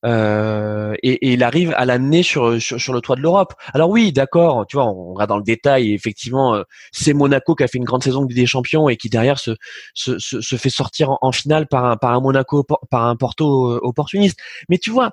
Euh, 0.05 0.95
et, 1.03 1.29
et, 1.29 1.33
il 1.35 1.43
arrive 1.43 1.75
à 1.77 1.85
l'amener 1.85 2.23
sur, 2.23 2.61
sur, 2.61 2.81
sur 2.81 2.93
le 2.93 3.01
toit 3.01 3.17
de 3.17 3.21
l'Europe. 3.21 3.55
Alors 3.75 3.91
oui, 3.91 4.13
d'accord, 4.13 4.67
tu 4.67 4.77
vois, 4.77 4.87
on 4.87 5.15
va 5.15 5.27
dans 5.27 5.37
le 5.37 5.43
détail. 5.43 5.93
Effectivement, 5.93 6.55
euh, 6.55 6.63
c'est 6.93 7.13
Monaco 7.13 7.55
qui 7.55 7.65
a 7.65 7.69
fait 7.69 7.79
une 7.79 7.85
grande 7.85 8.03
saison 8.03 8.25
de 8.25 8.33
des 8.33 8.47
Champions 8.47 8.89
et 8.89 8.97
qui 8.97 9.11
derrière 9.11 9.39
se, 9.39 9.53
se, 9.95 10.19
se, 10.19 10.57
fait 10.57 10.71
sortir 10.71 11.19
en, 11.21 11.33
finale 11.33 11.67
par 11.67 11.85
un, 11.85 11.97
par 11.97 12.13
un 12.13 12.21
Monaco, 12.21 12.65
par 12.91 13.05
un 13.07 13.17
Porto 13.17 13.73
euh, 13.73 13.81
opportuniste. 13.83 14.39
Mais 14.69 14.79
tu 14.79 14.91
vois, 14.91 15.11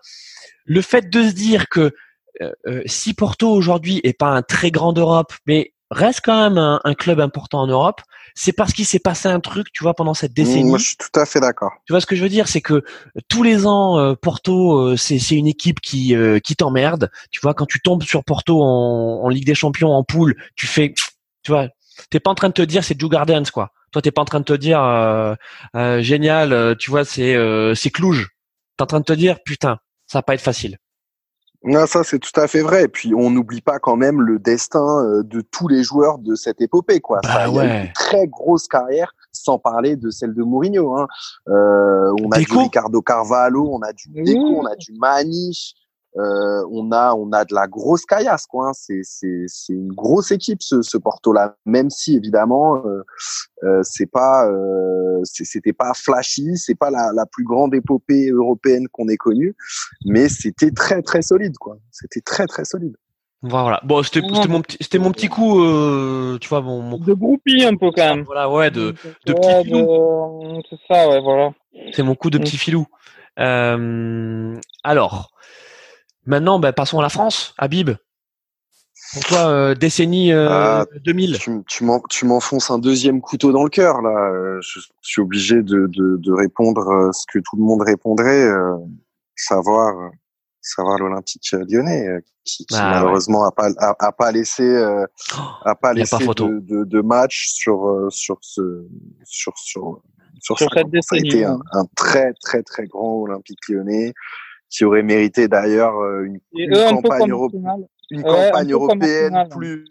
le 0.66 0.82
fait 0.82 1.10
de 1.10 1.24
se 1.24 1.34
dire 1.34 1.68
que 1.70 1.94
si 2.86 3.16
Porto 3.16 3.50
aujourd'hui 3.50 4.00
est 4.04 4.14
pas 4.14 4.28
un 4.28 4.44
très 4.44 4.70
grand 4.70 4.94
d'Europe, 4.94 5.34
mais 5.48 5.74
reste 5.92 6.22
quand 6.24 6.42
même 6.42 6.58
un, 6.58 6.80
un 6.84 6.94
club 6.94 7.20
important 7.20 7.62
en 7.62 7.68
Europe, 7.68 8.02
c'est 8.40 8.54
parce 8.54 8.72
qu'il 8.72 8.86
s'est 8.86 9.00
passé 9.00 9.28
un 9.28 9.40
truc, 9.40 9.72
tu 9.74 9.84
vois, 9.84 9.96
pendant 9.96 10.14
cette 10.14 10.32
décennie. 10.32 10.70
Moi, 10.70 10.78
je 10.78 10.86
suis 10.86 10.96
tout 10.96 11.20
à 11.20 11.26
fait 11.26 11.40
d'accord. 11.40 11.72
Tu 11.88 11.94
vois 11.94 12.00
ce 12.00 12.06
que 12.06 12.16
je 12.16 12.22
veux 12.22 12.30
dire, 12.30 12.48
c'est 12.48 12.62
que 12.62 12.76
euh, 12.76 12.84
tous 13.28 13.42
les 13.42 13.66
ans, 13.66 13.98
euh, 13.98 14.14
Porto, 14.14 14.78
euh, 14.78 14.96
c'est 14.96 15.18
c'est 15.18 15.36
une 15.36 15.48
équipe 15.48 15.82
qui 15.82 16.16
qui 16.44 16.56
t'emmerde. 16.56 17.10
Tu 17.32 17.40
vois, 17.42 17.56
quand 17.56 17.66
tu 17.66 17.82
tombes 17.82 18.04
sur 18.04 18.24
Porto 18.24 18.62
en, 18.62 19.24
en 19.24 19.30
Ligue 19.30 19.48
des 19.48 19.56
Champions 19.56 19.92
en 19.92 20.04
poule, 20.04 20.36
tu 20.56 20.68
fais, 20.68 20.94
tu 21.42 21.52
vois, 21.52 21.68
t'es 22.12 22.20
pas 22.20 22.30
en 22.30 22.36
train 22.36 22.50
de 22.50 22.54
te 22.54 22.62
dire 22.62 22.84
c'est 22.84 23.00
Joe 23.00 23.10
Gardens 23.10 23.50
quoi. 23.52 23.72
Toi, 23.92 24.04
t'es 24.04 24.12
pas 24.12 24.22
en 24.22 24.26
train 24.26 24.40
de 24.40 24.46
te 24.46 24.54
dire 24.54 24.80
génial, 26.04 26.76
tu 26.78 26.92
vois, 26.92 27.06
c'est 27.06 27.36
c'est 27.74 27.90
Clouge. 27.90 28.30
T'es 28.78 28.84
en 28.84 28.88
train 28.88 29.00
de 29.00 29.06
te 29.06 29.14
dire 29.14 29.38
putain, 29.44 29.80
ça 30.06 30.20
va 30.20 30.24
pas 30.24 30.36
être 30.36 30.42
facile. 30.42 30.78
Non, 31.64 31.86
ça 31.88 32.04
c'est 32.04 32.20
tout 32.20 32.40
à 32.40 32.48
fait 32.48 32.62
vrai. 32.62 32.84
Et 32.84 32.88
puis 32.88 33.14
on 33.16 33.30
n'oublie 33.30 33.62
pas 33.62 33.80
quand 33.80 33.96
même 33.96 34.22
le 34.22 34.40
destin 34.40 35.04
euh, 35.04 35.24
de 35.24 35.42
tous 35.42 35.68
les 35.68 35.84
joueurs 35.84 36.20
de 36.20 36.36
cette 36.36 36.62
épopée, 36.62 37.00
quoi. 37.00 37.20
Bah 37.24 37.46
ça, 37.46 37.52
ouais. 37.52 37.86
une 37.86 37.94
très 37.94 38.28
grosse 38.28 38.68
carrière, 38.68 39.14
sans 39.32 39.58
parler 39.58 39.96
de 39.96 40.10
celle 40.10 40.34
de 40.34 40.44
Mourinho. 40.44 40.96
Hein. 40.96 41.08
Euh, 41.48 42.14
on 42.24 42.30
a 42.32 42.40
du 42.40 42.58
Ricardo 42.58 43.02
Carvalho, 43.02 43.70
on 43.72 43.82
a 43.82 43.92
du 43.92 44.10
Deco, 44.10 44.40
on 44.40 44.66
a 44.66 44.76
du 44.76 44.94
Maniche, 45.00 45.74
euh, 46.18 46.64
on 46.72 46.92
a 46.92 47.14
on 47.14 47.32
a 47.32 47.46
de 47.46 47.54
la 47.54 47.68
grosse 47.68 48.06
caillasse 48.06 48.48
quoi. 48.48 48.70
Hein. 48.70 48.74
C'est 48.74 49.02
c'est 49.04 49.46
c'est 49.48 49.74
une 49.74 49.94
grosse 49.94 50.32
équipe 50.32 50.62
ce, 50.62 50.82
ce 50.82 50.98
Porto 50.98 51.34
là. 51.34 51.56
Même 51.66 51.90
si 51.90 52.16
évidemment 52.16 52.78
euh, 52.78 53.04
euh 53.64 53.82
c'est 53.84 54.10
pas 54.10 54.48
euh, 54.50 55.20
c'était 55.24 55.74
pas 55.74 55.94
flashy, 55.94 56.58
c'est 56.58 56.76
pas 56.76 56.90
la, 56.90 57.12
la 57.14 57.26
plus 57.26 57.44
grande 57.44 57.76
épopée 57.76 58.30
européenne 58.30 58.88
qu'on 58.92 59.08
ait 59.10 59.18
connue, 59.18 59.56
mais 60.06 60.30
c'était 60.30 60.72
très 60.72 61.02
très 61.02 61.22
solide 61.22 61.58
quoi. 61.60 61.78
C'était 61.92 62.22
très 62.22 62.48
très 62.48 62.66
solide. 62.66 62.96
Voilà. 63.44 63.80
Bon, 63.84 64.02
c'était 64.02 64.22
mon 64.22 64.62
petit 64.62 64.78
c'était 64.82 64.98
mon 64.98 65.12
petit 65.12 65.28
coup, 65.28 65.64
euh, 65.64 66.40
tu 66.42 66.50
vois 66.50 66.62
mon, 66.62 66.82
mon, 66.82 66.98
de 66.98 67.14
groupie 67.14 67.64
un 67.64 67.76
peu 67.76 67.92
quand 67.92 68.16
même. 68.16 68.24
Voilà, 68.24 68.50
ouais, 68.50 68.72
de 68.72 68.96
de 69.26 69.34
petit 69.34 69.64
filou. 69.64 70.64
C'est 70.70 70.80
ça, 70.88 71.10
ouais, 71.10 71.22
voilà. 71.22 71.52
C'est 71.92 72.02
mon 72.02 72.16
coup 72.16 72.32
de 72.32 72.40
mm. 72.40 72.42
petit 72.42 72.58
filou. 72.58 72.88
Euh, 73.40 74.56
alors, 74.84 75.30
Maintenant, 76.28 76.60
ben, 76.60 76.74
passons 76.74 77.00
à 77.00 77.02
la 77.02 77.10
France, 77.10 77.56
Habib. 77.58 77.92
Pour 79.14 79.24
toi, 79.24 79.48
euh, 79.48 79.76
décennie 79.76 80.28
2000. 80.28 80.34
Euh, 80.34 80.50
ah, 80.52 80.86
tu, 82.10 82.26
m'enfonces 82.26 82.70
un 82.70 82.80
deuxième 82.80 83.22
couteau 83.22 83.54
dans 83.54 83.64
le 83.64 83.70
cœur 83.70 84.02
là. 84.02 84.60
Je, 84.62 84.82
suis 85.02 85.22
obligé 85.22 85.64
de, 85.64 85.88
de, 85.88 86.32
répondre 86.34 86.90
euh, 86.90 87.12
ce 87.14 87.26
que 87.32 87.40
tout 87.40 87.56
le 87.56 87.64
monde 87.64 87.82
répondrait, 87.84 88.50
savoir 89.36 90.12
savoir 90.62 90.98
l'Olympique 90.98 91.50
Lyonnais 91.70 92.06
qui, 92.44 92.66
ah, 92.74 92.96
malheureusement 92.96 93.46
a 93.46 93.52
pas 93.54 93.70
a, 93.78 94.12
pas 94.12 94.32
laissé 94.34 94.76
a 95.64 95.76
pas 95.76 95.94
laissé 95.94 96.18
de, 96.18 96.84
de, 96.84 97.02
match 97.02 97.48
sur 97.54 98.08
sur 98.10 98.40
ce 98.42 98.86
sur 99.24 99.58
sur 99.58 100.02
sur, 100.42 100.58
ça. 100.60 100.66
ça 101.02 101.16
a 101.16 101.18
été 101.18 101.46
un, 101.46 101.60
un, 101.72 101.86
très 101.96 102.34
très 102.42 102.64
très 102.64 102.86
grand 102.88 103.22
Olympique 103.22 103.60
Lyonnais 103.70 104.14
qui 104.70 104.86
aurait 104.86 105.04
mérité 105.04 105.48
d'ailleurs 105.48 105.98
euh, 105.98 106.24
une, 106.26 106.40
une 106.54 106.72
campagne, 106.72 107.34
une 108.12 108.24
campagne 108.24 108.72
européenne 108.72 109.48
plus 109.50 109.86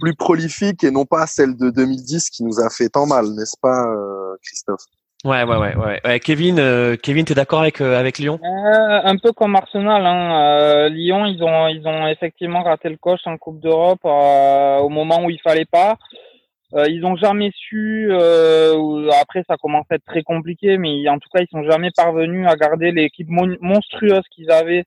plus 0.00 0.14
prolifique 0.14 0.82
et 0.82 0.90
non 0.90 1.04
pas 1.04 1.26
celle 1.26 1.56
de 1.56 1.70
2010 1.70 2.30
qui 2.30 2.42
nous 2.42 2.58
a 2.58 2.68
fait 2.68 2.88
tant 2.88 3.06
mal, 3.06 3.26
n'est-ce 3.26 3.56
pas, 3.62 3.86
euh, 3.86 4.34
Christophe? 4.42 4.82
Ouais, 5.24 5.44
ouais, 5.44 5.56
ouais, 5.56 5.76
ouais. 5.76 6.00
ouais. 6.04 6.20
Kevin, 6.20 6.58
euh, 6.58 6.96
Kevin, 6.96 7.24
t'es 7.24 7.34
d'accord 7.34 7.60
avec 7.60 7.80
avec 7.80 8.18
Lyon? 8.18 8.40
Un 8.42 9.16
peu 9.16 9.32
comme 9.32 9.56
Arsenal. 9.56 10.04
Hein. 10.06 10.88
Lyon, 10.90 11.26
ils 11.26 11.42
ont 11.42 11.66
ils 11.68 11.86
ont 11.86 12.06
effectivement 12.06 12.62
raté 12.62 12.88
le 12.88 12.96
coche 12.96 13.26
en 13.26 13.36
Coupe 13.36 13.60
d'Europe 13.60 14.04
au 14.04 14.88
moment 14.88 15.24
où 15.24 15.30
il 15.30 15.40
fallait 15.40 15.64
pas. 15.64 15.96
Euh, 16.74 16.86
ils 16.88 17.04
ont 17.06 17.16
jamais 17.16 17.50
su. 17.54 18.08
Euh, 18.10 19.08
après, 19.20 19.42
ça 19.48 19.56
commence 19.56 19.86
à 19.90 19.94
être 19.94 20.04
très 20.04 20.22
compliqué, 20.22 20.76
mais 20.76 21.08
en 21.08 21.18
tout 21.18 21.28
cas, 21.32 21.40
ils 21.40 21.48
sont 21.50 21.64
jamais 21.64 21.90
parvenus 21.96 22.46
à 22.46 22.56
garder 22.56 22.92
l'équipe 22.92 23.28
monstrueuse 23.28 24.24
qu'ils 24.30 24.50
avaient 24.50 24.84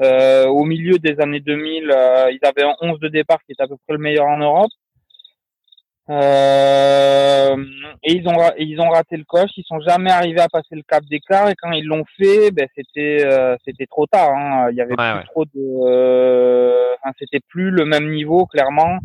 euh, 0.00 0.46
au 0.46 0.64
milieu 0.64 0.98
des 0.98 1.20
années 1.20 1.40
2000. 1.40 1.90
Euh, 1.90 2.32
ils 2.32 2.40
avaient 2.42 2.68
un 2.68 2.74
11 2.80 2.98
de 2.98 3.08
départ 3.08 3.38
qui 3.44 3.52
est 3.52 3.62
à 3.62 3.68
peu 3.68 3.76
près 3.86 3.96
le 3.96 3.98
meilleur 3.98 4.26
en 4.26 4.38
Europe. 4.38 4.70
Euh, 6.10 7.56
et 8.02 8.12
ils 8.12 8.28
ont 8.28 8.36
ils 8.58 8.78
ont 8.80 8.90
raté 8.90 9.16
le 9.16 9.24
coche. 9.24 9.50
Ils 9.56 9.64
sont 9.64 9.80
jamais 9.80 10.10
arrivés 10.10 10.40
à 10.40 10.48
passer 10.48 10.74
le 10.74 10.82
cap 10.82 11.04
d'écart. 11.04 11.48
Et 11.48 11.54
quand 11.54 11.70
ils 11.70 11.86
l'ont 11.86 12.04
fait, 12.18 12.50
ben 12.50 12.66
c'était 12.74 13.24
c'était 13.64 13.86
trop 13.86 14.06
tard. 14.06 14.34
Hein. 14.34 14.68
Il 14.72 14.76
y 14.76 14.80
avait 14.80 14.96
plus 14.96 15.26
trop 15.28 15.44
de. 15.44 16.94
Enfin, 16.96 17.14
c'était 17.18 17.40
plus 17.48 17.70
le 17.70 17.84
même 17.84 18.10
niveau 18.10 18.46
clairement 18.46 18.98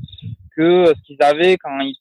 que 0.59 0.87
ce 0.87 1.01
qu'ils 1.05 1.23
avaient 1.23 1.57
quand 1.57 1.79
ils 1.79 1.95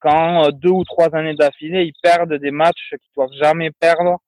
quand 0.00 0.44
euh, 0.44 0.50
deux 0.50 0.70
ou 0.70 0.84
trois 0.84 1.14
années 1.14 1.34
d'affilée 1.34 1.84
ils 1.84 1.94
perdent 2.02 2.34
des 2.34 2.50
matchs 2.50 2.90
qu'ils 2.90 3.14
doivent 3.14 3.38
jamais 3.40 3.70
perdre. 3.70 4.18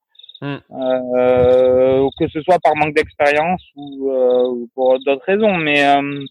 Euh, 0.41 2.09
que 2.17 2.29
ce 2.29 2.41
soit 2.43 2.61
par 2.61 2.77
manque 2.77 2.95
d'expérience 2.95 3.61
ou, 3.75 4.13
euh, 4.13 4.67
pour 4.73 4.97
d'autres 5.01 5.25
raisons. 5.25 5.57
Mais 5.57 5.85
euh, 5.85 6.25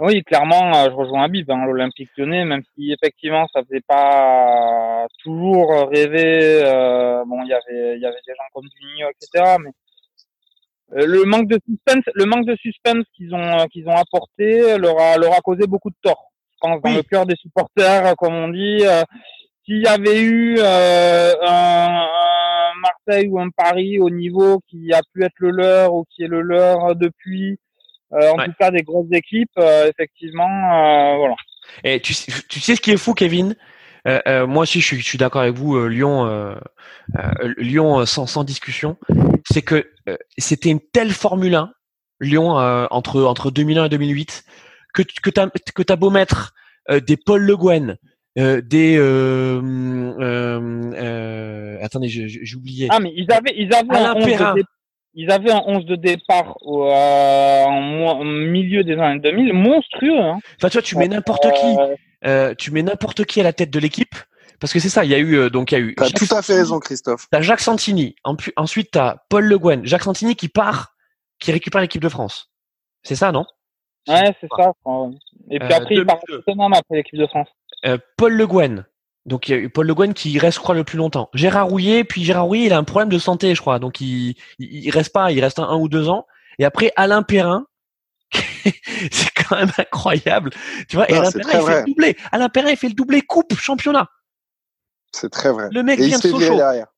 oui 0.00 0.24
clairement 0.24 0.72
je 0.72 0.90
rejoins 0.90 1.22
Habib 1.22 1.48
hein, 1.50 1.64
l'Olympique 1.64 2.10
Lyonnais 2.16 2.44
même 2.44 2.62
si 2.74 2.92
effectivement 2.92 3.46
ça 3.52 3.62
faisait 3.62 3.84
pas 3.86 5.06
toujours 5.22 5.88
rêver 5.88 6.60
bon 7.26 7.42
il 7.44 7.48
y 7.48 7.54
avait 7.54 7.96
il 7.96 8.02
y 8.02 8.06
avait 8.06 8.20
des 8.26 8.34
gens 8.34 8.44
comme 8.52 8.68
Juninho 8.78 9.08
etc 9.08 9.56
mais 9.58 9.70
le 10.92 11.24
manque 11.24 11.48
de 11.48 11.58
suspense, 11.68 12.04
le 12.14 12.24
manque 12.26 12.46
de 12.46 12.56
suspense 12.56 13.04
qu'ils 13.16 13.34
ont 13.34 13.66
qu'ils 13.66 13.88
ont 13.88 13.96
apporté 13.96 14.78
leur 14.78 14.98
a 15.00 15.16
leur 15.18 15.32
a 15.32 15.40
causé 15.40 15.66
beaucoup 15.66 15.90
de 15.90 15.96
tort 16.02 16.32
pense, 16.60 16.82
dans 16.82 16.94
le 16.94 17.02
cœur 17.02 17.26
des 17.26 17.36
supporters, 17.36 18.14
comme 18.16 18.34
on 18.34 18.48
dit. 18.48 18.78
Euh, 18.82 19.02
s'il 19.64 19.82
y 19.82 19.86
avait 19.86 20.20
eu 20.20 20.56
euh, 20.58 21.34
un, 21.42 22.06
Marseille 22.80 23.28
ou 23.28 23.40
un 23.40 23.48
Paris 23.50 23.98
au 23.98 24.10
niveau 24.10 24.60
qui 24.68 24.92
a 24.92 25.00
pu 25.12 25.24
être 25.24 25.34
le 25.38 25.50
leur 25.50 25.94
ou 25.94 26.04
qui 26.10 26.22
est 26.22 26.28
le 26.28 26.40
leur 26.40 26.94
depuis, 26.94 27.58
euh, 28.12 28.30
en 28.30 28.44
tout 28.44 28.52
cas 28.58 28.70
des 28.70 28.82
grosses 28.82 29.10
équipes, 29.12 29.58
effectivement, 29.58 31.16
voilà. 31.16 31.34
Et 31.82 32.00
tu, 32.00 32.14
tu 32.48 32.60
sais 32.60 32.76
ce 32.76 32.80
qui 32.80 32.92
est 32.92 32.96
fou, 32.96 33.12
Kevin? 33.12 33.56
Moi 34.46 34.62
aussi, 34.62 34.80
je 34.80 34.94
suis, 34.96 35.18
d'accord 35.18 35.42
avec 35.42 35.54
vous. 35.54 35.86
Lyon, 35.88 36.54
Lyon, 37.56 38.06
sans, 38.06 38.26
sans 38.26 38.44
discussion, 38.44 38.96
c'est 39.50 39.62
que 39.62 39.90
c'était 40.38 40.70
une 40.70 40.80
telle 40.92 41.10
Formule 41.10 41.54
1, 41.54 41.72
Lyon 42.20 42.50
entre 42.90 43.22
entre 43.24 43.50
2001 43.50 43.86
et 43.86 43.88
2008, 43.88 44.44
que, 44.94 45.02
que 45.02 45.30
tu 45.30 45.72
que 45.74 45.92
as 45.92 45.96
beau 45.96 46.10
mettre 46.10 46.54
euh, 46.90 47.00
des 47.00 47.16
Paul 47.16 47.42
Le 47.42 47.56
Guen, 47.56 47.96
euh, 48.38 48.60
des 48.60 48.96
euh, 48.96 49.60
euh, 50.20 50.92
euh 50.94 51.78
attendez 51.82 52.08
j'ai 52.08 52.56
oublié 52.56 52.88
ah 52.90 53.00
mais 53.00 53.12
ils 53.16 53.30
avaient 53.32 53.54
ils 53.56 53.72
avaient 53.74 53.96
Alain 53.96 54.14
Perrin 54.14 54.54
ils 55.14 55.30
avaient 55.30 55.50
un 55.50 55.62
11 55.66 55.86
de 55.86 55.96
départ 55.96 56.56
au, 56.60 56.84
euh, 56.84 57.64
en, 57.64 58.22
milieu 58.22 58.84
des 58.84 58.98
années 58.98 59.18
2000 59.20 59.54
monstrueux. 59.54 60.20
Hein. 60.20 60.38
Enfin, 60.56 60.68
tu 60.68 60.74
vois, 60.74 60.82
tu 60.82 60.98
mets 60.98 61.08
n'importe 61.08 61.50
qui, 61.54 61.74
euh, 62.26 62.50
euh, 62.50 62.54
tu 62.54 62.70
mets 62.70 62.82
n'importe 62.82 63.24
qui 63.24 63.40
à 63.40 63.44
la 63.44 63.52
tête 63.52 63.70
de 63.70 63.78
l'équipe. 63.78 64.14
Parce 64.58 64.72
que 64.72 64.78
c'est 64.78 64.88
ça, 64.88 65.04
il 65.04 65.10
y 65.10 65.14
a 65.14 65.18
eu 65.18 65.50
donc 65.50 65.70
il 65.70 65.74
y 65.74 65.78
a 65.78 65.80
eu. 65.80 65.94
T'as 65.94 66.08
tout 66.08 66.34
à 66.34 66.40
fait 66.40 66.54
raison, 66.54 66.78
Christophe. 66.78 67.26
T'as 67.30 67.42
Jacques 67.42 67.60
Santini. 67.60 68.16
ensuite, 68.56 68.90
t'as 68.92 69.16
Paul 69.28 69.44
Le 69.44 69.58
Guen. 69.58 69.84
Jacques 69.84 70.04
Santini 70.04 70.34
qui 70.34 70.48
part, 70.48 70.94
qui 71.38 71.52
récupère 71.52 71.82
l'équipe 71.82 72.00
de 72.00 72.08
France. 72.08 72.50
C'est 73.02 73.16
ça, 73.16 73.32
non? 73.32 73.44
Ouais, 74.08 74.34
c'est 74.40 74.48
ça. 74.56 74.72
Et 75.50 75.58
puis 75.58 75.72
après, 75.74 75.94
il 75.94 76.06
part 76.06 76.20
après 76.72 76.96
l'équipe 76.96 77.18
de 77.18 77.26
France. 77.26 77.48
Paul 78.16 78.32
Le 78.32 78.46
Guen. 78.46 78.86
Donc 79.26 79.48
il 79.48 79.60
y 79.60 79.66
a 79.66 79.68
Paul 79.68 79.86
Le 79.86 79.94
Guen 79.94 80.14
qui 80.14 80.38
reste, 80.38 80.56
je 80.56 80.62
crois, 80.62 80.74
le 80.74 80.84
plus 80.84 80.96
longtemps. 80.96 81.28
Gérard 81.34 81.66
Rouillet, 81.66 82.04
puis 82.04 82.24
Gérard 82.24 82.44
Rouillet, 82.44 82.66
il 82.66 82.72
a 82.72 82.78
un 82.78 82.84
problème 82.84 83.08
de 83.08 83.18
santé, 83.18 83.54
je 83.54 83.60
crois, 83.60 83.80
donc 83.80 84.00
il, 84.00 84.36
il, 84.58 84.88
reste 84.90 85.12
pas, 85.12 85.32
il 85.32 85.40
reste 85.40 85.58
un, 85.58 85.76
ou 85.76 85.88
deux 85.88 86.08
ans. 86.08 86.26
Et 86.58 86.64
après 86.64 86.92
Alain 86.96 87.24
Perrin, 87.24 87.66
c'est 89.10 89.30
quand 89.34 89.56
même 89.56 89.70
incroyable, 89.78 90.50
tu 90.88 90.96
vois. 90.96 91.10
et 91.10 91.14
Alain 91.14 91.30
Perrin, 91.30 91.60
il 91.60 91.66
fait 91.66 91.80
le 91.80 91.86
doublé. 91.86 92.16
Alain 92.32 92.48
Perrin, 92.48 92.70
il 92.70 92.76
fait 92.76 92.88
le 92.88 92.94
doublé 92.94 93.22
coupe 93.22 93.54
championnat. 93.54 94.08
C'est 95.12 95.30
très 95.30 95.52
vrai. 95.52 95.68
Le 95.70 95.82
mec 95.82 96.00
vient 96.00 96.18
de 96.18 96.22
Sochaux. 96.22 96.56
Derrière. 96.56 96.88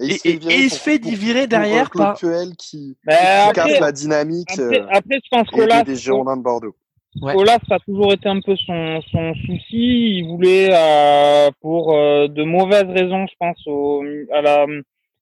Et, 0.00 0.16
il 0.24 0.70
se 0.70 0.78
fait 0.78 0.98
virer 0.98 1.48
derrière 1.48 1.90
par 1.90 2.16
qui, 2.16 2.26
qui 2.56 2.96
casse 3.04 3.80
la 3.80 3.90
dynamique. 3.90 4.52
Après, 4.52 4.80
euh, 4.80 4.86
après 4.90 5.20
je 5.24 5.28
pense 5.28 5.50
que 5.50 5.62
là, 5.62 5.82
des 5.82 5.96
Girondins 5.96 6.36
de 6.36 6.42
Bordeaux. 6.42 6.76
Ouais. 7.20 7.34
Olaf, 7.34 7.62
ça 7.68 7.76
a 7.76 7.78
toujours 7.80 8.12
été 8.12 8.28
un 8.28 8.40
peu 8.40 8.54
son, 8.56 9.00
son 9.10 9.34
souci. 9.34 10.18
Il 10.18 10.28
voulait, 10.28 10.68
euh, 10.70 11.50
pour 11.60 11.96
euh, 11.96 12.28
de 12.28 12.44
mauvaises 12.44 12.88
raisons, 12.88 13.26
je 13.26 13.34
pense, 13.38 13.60
au, 13.66 14.04
à, 14.32 14.42
la, 14.42 14.66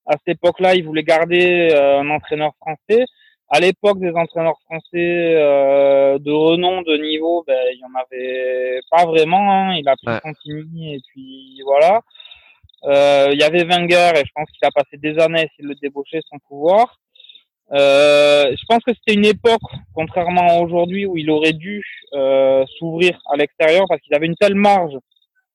à 0.07 0.13
cette 0.19 0.37
époque-là, 0.37 0.75
il 0.75 0.85
voulait 0.85 1.05
garder 1.05 1.71
euh, 1.73 2.01
un 2.01 2.11
entraîneur 2.11 2.53
français. 2.61 3.05
À 3.49 3.61
l'époque 3.61 4.01
des 4.01 4.12
entraîneurs 4.12 4.59
français 4.64 5.34
euh, 5.36 6.18
de 6.18 6.32
renom, 6.32 6.82
de 6.82 6.97
niveau, 6.97 7.44
ben, 7.47 7.57
il 7.72 7.78
y 7.78 7.84
en 7.84 7.94
avait 7.94 8.80
pas 8.90 9.07
vraiment. 9.07 9.51
Hein. 9.53 9.74
Il 9.76 9.88
a 9.88 9.97
pris 9.97 10.12
ouais. 10.12 10.94
et 10.94 11.01
puis 11.09 11.61
voilà. 11.64 12.01
il 13.32 13.38
y 13.38 13.44
avait 13.44 13.64
Wenger 13.64 14.12
et 14.16 14.24
je 14.26 14.32
pense 14.34 14.51
qu'il 14.51 14.66
a 14.66 14.70
passé 14.72 14.97
des 14.97 15.18
années 15.20 15.49
de 15.61 15.68
le 15.68 15.74
débaucher 15.76 16.20
son 16.28 16.38
pouvoir. 16.49 16.99
Euh, 17.72 18.55
je 18.57 18.64
pense 18.68 18.82
que 18.84 18.92
c'était 18.94 19.14
une 19.14 19.26
époque, 19.26 19.61
contrairement 19.94 20.47
à 20.49 20.61
aujourd'hui, 20.61 21.07
où 21.07 21.16
il 21.16 21.30
aurait 21.30 21.53
dû 21.53 21.84
euh, 22.12 22.64
s'ouvrir 22.78 23.18
à 23.30 23.36
l'extérieur 23.36 23.86
parce 23.88 24.01
qu'il 24.03 24.14
avait 24.14 24.26
une 24.26 24.36
telle 24.36 24.55
marge 24.55 24.97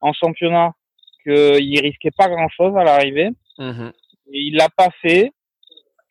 en 0.02 0.12
championnat 0.14 0.74
qu'il 1.24 1.80
risquait 1.80 2.12
pas 2.12 2.28
grand-chose 2.28 2.76
à 2.76 2.84
l'arrivée. 2.84 3.30
Mmh 3.58 3.90
et 4.34 4.40
il 4.40 4.56
l'a 4.56 4.70
pas 4.70 4.88
fait. 5.02 5.34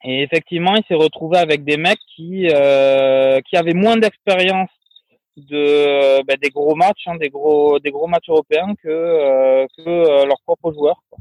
Et 0.05 0.23
effectivement, 0.23 0.75
il 0.77 0.85
s'est 0.89 0.95
retrouvé 0.95 1.39
avec 1.39 1.65
des 1.65 1.77
mecs 1.77 2.01
qui 2.17 2.49
euh, 2.51 3.41
qui 3.49 3.57
avaient 3.57 3.75
moins 3.75 3.97
d'expérience 3.97 4.71
de 5.37 6.23
ben, 6.25 6.37
des 6.43 6.51
gros 6.51 6.75
matchs, 6.75 7.07
hein, 7.07 7.17
des 7.17 7.29
gros 7.29 7.79
des 7.79 7.91
gros 7.91 8.07
matchs 8.07 8.29
européens 8.29 8.75
que 8.83 8.89
euh, 8.89 9.67
que 9.77 9.89
euh, 9.89 10.25
leurs 10.27 10.41
propres 10.45 10.73
joueurs. 10.73 11.03
Quoi. 11.11 11.19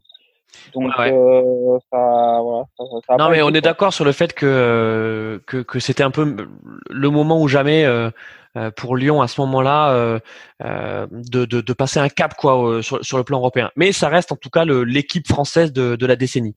Donc 0.73 0.91
euh, 0.99 1.77
ça, 1.91 2.39
voilà, 2.41 2.65
ça, 2.77 2.83
ça 3.07 3.15
non 3.17 3.29
mais 3.29 3.41
on 3.41 3.49
est 3.49 3.61
d'accord 3.61 3.93
sur 3.93 4.05
le 4.05 4.11
fait 4.11 4.33
que 4.33 5.41
que, 5.45 5.57
que 5.57 5.79
c'était 5.79 6.03
un 6.03 6.11
peu 6.11 6.47
le 6.89 7.09
moment 7.09 7.41
ou 7.41 7.47
jamais 7.47 7.85
euh, 7.85 8.09
euh 8.57 8.71
pour 8.71 8.95
Lyon 8.95 9.21
à 9.21 9.27
ce 9.27 9.41
moment-là 9.41 9.91
euh, 9.91 10.19
euh, 10.63 11.07
de, 11.11 11.45
de, 11.45 11.61
de, 11.61 11.73
passer 11.73 11.99
un 11.99 12.09
cap 12.09 12.33
quoi 12.35 12.81
sur, 12.81 13.03
sur, 13.03 13.17
le 13.17 13.23
plan 13.23 13.37
européen. 13.37 13.69
Mais 13.75 13.91
ça 13.91 14.09
reste 14.09 14.31
en 14.31 14.35
tout 14.35 14.49
cas 14.49 14.65
l'équipe 14.65 15.27
française 15.27 15.71
de, 15.71 15.95
de 15.95 16.05
la 16.05 16.15
décennie. 16.15 16.55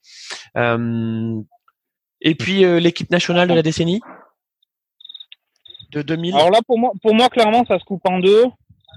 Et 2.22 2.34
puis 2.34 2.64
l'équipe 2.80 3.10
nationale 3.10 3.48
de 3.48 3.54
la 3.54 3.62
décennie 3.62 4.00
de 5.92 6.02
2000. 6.02 6.34
Alors 6.34 6.50
là 6.50 6.60
pour 6.66 6.78
moi 6.78 6.92
pour 7.02 7.14
moi 7.14 7.28
clairement 7.28 7.64
ça 7.66 7.78
se 7.78 7.84
coupe 7.84 8.08
en 8.08 8.18
deux. 8.18 8.44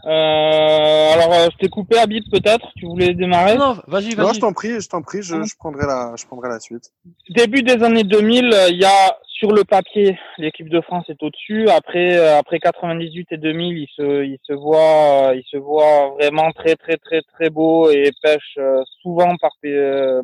Euh, 0.05 1.13
alors, 1.13 1.33
euh, 1.33 1.47
je 1.51 1.57
t'ai 1.57 1.67
coupé, 1.67 1.97
Habib, 1.97 2.23
peut-être. 2.31 2.67
Tu 2.77 2.85
voulais 2.85 3.15
démarrer? 3.15 3.57
Non, 3.57 3.75
vas-y, 3.87 4.13
vas-y. 4.13 4.27
Non, 4.27 4.33
je 4.33 4.39
t'en 4.39 4.53
prie, 4.53 4.79
je 4.79 4.87
t'en 4.87 5.01
prie, 5.01 5.23
je, 5.23 5.43
je, 5.43 5.55
prendrai 5.57 5.87
la, 5.87 6.13
je 6.15 6.25
prendrai 6.27 6.49
la 6.49 6.59
suite. 6.59 6.91
Début 7.29 7.63
des 7.63 7.83
années 7.83 8.03
2000, 8.03 8.53
euh, 8.53 8.67
il 8.69 8.79
y 8.79 8.85
a 8.85 9.17
sur 9.25 9.51
le 9.51 9.63
papier, 9.63 10.17
l'équipe 10.37 10.69
de 10.69 10.79
France 10.81 11.05
est 11.09 11.21
au-dessus. 11.23 11.69
Après, 11.69 12.17
euh, 12.17 12.37
après 12.37 12.59
98 12.59 13.29
et 13.31 13.37
2000, 13.37 13.77
il 13.79 13.87
se, 13.95 14.23
il 14.23 14.37
se 14.43 14.53
voit, 14.53 15.33
il 15.35 15.43
se 15.49 15.57
voit 15.57 16.11
vraiment 16.19 16.51
très, 16.51 16.75
très, 16.75 16.97
très, 16.97 17.21
très 17.33 17.49
beau 17.49 17.89
et 17.89 18.11
pêche 18.21 18.59
souvent 19.01 19.35
par, 19.37 19.51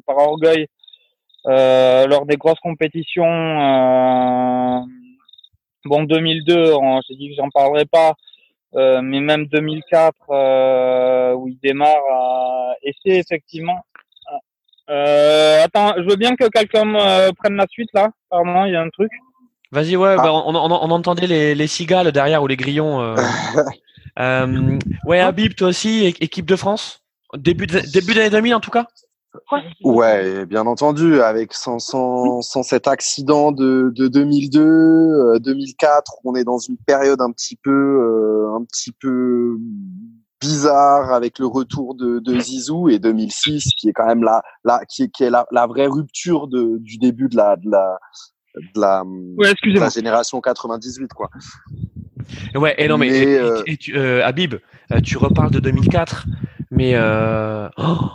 par 0.06 0.18
orgueil 0.18 0.68
euh, 1.48 2.08
lors 2.08 2.26
des 2.26 2.38
grosses 2.38 2.60
compétitions. 2.60 3.24
Euh, 3.26 4.80
bon, 5.86 6.04
2002, 6.04 6.74
j'ai 7.08 7.16
dit 7.16 7.30
que 7.30 7.36
j'en 7.36 7.50
parlerai 7.50 7.86
pas. 7.86 8.14
Euh, 8.74 9.02
mais 9.02 9.20
même 9.20 9.48
2004 9.48 10.16
euh, 10.30 11.34
où 11.34 11.48
il 11.50 11.58
démarre. 11.62 11.90
Euh, 11.90 12.74
et 12.84 12.94
c'est 13.04 13.18
effectivement. 13.18 13.80
Euh, 14.90 15.64
attends, 15.64 15.94
je 15.98 16.10
veux 16.10 16.16
bien 16.16 16.36
que 16.36 16.48
quelqu'un 16.48 16.86
prenne 17.38 17.56
la 17.56 17.68
suite 17.68 17.90
là. 17.94 18.10
Pardon, 18.30 18.66
il 18.66 18.74
y 18.74 18.76
a 18.76 18.82
un 18.82 18.90
truc. 18.90 19.12
Vas-y, 19.72 19.96
ouais, 19.96 20.18
bah, 20.18 20.34
on, 20.34 20.54
on, 20.54 20.72
on, 20.72 20.92
entendait 20.92 21.28
les, 21.28 21.56
les 21.56 21.68
cigales 21.68 22.12
derrière 22.12 22.44
ou 22.44 22.48
les 22.48 22.58
grillons. 22.58 23.16
ouais, 24.18 25.20
Habib, 25.20 25.54
toi 25.54 25.70
aussi, 25.70 26.06
équipe 26.20 26.46
de 26.46 26.58
France? 26.58 27.04
Début 27.38 27.68
de, 27.68 27.80
début 27.94 28.14
d'année 28.14 28.30
2000 28.30 28.56
en 28.56 28.60
tout 28.60 28.72
cas? 28.72 28.88
Ouais, 29.84 30.46
bien 30.46 30.66
entendu, 30.66 31.22
avec 31.22 31.54
sans, 31.54 31.80
sans, 31.80 32.42
sans 32.42 32.64
cet 32.64 32.88
accident 32.88 33.52
de, 33.52 33.92
de 33.96 34.08
2002, 34.08 35.40
2004, 35.40 36.12
euh, 36.12 36.30
on 36.30 36.36
est 36.36 36.44
dans 36.44 36.58
une 36.58 36.78
période 36.78 37.22
un 37.22 37.32
petit 37.32 37.56
peu, 37.56 37.72
euh, 37.72 38.56
un 38.56 38.64
petit 38.66 38.92
peu 38.92 39.58
bizarre 40.40 41.14
avec 41.14 41.40
le 41.40 41.46
retour 41.46 41.96
de, 41.96 42.20
de 42.20 42.40
Zizou 42.40 42.90
et 42.90 43.00
2006 43.00 43.74
qui 43.78 43.90
est 43.90 43.94
quand 43.94 44.08
même 44.08 44.24
la, 44.24 44.42
la 44.64 44.82
qui, 44.86 45.10
qui 45.12 45.24
est 45.24 45.30
la, 45.30 45.46
la 45.52 45.68
vraie 45.68 45.88
rupture 45.88 46.48
de, 46.48 46.78
du 46.80 46.98
début 46.98 47.30
de 47.30 47.38
la, 47.38 47.56
de 47.58 47.70
la, 47.70 48.00
de 48.56 48.82
la, 48.82 49.04
de 49.06 49.80
la 49.80 49.90
génération 49.90 50.42
98 50.42 51.14
quoi. 51.14 51.30
Ouais, 52.56 52.76
et 52.78 52.88
non 52.88 52.98
mais, 52.98 53.08
et, 53.10 53.38
euh, 53.40 53.64
tu, 53.80 53.98
Habib, 54.00 54.56
tu 55.04 55.18
reparles 55.18 55.52
de 55.52 55.60
2004, 55.60 56.26
mais 56.72 56.96
euh, 56.96 57.70
oh, 57.78 58.10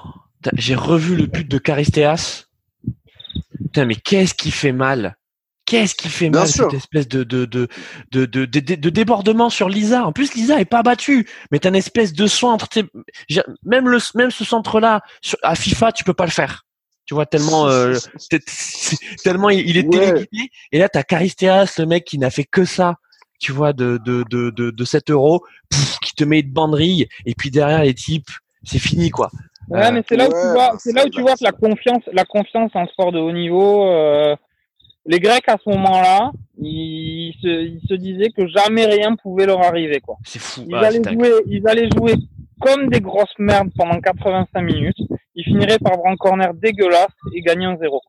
j'ai 0.55 0.75
revu 0.75 1.17
le 1.17 1.27
but 1.27 1.49
de 1.49 1.59
Caristéas. 1.59 2.45
Putain, 3.59 3.85
mais 3.85 3.97
qu'est-ce 3.97 4.35
qui 4.35 4.51
fait 4.51 4.73
mal? 4.73 5.17
Qu'est-ce 5.67 5.97
qui 5.97 6.09
fait 6.09 6.31
mal 6.31 6.47
cette 6.47 6.75
espèce 6.75 7.09
de 7.09 7.25
de, 7.25 7.45
de 7.45 7.69
de, 8.13 8.25
de, 8.25 8.45
de, 8.45 8.91
débordement 8.91 9.51
sur 9.51 9.69
Lisa? 9.69 10.07
En 10.07 10.13
plus, 10.13 10.35
Lisa 10.35 10.61
est 10.61 10.65
pas 10.65 10.85
battue, 10.85 11.29
mais 11.51 11.59
t'as 11.59 11.71
une 11.71 11.75
espèce 11.75 12.13
de 12.13 12.29
centre. 12.29 12.69
Même 13.65 13.89
le 13.89 13.99
même 14.15 14.31
ce 14.31 14.45
centre-là 14.45 15.01
à 15.43 15.57
FIFA, 15.57 15.91
tu 15.91 16.05
peux 16.05 16.15
pas 16.15 16.25
le 16.25 16.31
faire. 16.31 16.65
Tu 17.05 17.15
vois 17.15 17.27
tellement 17.27 17.69
euh, 17.69 17.97
tellement 19.25 19.51
il, 19.51 19.77
est 19.77 19.91
téléguidé. 19.91 20.51
Et 20.71 20.79
là, 20.79 20.89
t'as 20.89 21.03
Caristéas, 21.03 21.75
le 21.79 21.87
mec 21.87 22.05
qui 22.05 22.19
n'a 22.19 22.31
fait 22.31 22.45
que 22.45 22.65
ça. 22.65 22.95
Tu 23.41 23.51
vois 23.51 23.73
de 23.73 23.99
de 24.05 24.25
de 24.31 24.51
de, 24.51 24.71
de 24.71 24.85
7 24.85 25.11
euros, 25.11 25.45
qui 26.03 26.15
te 26.15 26.23
met 26.23 26.41
une 26.41 26.53
banderille. 26.53 27.09
Et 27.25 27.35
puis 27.35 27.51
derrière 27.51 27.83
les 27.83 27.95
types, 27.95 28.31
c'est 28.63 28.79
fini 28.79 29.11
quoi. 29.11 29.31
Ouais, 29.69 29.91
mais 29.93 30.03
c'est 30.09 30.17
là 30.17 30.29
où 30.29 30.33
tu 30.33 30.53
vois, 30.53 30.73
c'est 30.79 30.93
là 30.95 31.05
où 31.07 31.09
tu 31.09 31.21
vois 31.23 31.35
que 31.35 31.45
la 31.45 31.53
confiance, 31.53 32.03
la 32.13 32.25
confiance 32.25 32.71
en 32.75 32.87
sport 32.87 33.13
de 33.13 33.19
haut 33.19 33.33
niveau, 33.33 33.87
euh, 33.89 34.37
les 35.07 35.21
Grecs 35.21 35.49
à 35.49 35.57
ce 35.63 35.69
moment-là, 35.71 36.31
ils 36.59 37.35
se, 37.43 37.49
ils 37.49 37.81
se 37.89 37.95
disaient 37.95 38.31
que 38.31 38.47
jamais 38.47 38.87
rien 38.87 39.17
pouvait 39.17 39.47
leur 39.47 39.63
arriver, 39.63 40.01
quoi. 40.01 40.17
C'est 40.25 40.41
fou. 40.41 40.63
Ils 40.69 40.75
allaient 40.75 41.03
jouer, 41.03 41.31
ils 41.47 41.67
allaient 41.69 41.91
jouer 41.97 42.15
comme 42.61 42.89
des 42.89 43.01
grosses 43.01 43.39
merdes 43.39 43.71
pendant 43.77 44.01
85 44.01 44.61
minutes. 44.63 44.99
Ils 45.35 45.45
finiraient 45.45 45.79
par 45.79 45.95
avoir 45.95 46.13
un 46.13 46.17
corner 46.17 46.55
dégueulasse 46.55 47.15
et 47.35 47.41
gagner 47.41 47.67
un 47.67 47.77
zéro. 47.77 48.01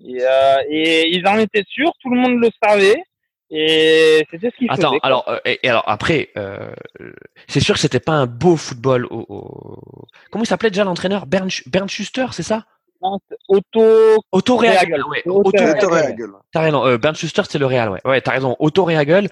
Et, 0.00 0.18
euh, 0.20 0.56
et 0.68 1.08
ils 1.08 1.26
en 1.26 1.38
étaient 1.38 1.64
sûrs, 1.68 1.92
tout 2.00 2.10
le 2.10 2.20
monde 2.20 2.40
le 2.40 2.50
savait. 2.62 3.02
Et 3.50 4.26
c'était 4.30 4.50
ce 4.50 4.56
qu'il 4.56 4.70
Attends, 4.70 4.98
alors, 5.02 5.28
euh, 5.28 5.38
et, 5.44 5.68
alors 5.68 5.84
après, 5.86 6.30
euh, 6.36 6.74
c'est 7.46 7.60
sûr 7.60 7.74
que 7.74 7.80
c'était 7.80 8.00
pas 8.00 8.12
un 8.12 8.26
beau 8.26 8.56
football. 8.56 9.06
Au, 9.06 9.24
au... 9.28 9.78
Comment 10.30 10.42
il 10.42 10.46
s'appelait 10.46 10.70
déjà 10.70 10.84
l'entraîneur? 10.84 11.26
Bern, 11.26 11.48
Bern 11.66 11.88
Schuster, 11.88 12.26
c'est 12.32 12.42
ça? 12.42 12.64
Auto. 13.48 14.24
Auto 14.32 14.56
Reagel. 14.56 15.02
Ouais. 15.04 15.22
Auto 15.26 15.50
Reagel. 15.88 16.28
T'as 16.52 16.60
raison. 16.60 16.84
Euh, 16.86 16.98
Bern 16.98 17.14
Schuster, 17.14 17.42
c'est 17.48 17.58
le 17.58 17.66
Real. 17.66 17.90
Ouais, 17.90 18.00
ouais 18.04 18.20
t'as 18.20 18.32
raison. 18.32 18.56
Auto 18.58 18.84
Reagel. 18.84 19.28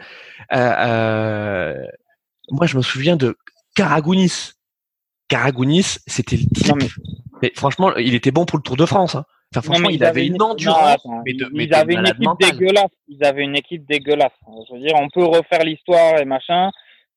Euh, 0.53 1.75
moi, 2.51 2.67
je 2.67 2.77
me 2.77 2.83
souviens 2.83 3.17
de 3.17 3.37
Karagounis. 3.75 4.53
Karagounis, 5.29 5.97
c'était 6.07 6.37
le 6.37 6.45
type. 6.55 6.93
mais... 7.43 7.53
franchement, 7.57 7.97
il 7.97 8.15
était 8.15 8.31
bon 8.31 8.45
pour 8.45 8.59
le 8.59 8.63
Tour 8.63 8.77
de 8.77 8.87
France. 8.87 9.17
Hein 9.17 9.25
franchement, 9.63 9.91
il 9.91 10.05
avait 10.05 10.27
une 10.27 10.41
endurance. 10.43 11.07
ils 11.27 11.75
avaient 11.75 11.95
une 11.95 12.07
équipe 12.07 12.31
dégueulasse. 12.41 12.91
Ils 13.09 13.25
avaient 13.25 13.43
une 13.43 13.57
équipe 13.57 13.87
dégueulasse. 13.87 14.33
Je 14.69 14.75
veux 14.75 14.81
dire, 14.81 14.95
on 14.97 15.09
peut 15.09 15.25
refaire 15.25 15.65
l'histoire 15.65 16.19
et 16.19 16.25
machin. 16.25 16.71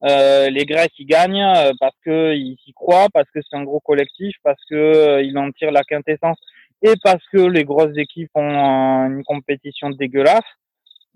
Euh, 0.03 0.51
les 0.51 0.65
Grecs 0.65 0.91
ils 0.99 1.07
gagnent 1.07 1.41
euh, 1.41 1.71
parce 1.79 1.95
que 2.05 2.35
ils 2.35 2.55
y 2.67 2.73
croient, 2.73 3.07
parce 3.11 3.27
que 3.33 3.39
c'est 3.41 3.57
un 3.57 3.63
gros 3.63 3.79
collectif, 3.79 4.35
parce 4.43 4.61
que 4.69 4.75
euh, 4.75 5.23
ils 5.23 5.35
en 5.39 5.51
tirent 5.51 5.71
la 5.71 5.81
quintessence. 5.81 6.37
et 6.83 6.93
parce 7.03 7.23
que 7.33 7.39
les 7.39 7.63
grosses 7.63 7.97
équipes 7.97 8.29
ont 8.35 9.07
une 9.07 9.23
compétition 9.23 9.89
dégueulasse 9.89 10.45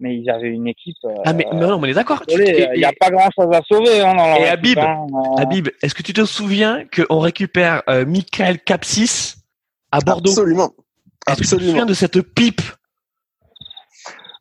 mais 0.02 0.18
ils 0.18 0.30
avaient 0.30 0.50
une 0.50 0.68
équipe. 0.68 0.98
ah 1.26 1.32
mais, 1.32 1.46
non, 1.54 1.80
on 1.80 1.84
est 1.86 1.94
d'accord. 1.94 2.24
Il 2.28 2.74
n'y 2.76 2.84
a 2.84 2.92
pas 3.00 3.10
grand 3.10 3.30
chose 3.34 3.54
à 3.54 3.62
sauver. 3.62 4.02
Hein, 4.02 4.16
dans 4.16 4.36
et 4.36 4.50
Habib, 4.50 4.80
hein, 4.80 5.06
Habib, 5.38 5.70
est-ce 5.82 5.94
que 5.94 6.02
tu 6.02 6.12
te 6.12 6.26
souviens 6.26 6.86
qu'on 6.94 7.20
récupère 7.20 7.84
euh, 7.88 8.06
Michael 8.06 8.60
Capsis 8.60 9.36
à 9.92 10.00
Bordeaux? 10.00 10.32
Absolument. 10.32 10.72
Est-ce 11.34 11.42
que 11.42 11.56
tu 11.56 11.62
te 11.62 11.68
souviens 11.68 11.86
de 11.86 11.94
cette 11.94 12.22
pipe? 12.22 12.62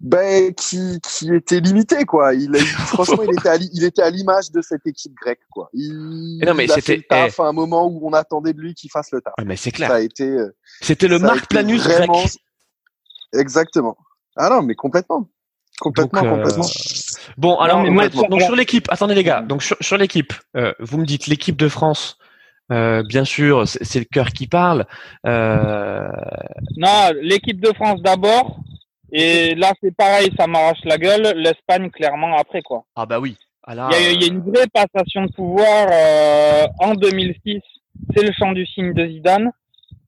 Ben, 0.01 0.55
qui, 0.55 0.99
qui 1.03 1.34
était 1.34 1.61
limité 1.61 2.05
quoi. 2.05 2.32
Il, 2.32 2.57
franchement, 2.86 3.22
il 3.22 3.38
était 3.38 3.49
à, 3.51 3.57
il 3.57 3.84
était 3.84 4.01
à 4.01 4.09
l'image 4.09 4.51
de 4.51 4.62
cette 4.62 4.86
équipe 4.86 5.12
grecque 5.14 5.43
quoi. 5.51 5.68
Il, 5.74 6.41
non 6.43 6.55
mais 6.55 6.68
c'était 6.68 7.05
à 7.11 7.28
eh. 7.28 7.30
un 7.38 7.53
moment 7.53 7.86
où 7.86 8.09
on 8.09 8.14
attendait 8.14 8.55
de 8.55 8.61
lui 8.61 8.74
qu'il 8.74 8.91
fasse 8.91 9.11
le 9.12 9.20
taf. 9.20 9.34
Ah, 9.36 9.45
mais 9.45 9.57
c'est 9.57 9.72
clair. 9.72 9.91
Ça 9.91 9.97
a 9.97 10.01
été. 10.01 10.24
Euh, 10.24 10.57
c'était 10.80 11.07
le 11.07 11.18
Marc 11.18 11.47
Planus 11.51 11.84
vraiment... 11.84 12.14
grec. 12.14 12.32
Exactement. 13.34 13.99
Ah 14.36 14.49
non 14.49 14.62
mais 14.62 14.74
complètement. 14.74 15.28
Complètement, 15.80 16.24
euh, 16.24 16.36
complètement. 16.36 16.66
Bon, 17.38 17.57
alors, 17.59 17.82
donc 18.28 18.43
sur 18.43 18.55
l'équipe, 18.55 18.86
attendez 18.91 19.14
les 19.14 19.24
gars, 19.24 19.41
donc 19.41 19.62
sur, 19.62 19.97
l'équipe, 19.97 20.34
euh, 20.55 20.74
vous 20.78 20.99
me 20.99 21.07
dites 21.07 21.26
l'équipe 21.26 21.57
de 21.57 21.68
France, 21.68 22.18
euh, 22.70 23.02
bien 23.02 23.24
sûr, 23.24 23.66
c'est 23.66 23.98
le 23.98 24.04
cœur 24.04 24.28
qui 24.30 24.46
parle. 24.46 24.86
Non, 25.24 27.10
l'équipe 27.20 27.60
de 27.60 27.72
France 27.74 28.02
d'abord, 28.02 28.58
et 29.12 29.54
là 29.54 29.72
c'est 29.82 29.94
pareil, 29.94 30.30
ça 30.38 30.46
m'arrache 30.46 30.84
la 30.84 30.98
gueule. 30.98 31.34
L'Espagne 31.36 31.90
clairement 31.90 32.36
après 32.36 32.62
quoi. 32.62 32.84
Ah 32.96 33.06
bah 33.06 33.20
oui. 33.20 33.36
Ah 33.66 33.90
il, 33.92 34.20
y 34.20 34.24
a, 34.24 34.28
une 34.28 34.40
vraie 34.40 34.66
passation 34.72 35.26
de 35.26 35.32
pouvoir 35.32 35.86
en 36.80 36.94
2006. 36.94 37.60
C'est 38.16 38.24
le 38.24 38.32
champ 38.32 38.52
du 38.52 38.66
signe 38.66 38.94
de 38.94 39.06
Zidane. 39.06 39.52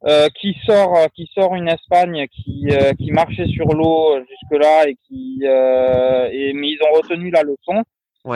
Euh, 0.05 0.27
qui 0.35 0.57
sort 0.67 0.97
euh, 0.97 1.07
qui 1.15 1.31
sort 1.33 1.55
une 1.55 1.69
Espagne 1.69 2.27
qui 2.27 2.67
euh, 2.73 2.93
qui 2.95 3.13
marchait 3.13 3.47
sur 3.47 3.67
l'eau 3.67 4.19
jusque 4.19 4.61
là 4.61 4.89
et 4.89 4.97
qui 5.07 5.39
et 5.45 6.53
mais 6.55 6.71
ils 6.71 6.79
ont 6.83 6.97
retenu 6.97 7.31
la 7.31 7.43
leçon 7.43 7.85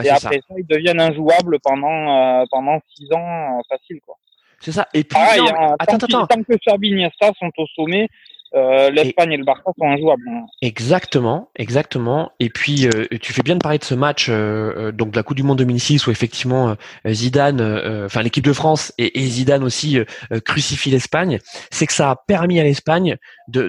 et 0.03 0.09
après 0.09 0.41
ça. 0.47 0.55
ils 0.57 0.67
deviennent 0.67 0.99
injouables 0.99 1.59
pendant 1.63 2.45
pendant 2.51 2.79
six 2.95 3.11
ans 3.13 3.61
facile 3.69 3.99
quoi. 4.05 4.15
C'est 4.59 4.71
ça. 4.71 4.87
Et 4.93 5.03
puis 5.03 5.17
hein, 5.19 5.75
attends, 5.79 5.97
tant, 5.97 6.07
attends. 6.07 6.27
tant 6.27 6.43
que 6.43 6.85
Iniesta 6.85 7.31
sont 7.39 7.51
au 7.57 7.67
sommet, 7.75 8.09
euh, 8.55 8.89
L'Espagne 8.89 9.33
et... 9.33 9.37
le 9.37 9.43
Barça 9.43 9.71
sont 9.77 9.85
injouables. 9.85 10.27
Hein. 10.29 10.45
Exactement, 10.61 11.49
exactement. 11.55 12.31
Et 12.39 12.49
puis 12.49 12.87
euh, 12.87 13.05
tu 13.21 13.33
fais 13.33 13.43
bien 13.43 13.55
de 13.55 13.59
parler 13.59 13.77
de 13.77 13.83
ce 13.83 13.93
match, 13.93 14.27
euh, 14.29 14.91
donc 14.91 15.11
de 15.11 15.17
la 15.17 15.23
Coupe 15.23 15.37
du 15.37 15.43
Monde 15.43 15.57
2006 15.57 16.07
où 16.07 16.11
effectivement 16.11 16.75
Zidane, 17.07 17.61
enfin 18.05 18.21
l'équipe 18.21 18.45
de 18.45 18.53
France 18.53 18.93
et, 18.97 19.19
Zidane 19.19 19.63
aussi 19.63 19.99
crucifient 20.45 20.91
l'Espagne. 20.91 21.39
C'est 21.71 21.85
que 21.85 21.93
ça 21.93 22.11
a 22.11 22.15
permis 22.15 22.59
à 22.59 22.63
l'Espagne 22.63 23.17
de 23.47 23.67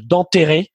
d'enterrer, 0.00 0.70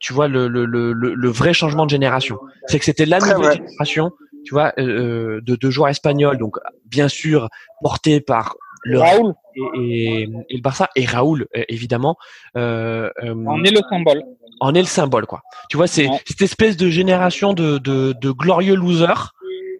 tu 0.00 0.12
vois, 0.12 0.28
le, 0.28 0.48
le, 0.48 0.64
le, 0.64 0.92
le, 0.92 1.28
vrai 1.28 1.52
changement 1.52 1.84
de 1.84 1.90
génération. 1.90 2.38
C'est 2.66 2.78
que 2.78 2.84
c'était 2.84 3.06
la 3.06 3.18
nouvelle 3.18 3.52
génération, 3.56 4.12
tu 4.44 4.54
vois, 4.54 4.72
de, 4.76 5.40
de 5.42 5.70
joueurs 5.70 5.88
espagnols, 5.88 6.38
donc 6.38 6.56
bien 6.86 7.08
sûr 7.08 7.48
portés 7.82 8.20
par 8.20 8.56
le 8.86 9.00
Raoul 9.00 9.34
et, 9.74 10.28
le 10.50 10.60
Barça 10.60 10.88
et 10.94 11.04
Raoul 11.04 11.46
euh, 11.56 11.64
évidemment. 11.68 12.16
Euh, 12.56 13.10
euh, 13.22 13.34
en 13.46 13.62
est 13.64 13.70
le 13.70 13.80
symbole. 13.90 14.22
En 14.60 14.74
est 14.74 14.80
le 14.80 14.86
symbole 14.86 15.26
quoi. 15.26 15.42
Tu 15.68 15.76
vois, 15.76 15.86
c'est 15.86 16.08
cette 16.26 16.42
espèce 16.42 16.76
de 16.76 16.88
génération 16.88 17.52
de, 17.52 17.78
de, 17.78 18.14
de 18.20 18.30
glorieux 18.30 18.76
losers. 18.76 19.32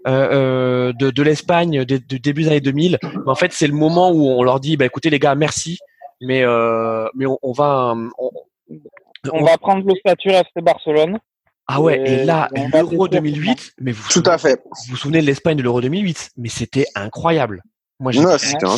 Euh, 0.08 0.92
de, 0.92 1.10
de 1.10 1.22
l'Espagne 1.24 1.84
du 1.84 2.20
début 2.20 2.44
des 2.44 2.48
années 2.48 2.60
2000. 2.60 2.98
Mais 3.02 3.10
en 3.26 3.34
fait, 3.34 3.52
c'est 3.52 3.66
le 3.66 3.72
moment 3.72 4.12
où 4.12 4.28
on 4.28 4.44
leur 4.44 4.60
dit, 4.60 4.76
bah, 4.76 4.84
écoutez 4.84 5.10
les 5.10 5.18
gars, 5.18 5.34
merci, 5.34 5.78
mais 6.20 6.44
euh, 6.44 7.08
mais 7.16 7.26
on, 7.26 7.40
on 7.42 7.50
va 7.50 7.96
on, 8.16 8.30
on, 9.32 9.44
va 9.44 9.58
prendre 9.58 9.84
l'ossature 9.86 10.32
FC 10.32 10.62
Barcelone. 10.62 11.18
Ah 11.68 11.80
ouais, 11.80 12.00
et, 12.08 12.24
là, 12.24 12.48
l'Euro 12.72 13.08
2008, 13.08 13.74
mais 13.80 13.92
vous, 13.92 14.08
tout 14.10 14.22
à 14.26 14.38
fait. 14.38 14.62
Vous 14.64 14.90
vous 14.90 14.96
souvenez 14.96 15.20
de 15.20 15.26
l'Espagne 15.26 15.56
de 15.56 15.62
l'Euro 15.62 15.80
2008, 15.80 16.30
mais 16.36 16.48
c'était 16.48 16.86
incroyable. 16.94 17.62
Moi, 17.98 18.12
non, 18.12 18.38
c'était 18.38 18.66
un 18.66 18.76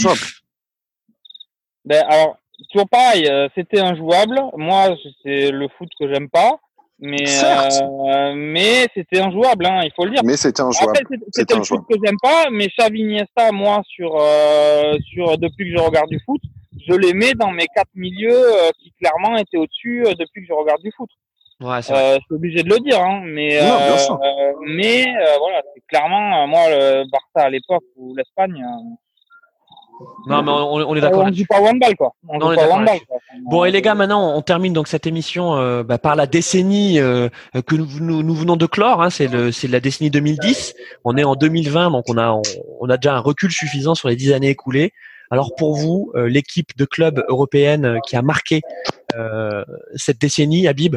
ben, 1.85 2.05
alors, 2.07 2.37
toujours 2.71 2.89
pareil, 2.89 3.27
euh, 3.27 3.49
c'était 3.55 3.81
injouable. 3.81 4.39
Moi, 4.57 4.95
c'est 5.23 5.51
le 5.51 5.69
foot 5.69 5.89
que 5.99 6.13
j'aime 6.13 6.29
pas. 6.29 6.59
Mais, 7.01 7.25
euh, 7.45 8.33
mais 8.35 8.89
c'était 8.93 9.21
injouable, 9.21 9.67
hein, 9.67 9.83
il 9.85 9.93
faut 9.95 10.05
le 10.05 10.11
dire. 10.11 10.23
Mais 10.25 10.37
c'était 10.37 10.63
injouable. 10.63 10.99
C'était 11.31 11.55
le 11.55 11.63
foot 11.63 11.83
que 11.89 11.97
j'aime 12.05 12.17
pas, 12.21 12.51
mais 12.51 12.69
Xavi 12.77 13.01
Iniesta, 13.01 13.53
moi, 13.53 13.83
sur, 13.87 14.17
euh, 14.21 14.97
sur, 15.13 15.39
depuis 15.39 15.71
que 15.71 15.79
je 15.79 15.83
regarde 15.83 16.11
du 16.11 16.21
foot, 16.27 16.41
je 16.89 16.95
les 16.95 17.13
mets 17.13 17.35
dans 17.35 17.51
mes 17.51 17.67
quatre 17.75 17.91
milieux 17.95 18.33
euh, 18.33 18.71
qui 18.81 18.93
clairement 18.93 19.37
étaient 19.37 19.57
au-dessus 19.57 20.05
euh, 20.07 20.15
depuis 20.19 20.43
que 20.43 20.49
je 20.49 20.53
regarde 20.53 20.81
du 20.83 20.93
foot. 20.97 21.11
Ouais, 21.61 21.83
c'est 21.83 21.93
euh, 21.93 22.19
obligé 22.31 22.63
de 22.63 22.69
le 22.69 22.79
dire, 22.79 23.01
hein, 23.01 23.21
mais 23.25 23.59
mais 24.65 25.05
voilà, 25.39 25.63
c'est 25.75 25.83
clairement 25.89 26.47
moi 26.47 26.69
le 26.69 27.05
Barça 27.11 27.47
à 27.47 27.51
l'époque 27.51 27.85
ou 27.97 28.15
l'Espagne, 28.15 28.63
non, 30.27 30.43
mais 30.43 30.53
on, 30.53 30.95
est 30.95 31.01
d'accord. 31.01 31.25
On 31.25 31.31
dit 31.31 31.45
pas 31.45 31.61
one 31.61 31.79
ball, 31.79 31.97
quoi. 31.97 32.13
On 32.29 32.39
non, 32.39 32.55
pas 32.55 32.69
one 32.69 32.85
ball, 32.85 32.99
Bon, 33.45 33.65
et 33.65 33.71
les 33.71 33.83
gars, 33.83 33.95
maintenant, 33.95 34.37
on 34.37 34.43
termine 34.43 34.73
donc 34.73 34.89
cette 34.89 35.07
émission 35.07 35.57
euh, 35.57 35.83
bah, 35.83 35.99
par 35.99 36.17
la 36.17 36.27
décennie 36.27 37.01
euh, 37.01 37.29
que 37.67 37.75
nous, 37.75 38.23
nous, 38.23 38.35
venons 38.35 38.57
de 38.57 38.67
clore. 38.67 39.03
Hein, 39.03 39.11
c'est 39.11 39.27
le, 39.27 39.51
c'est 39.51 39.69
la 39.69 39.81
décennie 39.81 40.11
2010. 40.11 40.75
On 41.05 41.17
est 41.17 41.25
en 41.25 41.35
2020, 41.35 41.91
donc 41.91 42.05
on 42.09 42.19
a, 42.19 42.41
on, 42.81 42.89
a 42.89 42.97
déjà 42.97 43.15
un 43.17 43.21
recul 43.21 43.51
suffisant 43.51 43.95
sur 43.95 44.09
les 44.09 44.17
dix 44.17 44.33
années 44.33 44.51
écoulées. 44.51 44.93
Alors 45.31 45.55
pour 45.57 45.77
vous, 45.77 46.11
euh, 46.15 46.29
l'équipe 46.29 46.77
de 46.77 46.85
club 46.85 47.25
européenne 47.29 47.99
qui 48.07 48.17
a 48.17 48.23
marqué 48.23 48.63
cette 49.97 50.21
décennie, 50.21 50.69
Habib, 50.69 50.97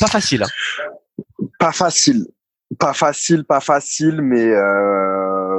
pas 0.00 0.06
facile. 0.06 0.44
Hein. 0.44 1.24
Pas 1.58 1.72
facile, 1.72 2.26
pas 2.78 2.94
facile, 2.94 3.44
pas 3.44 3.60
facile, 3.60 4.22
mais 4.22 4.52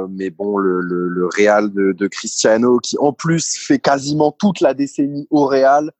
mais 0.08 0.30
bon, 0.30 0.56
le, 0.56 0.80
le, 0.80 1.26
Real 1.26 1.72
de, 1.72 2.06
Cristiano, 2.08 2.78
qui 2.78 2.96
en 2.98 3.12
plus 3.12 3.56
fait 3.56 3.78
quasiment 3.78 4.32
toute 4.32 4.60
la 4.60 4.74
décennie 4.74 5.26
au 5.30 5.46
Real, 5.46 5.90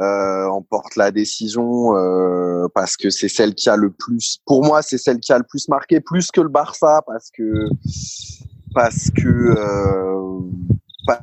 euh, 0.00 0.46
emporte 0.46 0.96
la 0.96 1.10
décision 1.10 1.96
euh, 1.96 2.66
parce 2.74 2.96
que 2.96 3.10
c'est 3.10 3.28
celle 3.28 3.54
qui 3.54 3.68
a 3.68 3.76
le 3.76 3.90
plus, 3.90 4.38
pour 4.46 4.64
moi, 4.64 4.80
c'est 4.80 4.96
celle 4.96 5.20
qui 5.20 5.32
a 5.32 5.38
le 5.38 5.44
plus 5.44 5.68
marqué, 5.68 6.00
plus 6.00 6.30
que 6.30 6.40
le 6.40 6.48
Barça, 6.48 7.02
parce 7.06 7.30
que 7.30 7.68
parce 8.74 9.10
que 9.10 9.28
euh, 9.28 10.12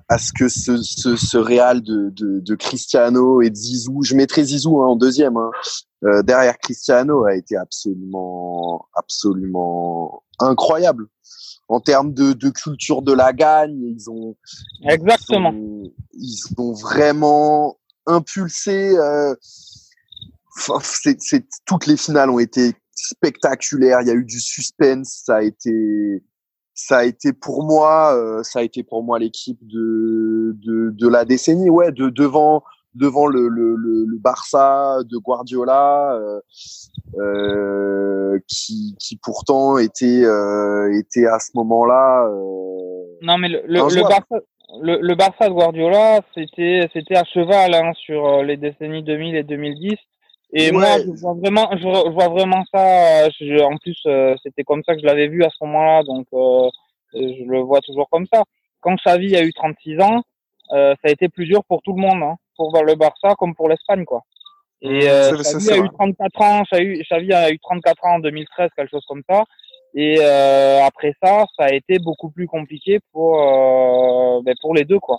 parce 0.07 0.31
que 0.31 0.49
ce, 0.49 0.77
ce, 0.77 1.15
ce 1.15 1.37
Real 1.37 1.81
de, 1.81 2.09
de, 2.09 2.39
de, 2.41 2.55
Cristiano 2.55 3.41
et 3.41 3.49
de 3.49 3.55
Zizou, 3.55 4.03
je 4.03 4.15
mettrais 4.15 4.43
Zizou 4.43 4.81
hein, 4.81 4.87
en 4.87 4.95
deuxième, 4.95 5.37
hein, 5.37 5.51
euh, 6.03 6.21
derrière 6.21 6.57
Cristiano, 6.57 7.25
a 7.25 7.35
été 7.35 7.55
absolument 7.55 8.87
absolument 8.93 10.23
incroyable 10.39 11.07
en 11.69 11.79
termes 11.79 12.13
de, 12.13 12.33
de, 12.33 12.49
culture 12.49 13.01
de 13.01 13.13
la 13.13 13.31
gagne. 13.31 13.79
Ils 13.81 14.09
ont 14.09 14.35
exactement. 14.87 15.53
Ils 16.13 16.39
ont, 16.57 16.73
vraiment 16.73 17.77
impulsé. 18.05 18.97
Euh, 18.97 19.35
c'est, 20.81 21.45
toutes 21.65 21.85
les 21.85 21.95
finales 21.95 22.29
ont 22.29 22.39
été 22.39 22.73
spectaculaires. 22.95 24.01
Il 24.01 24.07
y 24.07 24.11
a 24.11 24.15
eu 24.15 24.25
du 24.25 24.39
suspense. 24.39 25.21
Ça 25.25 25.37
a 25.37 25.41
été, 25.43 26.23
ça 26.79 26.99
a 26.99 27.03
été 27.03 27.33
pour 27.33 27.63
moi, 27.63 28.15
euh, 28.15 28.41
ça 28.43 28.59
a 28.59 28.61
été 28.63 28.83
pour 28.83 29.03
moi 29.03 29.19
l'équipe 29.19 29.59
de, 29.61 30.55
de, 30.65 30.91
de 30.91 31.07
la 31.07 31.25
décennie. 31.25 31.69
Ouais, 31.69 31.91
de 31.91 32.09
devant 32.09 32.63
devant 32.95 33.27
le, 33.27 33.47
le, 33.47 33.75
le, 33.75 34.17
Barça 34.17 34.97
de 35.05 35.17
Guardiola, 35.17 36.15
euh, 36.15 36.39
euh, 37.19 38.39
qui, 38.47 38.95
qui 38.99 39.17
pourtant 39.17 39.77
était, 39.77 40.23
euh, 40.25 40.91
était 40.97 41.27
à 41.27 41.39
ce 41.39 41.51
moment-là. 41.55 42.27
Euh, 42.27 43.17
non, 43.21 43.37
mais 43.37 43.49
le, 43.49 43.61
le, 43.67 44.01
Barça, 44.01 44.35
le, 44.81 45.15
Barça 45.15 45.47
de 45.47 45.53
Guardiola, 45.53 46.21
c'était, 46.33 46.89
c'était 46.93 47.15
à 47.15 47.23
cheval 47.25 47.73
hein, 47.75 47.91
sur 47.93 48.25
euh, 48.25 48.43
les 48.43 48.57
décennies 48.57 49.03
2000 49.03 49.35
et 49.35 49.43
2010. 49.43 49.95
Et 50.51 50.71
moi, 50.71 50.97
je 50.99 51.11
vois 51.21 51.33
vraiment, 51.33 51.69
je 51.77 52.09
vois 52.11 52.27
vraiment 52.29 52.63
ça. 52.73 53.27
en 53.65 53.77
plus, 53.77 54.01
c'était 54.43 54.63
comme 54.63 54.83
ça 54.83 54.95
que 54.95 55.01
je 55.01 55.05
l'avais 55.05 55.27
vu 55.27 55.43
à 55.43 55.49
ce 55.49 55.63
moment-là, 55.65 56.03
donc 56.03 56.25
je 57.13 57.43
le 57.43 57.59
vois 57.59 57.81
toujours 57.81 58.09
comme 58.09 58.25
ça. 58.31 58.43
Quand 58.81 58.95
Xavi 58.95 59.35
a 59.35 59.43
eu 59.43 59.53
36 59.53 59.99
ans, 60.01 60.23
ça 60.71 60.95
a 61.03 61.09
été 61.09 61.29
plus 61.29 61.45
dur 61.45 61.63
pour 61.65 61.81
tout 61.81 61.93
le 61.93 62.01
monde. 62.01 62.23
Hein 62.23 62.35
pour 62.59 62.83
le 62.83 62.95
Barça 62.95 63.35
comme 63.37 63.55
pour 63.55 63.69
l'Espagne, 63.69 64.03
quoi. 64.03 64.21
Et 64.81 65.05
mmh, 65.05 65.07
euh, 65.07 65.37
Xavi 65.37 65.71
a 65.71 65.77
eu 65.77 65.89
34 65.89 66.41
ans, 66.41 66.63
Xavi, 66.71 67.33
a 67.33 67.51
eu 67.51 67.59
34 67.59 68.05
ans 68.05 68.15
en 68.15 68.19
2013, 68.19 68.69
quelque 68.75 68.89
chose 68.89 69.05
comme 69.07 69.23
ça. 69.29 69.43
Et 69.95 70.17
euh, 70.19 70.83
après 70.83 71.13
ça, 71.23 71.45
ça 71.57 71.65
a 71.65 71.73
été 71.73 71.99
beaucoup 71.99 72.29
plus 72.29 72.47
compliqué 72.47 72.99
pour 73.11 73.41
euh, 73.41 74.41
ben 74.43 74.53
pour 74.61 74.75
les 74.75 74.85
deux, 74.85 74.99
quoi. 74.99 75.17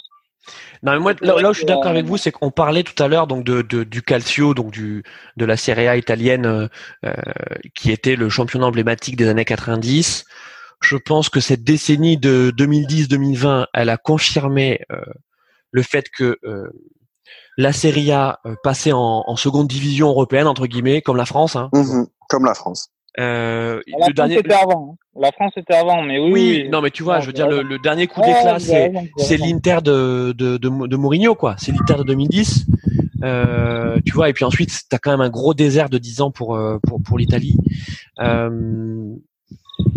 Non, 0.83 0.93
mais 0.93 0.99
moi, 0.99 1.15
là, 1.21 1.37
où 1.37 1.53
je 1.53 1.59
suis 1.59 1.67
d'accord 1.67 1.89
avec 1.89 2.07
vous, 2.07 2.17
c'est 2.17 2.33
qu'on 2.33 2.51
parlait 2.51 2.83
tout 2.83 3.01
à 3.03 3.09
l'heure 3.09 3.27
donc 3.27 3.45
de, 3.45 3.63
de, 3.63 3.85
du 3.85 4.03
Calcio, 4.03 4.55
donc 4.55 4.71
du 4.71 5.03
de 5.37 5.45
la 5.45 5.57
Serie 5.57 5.89
A 5.89 5.97
italienne, 5.97 6.47
euh, 6.47 6.69
euh 7.05 7.13
qui 7.75 7.91
était 7.91 8.17
le 8.17 8.29
championnat 8.29 8.67
emblématique 8.67 9.17
des 9.17 9.29
années 9.29 9.45
90. 9.45 10.25
Je 10.83 10.97
pense 10.97 11.29
que 11.29 11.41
cette 11.41 11.63
décennie 11.63 12.17
de 12.17 12.53
2010-2020, 12.57 13.67
elle 13.75 13.91
a 13.91 13.99
confirmé 13.99 14.81
euh, 14.91 15.01
le 15.73 15.83
fait 15.83 16.09
que 16.09 16.39
la 17.57 17.73
Serie 17.73 18.11
A 18.13 18.41
passait 18.63 18.93
en, 18.93 19.25
en, 19.27 19.37
seconde 19.37 19.69
division 19.69 20.09
européenne 20.09 20.47
entre 20.47 20.67
guillemets, 20.67 21.03
comme 21.03 21.19
la 21.19 21.27
France. 21.27 21.55
Hein. 21.55 21.69
Mhm, 21.75 22.07
comme 22.29 22.47
la 22.47 22.55
France. 22.55 22.91
Euh, 23.21 23.81
la 23.87 23.99
le 23.99 24.03
France 24.03 24.15
dernier... 24.15 24.39
était 24.39 24.55
avant. 24.55 24.93
Hein. 24.93 25.21
La 25.21 25.33
France 25.33 25.53
était 25.57 25.75
avant, 25.75 26.03
mais 26.03 26.19
oui. 26.19 26.33
Oui, 26.33 26.69
non, 26.71 26.81
mais 26.81 26.91
tu 26.91 27.03
vois, 27.03 27.21
je 27.21 27.27
veux 27.27 27.33
dire, 27.33 27.49
le, 27.49 27.79
dernier 27.79 28.07
coup 28.07 28.21
d'éclat, 28.21 28.59
c'est 28.59 28.93
c'est 29.19 29.37
l'Inter 29.37 29.79
de, 29.85 30.33
de, 30.33 30.57
de, 30.57 30.87
de, 30.87 30.97
Mourinho, 30.97 31.35
quoi. 31.35 31.57
C'est 31.59 31.73
l'Inter 31.73 31.97
de 31.99 32.05
2010. 32.05 32.67
Euh, 33.23 33.99
tu 34.07 34.13
vois, 34.13 34.31
et 34.31 34.33
puis 34.33 34.45
ensuite, 34.45 34.71
tu 34.71 34.97
as 34.97 34.99
quand 34.99 35.11
même 35.11 35.21
un 35.21 35.29
gros 35.29 35.53
désert 35.53 35.91
de 35.91 35.99
10 35.99 36.23
ans 36.23 36.31
pour 36.31 36.57
euh, 36.57 36.79
pour, 36.87 37.03
pour 37.03 37.19
l'Italie. 37.19 37.57
Euh, 38.21 39.15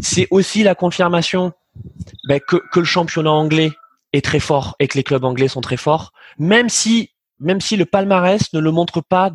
c'est 0.01 0.27
aussi 0.29 0.63
la 0.63 0.75
confirmation 0.75 1.53
ben, 2.27 2.39
que, 2.39 2.57
que 2.71 2.79
le 2.79 2.85
championnat 2.85 3.31
anglais 3.31 3.71
est 4.11 4.23
très 4.23 4.39
fort 4.39 4.75
et 4.79 4.87
que 4.87 4.97
les 4.97 5.03
clubs 5.03 5.23
anglais 5.23 5.47
sont 5.47 5.61
très 5.61 5.77
forts, 5.77 6.11
même 6.37 6.67
si 6.67 7.12
même 7.39 7.61
si 7.61 7.75
le 7.75 7.85
palmarès 7.85 8.53
ne 8.53 8.59
le 8.59 8.71
montre 8.71 9.01
pas 9.01 9.31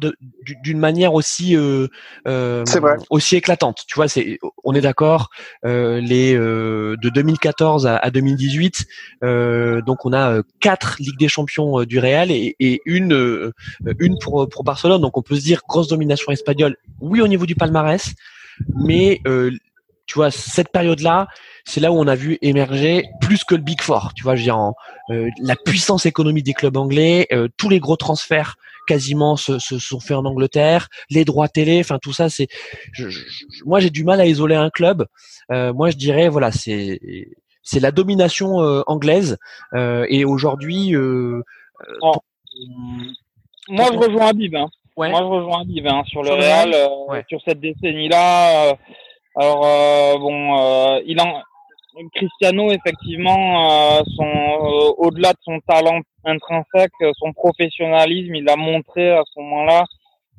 d'une 0.62 0.78
manière 0.78 1.14
aussi 1.14 1.57
euh, 1.57 1.88
euh, 2.26 2.64
aussi 3.11 3.36
éclatante. 3.36 3.84
Tu 3.86 3.94
vois, 3.96 4.09
c'est 4.09 4.38
on 4.64 4.74
est 4.74 4.80
d'accord. 4.80 5.30
Euh, 5.64 6.01
les 6.01 6.34
euh, 6.34 6.96
de 7.03 7.09
2014 7.11 7.86
à, 7.86 7.96
à 7.96 8.11
2018, 8.11 8.86
euh, 9.24 9.82
donc 9.82 10.05
on 10.05 10.12
a 10.12 10.32
euh, 10.32 10.42
quatre 10.61 10.96
Ligues 11.01 11.18
des 11.18 11.28
Champions 11.28 11.84
du 11.84 11.99
Real 11.99 12.30
et, 12.30 12.57
et 12.61 12.80
une 12.86 13.53
une 13.99 14.18
pour 14.18 14.49
pour 14.49 14.64
Barcelone. 14.64 15.01
Donc 15.01 15.16
on 15.16 15.22
peut 15.22 15.36
se 15.36 15.42
dire 15.42 15.62
grosse 15.68 15.88
domination 15.88 16.32
espagnole. 16.32 16.76
Oui, 17.01 17.20
au 17.20 17.28
niveau 17.28 17.46
du 17.46 17.55
palmarès, 17.55 18.14
mais 18.74 19.20
vois 20.19 20.31
cette 20.31 20.71
période-là, 20.71 21.29
c'est 21.64 21.81
là 21.81 21.93
où 21.93 21.97
on 21.97 22.07
a 22.07 22.14
vu 22.14 22.39
émerger 22.43 23.05
plus 23.21 23.45
que 23.45 23.55
le 23.55 23.62
Big 23.62 23.81
Four. 23.81 24.12
Tu 24.14 24.23
vois, 24.23 24.37
je 24.37 24.41
veux 24.41 24.45
dire, 24.45 24.73
euh, 25.11 25.29
la 25.41 25.57
puissance 25.57 26.07
économique 26.07 26.45
des 26.45 26.55
clubs 26.55 26.77
anglais, 26.77 27.27
euh, 27.33 27.49
tous 27.57 27.69
les 27.69 27.81
gros 27.81 27.97
transferts 27.97 28.57
quasiment 28.87 29.37
se, 29.37 29.59
se, 29.59 29.79
sont 29.79 30.01
faits 30.01 30.16
en 30.16 30.25
Angleterre, 30.25 30.89
les 31.11 31.25
droits 31.25 31.49
télé, 31.49 31.81
enfin 31.81 31.99
tout 32.01 32.12
ça, 32.12 32.31
c'est. 32.31 32.49
moi, 33.66 33.81
j'ai 33.81 33.91
du 33.91 34.05
mal 34.05 34.21
à 34.21 34.27
isoler 34.27 34.55
un 34.55 34.71
club. 34.71 35.07
Euh, 35.53 35.73
moi, 35.73 35.91
je 35.91 35.97
dirais, 35.97 36.29
voilà, 36.29 36.53
c'est 36.53 37.01
c'est 37.62 37.81
la 37.81 37.91
domination 37.91 38.57
anglaise 38.87 39.37
et 39.77 40.25
aujourd'hui. 40.25 40.95
Oh. 42.01 42.12
Moi, 43.69 43.85
je 43.93 43.99
rejoins 43.99 44.29
Abib. 44.29 44.55
Hein. 44.57 44.69
Moi, 44.97 45.09
je 45.09 45.23
rejoins 45.23 45.64
hein, 45.87 46.03
sur 46.07 46.23
le 46.23 46.31
Real, 46.31 46.75
sur 47.29 47.41
cette 47.45 47.61
décennie-là. 47.61 48.77
Alors 49.39 50.18
bon, 50.18 51.01
il 51.07 51.20
en 51.20 51.43
Cristiano, 52.14 52.70
effectivement, 52.70 53.70
euh, 53.70 54.03
son, 54.16 54.24
euh, 54.24 54.93
au-delà 54.99 55.32
de 55.32 55.39
son 55.43 55.61
talent 55.61 56.01
intrinsèque, 56.24 56.93
euh, 57.03 57.12
son 57.18 57.32
professionnalisme, 57.32 58.34
il 58.34 58.49
a 58.49 58.57
montré 58.57 59.11
à 59.11 59.22
ce 59.32 59.41
moment-là. 59.41 59.84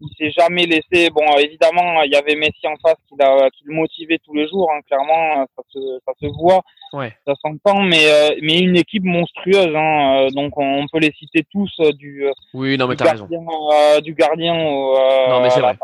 Il 0.01 0.07
s'est 0.17 0.31
jamais 0.31 0.65
laissé. 0.65 1.09
Bon, 1.09 1.25
évidemment, 1.37 2.01
il 2.03 2.13
y 2.13 2.15
avait 2.15 2.35
Messi 2.35 2.65
en 2.67 2.77
face 2.81 2.95
qui, 3.09 3.15
l'a, 3.19 3.49
qui 3.49 3.65
le 3.65 3.75
motivait 3.75 4.17
tous 4.25 4.33
les 4.33 4.47
jours. 4.47 4.71
Hein, 4.71 4.79
clairement, 4.87 5.45
ça 5.57 5.63
se, 5.73 5.79
ça 6.05 6.13
se 6.21 6.27
voit, 6.27 6.61
ouais. 6.93 7.11
ça 7.27 7.33
s'entend. 7.41 7.81
Mais, 7.81 8.05
mais 8.41 8.59
une 8.59 8.77
équipe 8.77 9.03
monstrueuse. 9.03 9.75
Hein, 9.75 10.27
donc, 10.33 10.53
on 10.55 10.85
peut 10.89 10.99
les 10.99 11.11
citer 11.19 11.45
tous 11.51 11.81
du. 11.97 12.25
Oui, 12.53 12.77
non, 12.77 12.87
mais 12.87 12.95
du 12.95 13.03
gardien, 13.03 13.27
raison. 13.27 14.01
du 14.01 14.13
gardien 14.13 14.55
au. 14.55 14.95
non, 15.29 15.41
mais 15.41 15.49
c'est 15.49 15.59
vrai. 15.59 15.77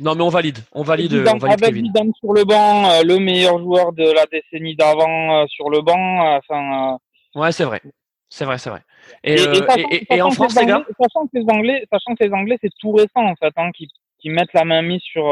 Non, 0.00 0.14
mais 0.14 0.22
on 0.22 0.28
valide. 0.28 0.58
On 0.72 0.82
valide. 0.82 1.12
on 1.12 1.38
valide 1.38 1.64
avec 1.64 1.74
Zidane 1.74 2.12
sur 2.20 2.32
le 2.32 2.44
banc, 2.44 2.88
euh, 2.88 3.02
le 3.02 3.18
meilleur 3.18 3.58
joueur 3.58 3.92
de 3.92 4.04
la 4.04 4.26
décennie 4.26 4.76
d'avant 4.76 5.42
euh, 5.42 5.46
sur 5.48 5.70
le 5.70 5.80
banc. 5.80 6.24
Euh, 6.24 6.38
enfin. 6.38 6.98
ouais, 7.34 7.50
c'est 7.50 7.64
vrai. 7.64 7.82
C'est 8.28 8.44
vrai, 8.44 8.58
c'est 8.58 8.70
vrai. 8.70 8.82
Et, 9.24 9.34
et, 9.34 10.14
et, 10.14 10.22
en 10.22 10.30
France, 10.30 10.54
les 10.60 10.66
gars 10.66 10.84
Sachant 11.00 11.26
que 11.26 11.38
les 11.38 11.44
Anglais, 11.48 11.84
sachant 11.90 12.14
que 12.14 12.24
les 12.24 12.32
Anglais, 12.32 12.58
c'est 12.62 12.70
tout 12.78 12.92
récent 12.92 13.24
en 13.24 13.34
fait, 13.36 13.52
hein, 13.56 13.70
qui, 13.72 13.88
qui 14.20 14.28
mettent 14.28 14.52
la 14.52 14.64
main 14.64 14.82
mise 14.82 15.00
sur 15.00 15.24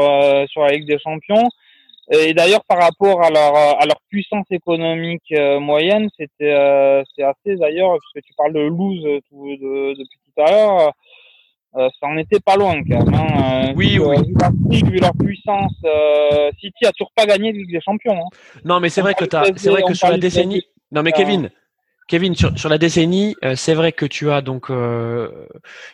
sur 0.49 0.61
la 0.63 0.71
Ligue 0.71 0.87
des 0.87 0.97
Champions. 0.97 1.47
Et 2.09 2.33
d'ailleurs, 2.33 2.65
par 2.67 2.79
rapport 2.81 3.23
à 3.23 3.29
leur 3.29 3.55
à 3.55 3.85
leur 3.85 3.99
puissance 4.09 4.47
économique 4.49 5.31
moyenne, 5.59 6.09
c'était 6.17 7.03
c'est 7.15 7.23
assez 7.23 7.55
d'ailleurs, 7.55 7.95
puisque 7.99 8.25
tu 8.25 8.33
parles 8.33 8.53
de 8.53 8.61
lose 8.61 9.03
depuis 9.03 10.19
tout 10.25 10.41
à 10.41 10.51
l'heure 10.51 10.93
euh, 11.75 11.89
ça 11.99 12.07
en 12.07 12.17
était 12.17 12.39
pas 12.39 12.55
loin 12.55 12.75
quand 12.89 13.05
même. 13.05 13.13
Hein. 13.13 13.73
Oui, 13.75 13.99
oui. 13.99 14.15
Vu 14.25 14.33
leur, 14.39 14.51
vu 14.89 14.99
leur 14.99 15.13
puissance, 15.13 15.73
euh, 15.85 16.49
City 16.59 16.85
a 16.85 16.91
toujours 16.91 17.11
pas 17.15 17.25
gagné 17.25 17.51
de 17.51 17.57
Ligue 17.57 17.71
des 17.71 17.81
Champions. 17.81 18.17
Hein. 18.17 18.29
Non, 18.65 18.79
mais 18.79 18.89
c'est 18.89 19.01
vrai 19.01 19.13
que 19.13 19.25
c'est 19.55 19.69
vrai 19.69 19.83
que 19.83 19.93
sur 19.93 20.09
la 20.09 20.17
décennie. 20.17 20.63
Non, 20.91 21.03
mais 21.03 21.11
Kevin, 21.11 21.49
Kevin, 22.07 22.35
sur, 22.35 22.57
sur 22.57 22.69
la 22.69 22.77
décennie, 22.77 23.35
euh, 23.43 23.55
c'est 23.55 23.73
vrai 23.73 23.91
que 23.91 24.05
tu 24.05 24.31
as 24.31 24.41
donc 24.41 24.69
euh, 24.69 25.29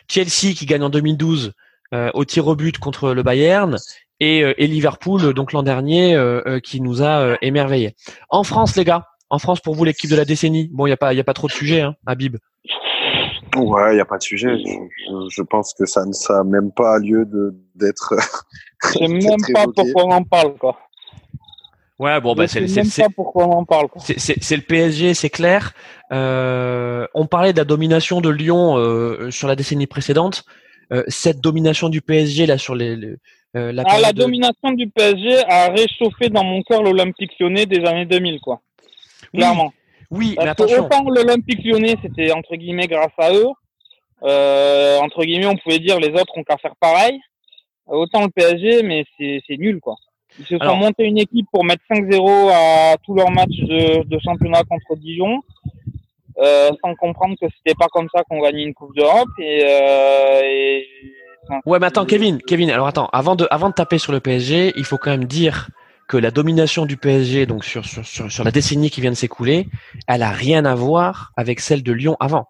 Chelsea 0.08 0.54
qui 0.56 0.64
gagne 0.64 0.84
en 0.84 0.90
2012 0.90 1.52
euh, 1.92 2.10
au 2.14 2.24
tir 2.24 2.46
au 2.46 2.54
but 2.54 2.78
contre 2.78 3.12
le 3.12 3.22
Bayern 3.24 3.76
et, 4.20 4.38
et 4.38 4.66
Liverpool 4.68 5.34
donc 5.34 5.52
l'an 5.52 5.64
dernier 5.64 6.16
qui 6.62 6.80
nous 6.80 7.02
a 7.02 7.36
émerveillés. 7.42 7.96
En 8.30 8.44
France, 8.44 8.76
les 8.76 8.84
gars, 8.84 9.08
en 9.28 9.40
France 9.40 9.60
pour 9.60 9.74
vous 9.74 9.84
l'équipe 9.84 10.08
de 10.08 10.14
la 10.14 10.24
décennie. 10.24 10.70
Bon, 10.72 10.86
il 10.86 10.90
y 10.90 10.92
a 10.92 10.96
pas 10.96 11.12
il 11.12 11.16
y 11.16 11.20
a 11.20 11.24
pas 11.24 11.34
trop 11.34 11.48
de 11.48 11.52
sujets, 11.52 11.80
hein, 11.80 11.96
Habib. 12.06 12.36
Ouais, 13.56 13.92
il 13.92 13.94
n'y 13.94 14.00
a 14.00 14.04
pas 14.04 14.18
de 14.18 14.22
sujet. 14.22 14.56
Je, 14.58 15.28
je, 15.30 15.42
pense 15.42 15.74
que 15.74 15.86
ça 15.86 16.04
ne 16.04 16.32
a 16.32 16.44
même 16.44 16.72
pas 16.72 16.98
lieu 16.98 17.26
d'être. 17.74 18.14
Je 18.84 18.98
sais 18.98 19.08
même 19.08 19.40
pas 19.52 19.64
pourquoi 19.74 20.04
on 20.04 20.10
en 20.10 20.24
parle, 20.24 20.56
quoi. 20.58 20.78
Ouais, 21.98 22.20
bon, 22.20 22.34
bah, 22.34 22.48
c'est 22.48 22.66
c'est 22.66 23.08
pourquoi 23.14 23.46
on 23.46 23.52
en 23.52 23.64
parle. 23.64 23.86
C'est 23.98 24.56
le 24.56 24.62
PSG, 24.62 25.14
c'est 25.14 25.30
clair. 25.30 25.72
Euh, 26.12 27.06
on 27.14 27.26
parlait 27.26 27.52
de 27.52 27.58
la 27.58 27.64
domination 27.64 28.20
de 28.20 28.30
Lyon 28.30 28.76
euh, 28.76 29.30
sur 29.30 29.48
la 29.48 29.56
décennie 29.56 29.86
précédente. 29.86 30.44
Euh, 30.92 31.02
cette 31.08 31.40
domination 31.40 31.88
du 31.88 32.02
PSG 32.02 32.44
là 32.46 32.58
sur 32.58 32.74
les, 32.74 33.16
euh, 33.56 33.72
la, 33.72 33.84
ah, 33.86 34.00
la 34.00 34.12
domination 34.12 34.72
du 34.72 34.88
PSG 34.88 35.44
a 35.48 35.68
réchauffé 35.68 36.28
dans 36.28 36.44
mon 36.44 36.62
cœur 36.62 36.82
l'Olympique 36.82 37.32
Lyonnais 37.38 37.66
des 37.66 37.84
années 37.84 38.06
2000, 38.06 38.40
quoi. 38.40 38.60
Clairement. 39.32 39.72
Oui, 40.10 40.34
mais 40.38 40.48
attention. 40.48 40.84
autant 40.84 41.08
l'Olympique 41.08 41.64
lyonnais, 41.64 41.96
c'était 42.02 42.32
entre 42.32 42.56
guillemets 42.56 42.86
grâce 42.86 43.12
à 43.18 43.32
eux. 43.32 43.48
Euh, 44.22 44.98
entre 44.98 45.24
guillemets, 45.24 45.46
on 45.46 45.56
pouvait 45.56 45.78
dire 45.78 45.98
les 46.00 46.10
autres 46.10 46.36
ont 46.36 46.44
qu'à 46.44 46.56
faire 46.56 46.74
pareil. 46.80 47.18
Autant 47.86 48.22
le 48.22 48.30
PSG, 48.30 48.82
mais 48.82 49.04
c'est 49.18 49.58
nul, 49.58 49.80
quoi. 49.80 49.96
Ils 50.38 50.46
se 50.46 50.58
sont 50.58 50.76
montés 50.76 51.04
une 51.04 51.18
équipe 51.18 51.46
pour 51.52 51.64
mettre 51.64 51.82
5-0 51.90 52.50
à 52.52 52.96
tous 53.04 53.14
leurs 53.14 53.30
matchs 53.30 53.60
de, 53.60 54.02
de 54.02 54.18
championnat 54.18 54.62
contre 54.64 54.96
Dijon, 54.96 55.42
euh, 56.38 56.70
sans 56.82 56.94
comprendre 56.96 57.36
que 57.40 57.46
c'était 57.56 57.76
pas 57.78 57.86
comme 57.92 58.08
ça 58.12 58.22
qu'on 58.24 58.40
gagnait 58.40 58.64
une 58.64 58.74
Coupe 58.74 58.96
d'Europe. 58.96 59.28
Et, 59.38 59.62
euh, 59.64 60.40
et, 60.42 60.88
ouais, 61.66 61.78
mais 61.78 61.86
attends, 61.86 62.04
Kevin, 62.04 62.38
Kevin, 62.42 62.70
alors 62.70 62.88
attends, 62.88 63.08
avant 63.12 63.36
de, 63.36 63.46
avant 63.50 63.68
de 63.68 63.74
taper 63.74 63.98
sur 63.98 64.12
le 64.12 64.20
PSG, 64.20 64.72
il 64.76 64.84
faut 64.84 64.98
quand 64.98 65.10
même 65.10 65.26
dire 65.26 65.68
que 66.08 66.16
la 66.16 66.30
domination 66.30 66.86
du 66.86 66.96
PSG, 66.96 67.46
donc 67.46 67.64
sur, 67.64 67.84
sur, 67.84 68.04
sur, 68.04 68.30
sur 68.30 68.44
la 68.44 68.50
décennie 68.50 68.90
qui 68.90 69.00
vient 69.00 69.10
de 69.10 69.16
s'écouler, 69.16 69.68
elle 70.06 70.22
a 70.22 70.30
rien 70.30 70.64
à 70.64 70.74
voir 70.74 71.32
avec 71.36 71.60
celle 71.60 71.82
de 71.82 71.92
Lyon 71.92 72.16
avant. 72.20 72.48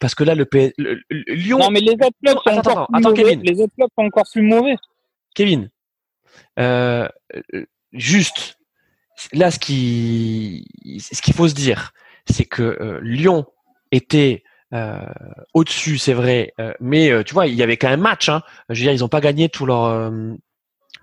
Parce 0.00 0.14
que 0.14 0.24
là, 0.24 0.34
le, 0.34 0.44
PSG, 0.44 0.74
Lyon. 1.28 1.58
Non, 1.58 1.70
mais 1.70 1.80
les 1.80 1.92
autres 1.92 2.16
clubs 2.22 2.38
sont 2.44 2.58
encore 2.58 2.88
plus 2.88 3.02
mauvais. 3.02 3.22
Kevin. 3.22 3.42
Les 3.42 3.60
autres 3.60 3.74
clubs 3.74 3.88
sont 3.96 4.04
encore 4.04 4.24
plus 4.32 4.42
mauvais. 4.42 4.76
Kevin, 5.34 5.70
euh, 6.58 7.08
juste 7.92 8.58
là, 9.32 9.50
ce 9.50 9.58
qui, 9.58 10.66
ce 10.98 11.20
qu'il 11.22 11.34
faut 11.34 11.48
se 11.48 11.54
dire, 11.54 11.92
c'est 12.26 12.44
que 12.44 12.62
euh, 12.62 13.00
Lyon 13.02 13.46
était 13.90 14.42
euh, 14.72 15.06
au-dessus, 15.54 15.98
c'est 15.98 16.12
vrai, 16.12 16.52
mais 16.80 17.24
tu 17.24 17.34
vois, 17.34 17.46
il 17.46 17.54
y 17.54 17.62
avait 17.62 17.76
quand 17.76 17.88
même 17.88 18.00
match. 18.00 18.28
Hein. 18.28 18.42
Je 18.68 18.80
veux 18.80 18.84
dire, 18.84 18.92
ils 18.92 19.00
n'ont 19.00 19.08
pas 19.08 19.20
gagné 19.20 19.48
tout 19.48 19.66
leur 19.66 20.10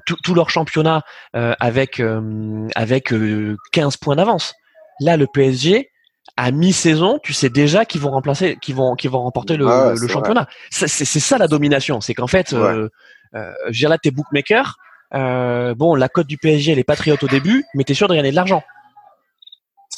euh, 0.09 0.15
tout, 0.23 0.35
leur 0.35 0.49
championnat 0.49 1.03
euh, 1.35 1.53
avec 1.59 1.99
euh, 1.99 2.67
avec 2.75 3.05
15 3.09 3.13
euh, 3.13 3.97
points 4.01 4.15
d'avance. 4.15 4.53
Là, 4.99 5.17
le 5.17 5.27
PSG 5.27 5.89
à 6.37 6.51
mi-saison, 6.51 7.19
tu 7.21 7.33
sais 7.33 7.49
déjà 7.49 7.85
qu'ils 7.85 8.01
vont 8.01 8.11
remplacer, 8.11 8.57
qu'ils 8.61 8.75
vont, 8.75 8.95
qu'ils 8.95 9.09
vont 9.09 9.21
remporter 9.21 9.57
le, 9.57 9.65
le 9.99 10.07
championnat. 10.07 10.47
C'est 10.69 10.87
ça 10.87 11.37
la 11.37 11.47
domination, 11.47 11.99
c'est 11.99 12.13
qu'en 12.13 12.27
fait, 12.27 12.53
ouais. 12.53 12.87
euh, 13.35 13.69
là 13.81 13.97
t'es 13.97 14.11
bookmaker. 14.11 14.77
bon, 15.11 15.95
la 15.95 16.09
cote 16.09 16.27
du 16.27 16.37
PSG 16.37 16.71
elle 16.71 16.79
est 16.79 16.83
patriote 16.83 17.21
au 17.23 17.27
début, 17.27 17.65
mais 17.73 17.83
t'es 17.83 17.93
sûr 17.93 18.07
de 18.07 18.15
gagner 18.15 18.31
de 18.31 18.35
l'argent 18.35 18.63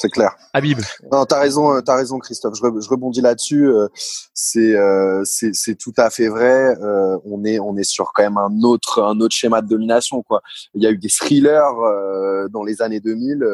c'est 0.04 0.10
clair. 0.10 0.36
Habib. 0.52 0.80
Non, 1.14 1.26
t'as 1.26 1.40
raison, 1.40 1.74
euh, 1.74 1.80
t'as 1.80 1.96
raison, 1.96 2.20
Christophe. 2.20 2.56
Je, 2.56 2.90
rebondis 2.90 3.22
là-dessus. 3.22 3.68
Euh, 3.68 3.88
c'est, 4.34 4.76
euh, 4.76 5.22
c'est, 5.24 5.52
c'est 5.54 5.76
tout 5.76 5.94
à 5.96 6.10
fait 6.10 6.28
vrai. 6.28 6.76
on 7.24 7.46
est, 7.46 7.58
on 7.60 7.78
est 7.78 7.86
sur 7.86 8.12
quand 8.14 8.24
même 8.24 8.38
un 8.38 8.64
autre, 8.64 9.02
un 9.02 9.20
autre 9.22 9.34
schéma 9.34 9.62
de 9.62 9.68
domination, 9.68 10.22
quoi. 10.22 10.42
Il 10.76 10.84
y 10.84 10.88
a 10.88 10.92
eu 10.92 10.98
des 10.98 11.08
thrillers 11.08 12.50
dans 12.52 12.64
les 12.64 12.82
années 12.82 13.00
2000 13.00 13.46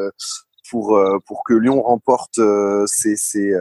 pour 0.70 1.00
pour 1.26 1.44
que 1.44 1.54
Lyon 1.54 1.82
remporte 1.82 2.40
ses, 2.86 3.16
ses, 3.16 3.54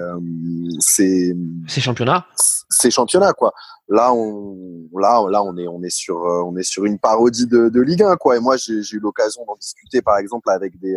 ses, 0.81 1.37
ses 1.67 1.81
championnats. 1.81 2.27
Ses 2.71 2.91
championnats, 2.91 3.33
quoi. 3.33 3.53
Là, 3.89 4.13
on, 4.13 4.57
là, 4.95 5.25
là, 5.31 5.43
on 5.43 5.57
est, 5.57 5.67
on 5.67 5.83
est 5.83 5.95
sur, 5.95 6.17
on 6.19 6.57
est 6.57 6.63
sur 6.63 6.85
une 6.85 6.99
parodie 6.99 7.47
de, 7.47 7.69
de 7.71 7.81
Ligue 7.81 8.03
1, 8.03 8.17
quoi. 8.17 8.37
Et 8.37 8.41
moi, 8.41 8.57
j'ai, 8.57 8.83
j'ai 8.83 8.97
eu 8.99 9.01
l'occasion 9.01 9.45
d'en 9.47 9.57
discuter, 9.57 10.03
par 10.03 10.19
exemple, 10.19 10.51
avec 10.51 10.79
des, 10.79 10.97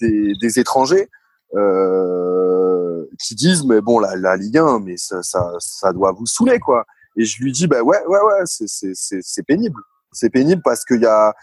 des, 0.00 0.32
des 0.40 0.58
étrangers. 0.58 1.08
Euh, 1.54 3.06
qui 3.18 3.34
disent 3.34 3.64
mais 3.64 3.80
bon 3.80 3.98
la, 3.98 4.16
la 4.16 4.36
Ligue 4.36 4.58
1 4.58 4.80
mais 4.80 4.98
ça, 4.98 5.22
ça, 5.22 5.50
ça 5.60 5.94
doit 5.94 6.12
vous 6.12 6.26
saouler 6.26 6.58
quoi. 6.58 6.84
Et 7.16 7.24
je 7.24 7.42
lui 7.42 7.52
dis 7.52 7.66
bah 7.66 7.80
ouais 7.80 8.04
ouais 8.06 8.20
ouais 8.20 8.42
c'est 8.44 8.66
c'est 8.68 8.92
c'est 9.22 9.42
pénible 9.42 9.80
c'est 10.12 10.28
pénible 10.30 10.60
parce 10.62 10.84
qu'il 10.84 11.00
y 11.00 11.06
a 11.06 11.34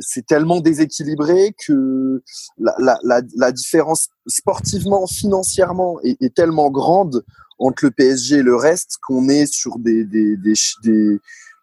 c'est 0.00 0.26
tellement 0.26 0.60
déséquilibré 0.60 1.54
que 1.66 2.22
la, 2.58 2.98
la, 3.02 3.52
différence 3.52 4.08
sportivement, 4.26 5.06
financièrement 5.06 5.98
est, 6.02 6.34
tellement 6.34 6.70
grande 6.70 7.24
entre 7.58 7.84
le 7.84 7.90
PSG 7.90 8.36
et 8.36 8.42
le 8.42 8.56
reste 8.56 8.98
qu'on 9.02 9.28
est 9.28 9.46
sur 9.46 9.78
des, 9.78 10.04
des, 10.04 10.36
des, 10.36 10.54
des 10.82 11.18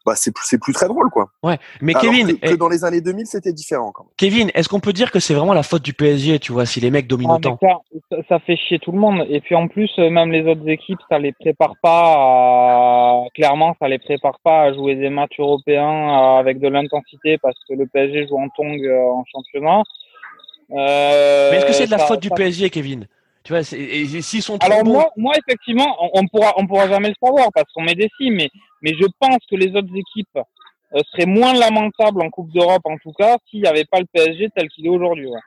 bah 0.07 0.13
c'est 0.15 0.33
plus, 0.33 0.45
c'est 0.45 0.57
plus 0.57 0.73
très 0.73 0.87
drôle 0.87 1.09
quoi. 1.09 1.29
Ouais, 1.43 1.57
mais 1.81 1.93
Kevin, 1.93 2.39
que, 2.39 2.55
dans 2.55 2.69
les 2.69 2.85
années 2.85 3.01
2000 3.01 3.25
c'était 3.25 3.51
différent 3.51 3.91
quand 3.91 4.05
même. 4.05 4.13
Kevin, 4.15 4.49
est-ce 4.53 4.69
qu'on 4.69 4.79
peut 4.79 4.93
dire 4.93 5.11
que 5.11 5.19
c'est 5.19 5.33
vraiment 5.33 5.53
la 5.53 5.63
faute 5.63 5.83
du 5.83 5.93
PSG, 5.93 6.39
tu 6.39 6.53
vois, 6.53 6.65
si 6.65 6.79
les 6.79 6.89
mecs 6.89 7.07
dominent 7.07 7.31
ah, 7.31 7.35
autant 7.35 7.59
ça, 8.09 8.17
ça, 8.29 8.39
fait 8.39 8.55
chier 8.55 8.79
tout 8.79 8.93
le 8.93 8.99
monde 8.99 9.25
et 9.29 9.41
puis 9.41 9.55
en 9.55 9.67
plus 9.67 9.91
euh, 9.99 10.09
même 10.09 10.31
les 10.31 10.49
autres 10.49 10.67
équipes 10.69 10.99
ça 11.09 11.19
les 11.19 11.33
prépare 11.33 11.73
pas 11.81 12.13
à... 12.15 13.23
clairement 13.35 13.75
ça 13.81 13.89
les 13.89 13.99
prépare 13.99 14.39
pas 14.41 14.61
à 14.61 14.73
jouer 14.73 14.95
des 14.95 15.09
matchs 15.09 15.39
européens 15.39 16.37
avec 16.39 16.59
de 16.59 16.69
l'intensité 16.69 17.37
parce 17.37 17.57
que 17.67 17.73
le 17.73 17.85
PSG 17.87 18.27
joue 18.29 18.37
en 18.37 18.47
tong 18.49 18.79
euh, 18.81 19.11
en 19.11 19.25
championnat. 19.25 19.83
Euh, 20.71 21.51
mais 21.51 21.57
est-ce 21.57 21.65
que 21.65 21.73
c'est 21.73 21.85
de 21.85 21.91
la 21.91 21.99
faute 21.99 22.21
du 22.21 22.29
PSG, 22.29 22.69
Kevin? 22.69 23.07
Tu 23.43 23.53
vois, 23.53 23.63
s'ils 23.63 24.41
sont 24.41 24.57
Alors 24.61 24.83
moi, 24.83 25.09
moi 25.15 25.33
effectivement, 25.37 25.95
on, 26.01 26.19
on, 26.19 26.27
pourra, 26.27 26.53
on 26.57 26.67
pourra 26.67 26.89
jamais 26.89 27.07
le 27.07 27.15
savoir 27.23 27.47
parce 27.53 27.71
qu'on 27.73 27.83
met 27.83 27.95
des 27.95 28.09
si, 28.19 28.29
mais 28.29 28.49
mais 28.82 28.93
je 28.93 29.05
pense 29.19 29.39
que 29.49 29.55
les 29.55 29.75
autres 29.75 29.95
équipes 29.95 30.39
euh, 30.95 31.01
seraient 31.11 31.25
moins 31.25 31.53
lamentables 31.53 32.21
en 32.21 32.30
Coupe 32.30 32.51
d'Europe, 32.51 32.84
en 32.86 32.97
tout 32.97 33.13
cas, 33.13 33.38
s'il 33.49 33.61
n'y 33.61 33.67
avait 33.67 33.86
pas 33.86 33.99
le 33.99 34.05
PSG 34.11 34.49
tel 34.55 34.67
qu'il 34.69 34.86
est 34.86 34.89
aujourd'hui. 34.89 35.28
Ouais. 35.28 35.39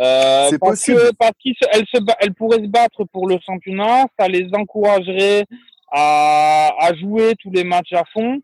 Euh, 0.00 0.46
c'est 0.48 0.58
possible. 0.58 0.98
Que, 0.98 1.14
parce 1.18 1.32
qu'elles 1.42 1.86
se, 1.86 2.00
elles 2.20 2.34
pourraient 2.34 2.62
se 2.62 2.68
battre 2.68 3.04
pour 3.12 3.28
le 3.28 3.38
championnat, 3.44 4.06
ça 4.18 4.28
les 4.28 4.48
encouragerait 4.54 5.44
à, 5.90 6.70
à 6.78 6.94
jouer 6.94 7.34
tous 7.38 7.50
les 7.50 7.64
matchs 7.64 7.92
à 7.92 8.04
fond. 8.12 8.40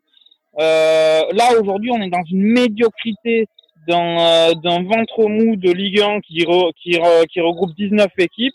Euh, 0.59 1.23
là, 1.33 1.59
aujourd'hui, 1.59 1.91
on 1.91 2.03
est 2.03 2.11
dans 2.11 2.25
une 2.31 2.43
médiocrité 2.43 3.47
d'un, 3.87 4.19
euh, 4.19 4.55
d'un 4.55 4.83
ventre 4.83 5.27
mou 5.29 5.57
de 5.57 5.71
Ligue 5.71 6.01
1 6.01 6.21
qui, 6.21 6.45
qui, 6.83 6.99
qui 7.31 7.41
regroupe 7.41 7.75
19 7.77 8.09
équipes. 8.19 8.55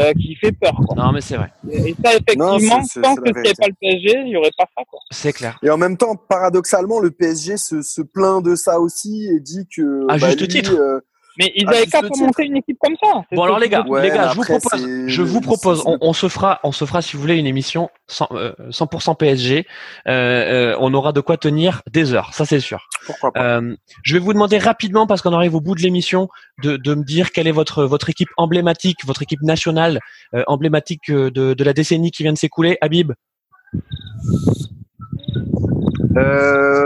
Euh, 0.00 0.12
qui 0.14 0.34
fait 0.34 0.50
peur. 0.50 0.74
Quoi. 0.74 0.96
Non, 0.96 1.12
mais 1.12 1.20
c'est 1.20 1.36
vrai. 1.36 1.52
Et 1.70 1.94
ça, 2.04 2.14
effectivement, 2.14 2.58
tant 2.58 3.14
que 3.14 3.28
ce 3.28 3.54
pas 3.56 3.68
le 3.68 3.74
PSG, 3.80 4.22
il 4.22 4.24
n'y 4.24 4.36
aurait 4.36 4.50
pas 4.58 4.66
ça. 4.76 4.82
Quoi. 4.90 4.98
C'est 5.10 5.32
clair. 5.32 5.56
Et 5.62 5.70
en 5.70 5.76
même 5.76 5.96
temps, 5.96 6.16
paradoxalement, 6.16 6.98
le 6.98 7.12
PSG 7.12 7.56
se, 7.56 7.80
se 7.80 8.02
plaint 8.02 8.44
de 8.44 8.56
ça 8.56 8.80
aussi 8.80 9.28
et 9.28 9.38
dit 9.38 9.68
que. 9.68 10.04
À 10.08 10.18
bah, 10.18 10.30
juste 10.30 10.48
titre. 10.48 10.74
Euh, 10.74 11.00
mais 11.38 11.52
ils 11.54 11.68
avaient 11.68 11.86
qu'à 11.86 12.02
monter 12.02 12.44
une 12.44 12.56
équipe 12.56 12.78
comme 12.80 12.94
ça. 13.02 13.22
Bon 13.32 13.42
alors 13.42 13.58
les 13.58 13.68
gars, 13.68 13.84
les 14.02 14.08
gars, 14.08 14.28
je 14.28 14.36
vous 14.36 14.44
propose, 14.44 15.06
je 15.06 15.22
vous 15.22 15.40
propose, 15.40 15.82
on, 15.86 15.98
on, 16.00 16.12
se 16.12 16.28
fera, 16.28 16.60
on 16.62 16.72
se 16.72 16.84
fera 16.84 17.02
si 17.02 17.16
vous 17.16 17.22
voulez 17.22 17.36
une 17.36 17.46
émission 17.46 17.90
100%, 18.08 19.10
euh, 19.10 19.14
PSG. 19.14 19.66
Euh, 20.06 20.12
euh, 20.12 20.76
on 20.80 20.94
aura 20.94 21.12
de 21.12 21.20
quoi 21.20 21.36
tenir 21.36 21.82
des 21.90 22.12
heures, 22.12 22.32
ça 22.34 22.44
c'est 22.44 22.60
sûr. 22.60 22.86
Pourquoi 23.06 23.32
pas. 23.32 23.58
Euh, 23.58 23.76
je 24.02 24.14
vais 24.14 24.20
vous 24.20 24.32
demander 24.32 24.58
rapidement 24.58 25.06
parce 25.06 25.22
qu'on 25.22 25.32
arrive 25.32 25.54
au 25.54 25.60
bout 25.60 25.74
de 25.74 25.80
l'émission 25.80 26.28
de, 26.62 26.76
de 26.76 26.94
me 26.94 27.04
dire 27.04 27.32
quelle 27.32 27.46
est 27.46 27.52
votre 27.52 27.84
votre 27.84 28.10
équipe 28.10 28.30
emblématique, 28.36 29.04
votre 29.04 29.22
équipe 29.22 29.42
nationale 29.42 30.00
euh, 30.34 30.44
emblématique 30.46 31.10
de, 31.10 31.28
de 31.28 31.64
la 31.64 31.72
décennie 31.72 32.10
qui 32.10 32.22
vient 32.22 32.32
de 32.32 32.38
s'écouler. 32.38 32.78
Habib. 32.80 33.12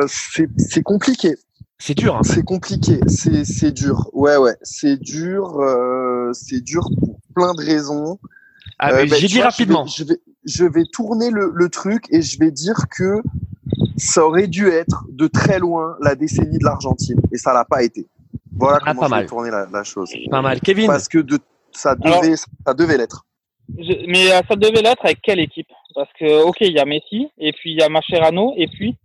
c'est 0.06 0.82
compliqué. 0.82 1.34
C'est 1.78 1.94
dur. 1.94 2.16
Hein. 2.16 2.22
C'est 2.24 2.44
compliqué, 2.44 3.00
c'est 3.06 3.44
c'est 3.44 3.70
dur. 3.70 4.10
Ouais 4.12 4.36
ouais, 4.36 4.56
c'est 4.62 5.00
dur, 5.00 5.60
euh, 5.60 6.32
c'est 6.32 6.60
dur 6.60 6.88
pour 6.98 7.18
plein 7.34 7.54
de 7.54 7.64
raisons. 7.64 8.18
Ah, 8.78 8.92
euh, 8.92 9.06
bah, 9.06 9.16
j'ai 9.18 9.28
dit 9.28 9.40
rapidement. 9.40 9.86
Je 9.86 10.04
vais, 10.04 10.18
je 10.44 10.64
vais, 10.64 10.84
tourner 10.92 11.30
le, 11.30 11.52
le, 11.54 11.68
truc 11.68 12.04
et 12.10 12.22
je 12.22 12.38
vais 12.38 12.50
dire 12.50 12.76
que 12.90 13.22
ça 13.96 14.24
aurait 14.24 14.46
dû 14.46 14.68
être 14.68 15.04
de 15.10 15.26
très 15.26 15.58
loin 15.58 15.96
la 16.00 16.14
décennie 16.14 16.58
de 16.58 16.64
l'Argentine 16.64 17.20
et 17.32 17.38
ça 17.38 17.52
l'a 17.52 17.64
pas 17.64 17.82
été. 17.82 18.06
Voilà 18.56 18.78
ah, 18.82 18.94
comment 18.94 19.08
je 19.08 19.22
vais 19.22 19.26
tourner 19.26 19.50
la, 19.50 19.66
la, 19.72 19.84
chose. 19.84 20.12
Pas 20.30 20.42
mal, 20.42 20.60
Kevin. 20.60 20.86
Parce 20.86 21.08
que 21.08 21.18
de, 21.18 21.38
ça 21.72 21.94
devait, 21.94 22.36
ça 22.36 22.74
devait 22.74 22.96
l'être. 22.96 23.24
Mais 23.68 24.32
euh, 24.32 24.40
ça 24.48 24.56
devait 24.56 24.82
l'être 24.82 25.04
avec 25.04 25.20
quelle 25.22 25.40
équipe? 25.40 25.68
Parce 25.94 26.10
que 26.18 26.42
ok, 26.42 26.56
il 26.60 26.72
y 26.72 26.78
a 26.78 26.84
Messi 26.84 27.28
et 27.38 27.52
puis 27.52 27.72
il 27.72 27.78
y 27.78 27.82
a 27.82 27.88
Mascherano 27.88 28.54
et 28.56 28.66
puis 28.68 28.96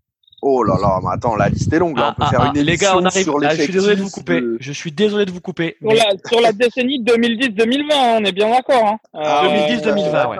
Oh 0.45 0.61
là 0.61 0.75
là, 0.77 0.99
mais 1.01 1.11
attends, 1.13 1.37
la 1.37 1.47
liste 1.47 1.71
est 1.71 1.79
longue. 1.79 1.97
on 1.97 2.21
peut 2.21 2.29
faire 2.29 2.51
une 2.53 2.61
les 2.61 2.75
gars, 2.75 2.97
on 2.97 3.05
arrive. 3.05 3.23
Sur 3.23 3.39
ah, 3.41 3.55
je 3.55 3.61
suis 3.61 3.71
désolé 3.71 3.95
de 3.95 4.01
vous 4.01 4.09
couper. 4.09 4.43
Je 4.59 4.71
suis 4.73 4.91
désolé 4.91 5.25
de 5.25 5.31
vous 5.31 5.39
couper. 5.39 5.77
Sur, 5.79 5.93
la, 5.93 6.05
sur 6.27 6.41
la, 6.41 6.51
décennie 6.51 7.01
2010-2020, 7.01 7.93
hein, 7.93 8.17
on 8.19 8.25
est 8.25 8.33
bien 8.33 8.49
d'accord. 8.49 8.85
Hein. 8.85 8.97
Euh, 9.15 9.77
2010-2020, 9.77 10.29
ouais. 10.31 10.37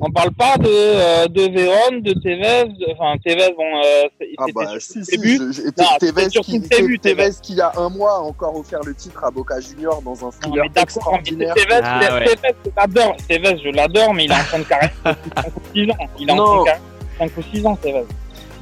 On 0.00 0.10
parle 0.10 0.32
pas 0.32 0.56
de 0.56 0.68
euh, 0.68 1.28
de 1.28 1.42
Véron, 1.52 1.98
de 2.00 2.14
Tevez, 2.14 2.72
enfin 2.92 3.18
Tevez, 3.22 3.54
bon, 3.54 3.62
euh, 3.84 4.08
ah 4.38 4.44
bah, 4.54 4.64
si, 4.78 5.04
si, 5.04 5.18
début. 5.18 5.52
Je, 5.52 5.68
Tevez, 6.00 6.28
qui, 6.28 6.60
début, 6.60 6.98
Tevez, 6.98 7.32
qui 7.42 7.52
il 7.52 7.58
y 7.58 7.60
a 7.60 7.72
un 7.76 7.90
mois 7.90 8.16
a 8.16 8.20
encore 8.20 8.56
offert 8.56 8.80
le 8.86 8.94
titre 8.94 9.22
à 9.22 9.30
Boca 9.30 9.60
Junior 9.60 10.00
dans 10.00 10.26
un 10.26 10.30
thriller 10.30 10.64
extraordinaire. 10.74 11.54
Tevez, 11.54 11.80
ah, 11.84 12.00
Tevez, 12.00 12.54
je 12.64 12.70
l'adore. 12.74 13.16
Tevez, 13.28 13.58
je 13.62 13.68
l'adore, 13.68 14.14
mais 14.14 14.24
il 14.24 14.32
a 14.32 14.40
en 14.40 14.44
train 14.44 14.58
de 14.60 14.64
carrière 14.64 14.92
5 15.04 15.14
ou 15.46 15.60
6 15.74 15.90
ans. 15.90 15.94
Il 16.18 16.30
a 16.30 16.34
en 16.34 16.64
train 16.64 16.74
de 17.26 17.30
5 17.30 17.36
ou 17.36 17.42
6 17.54 17.66
ans, 17.66 17.76
Tevez. 17.76 18.04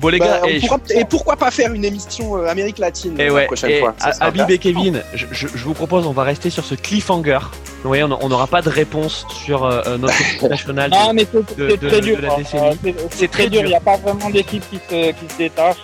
Bon 0.00 0.08
les 0.08 0.18
gars, 0.18 0.40
bah, 0.40 0.48
et, 0.48 1.04
pourquoi 1.04 1.36
pas 1.36 1.50
faire 1.50 1.74
une 1.74 1.84
émission 1.84 2.38
euh, 2.38 2.46
Amérique 2.46 2.78
latine 2.78 3.20
et 3.20 3.28
la 3.28 3.44
prochaine 3.44 3.80
fois 3.80 3.94
Habib 4.20 4.50
et 4.50 4.56
Kevin, 4.56 5.02
je, 5.12 5.26
je, 5.30 5.46
vous 5.64 5.74
propose, 5.74 6.06
on 6.06 6.12
va 6.12 6.22
rester 6.22 6.48
sur 6.48 6.64
ce 6.64 6.74
cliffhanger. 6.74 7.38
Vous 7.82 7.88
voyez, 7.88 8.02
on 8.02 8.28
n'aura 8.28 8.46
pas 8.46 8.62
de 8.62 8.70
réponse 8.70 9.26
sur 9.44 9.64
euh, 9.64 9.82
euh 9.86 9.98
notre 9.98 10.18
équipe 10.34 10.48
nationale 10.48 10.90
non, 10.90 11.12
mais 11.12 11.26
c'est 11.58 11.78
très 11.78 12.00
dur. 12.00 12.18
Euh, 12.22 12.72
c'est 13.10 13.30
très 13.30 13.48
dur. 13.50 13.60
Il 13.62 13.68
n'y 13.68 13.74
a 13.74 13.80
pas 13.80 13.98
vraiment 13.98 14.30
d'équipe 14.30 14.64
qui 14.70 14.78
se, 14.88 15.10
qui 15.12 15.32
se 15.32 15.36
détache. 15.36 15.76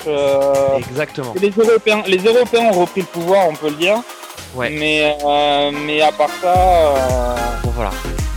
Exactement. 0.78 1.34
Les 1.40 1.50
Européens, 1.50 2.02
les 2.06 2.18
Européens 2.18 2.70
ont 2.72 2.80
repris 2.80 3.02
le 3.02 3.06
pouvoir, 3.06 3.48
on 3.50 3.54
peut 3.54 3.68
le 3.68 3.76
dire. 3.76 3.98
Ouais. 4.54 4.70
Mais, 4.70 5.14
mais 5.84 6.00
à 6.00 6.12
part 6.12 6.30
ça. 6.40 6.54
Bon 7.62 7.70
voilà. 7.74 7.90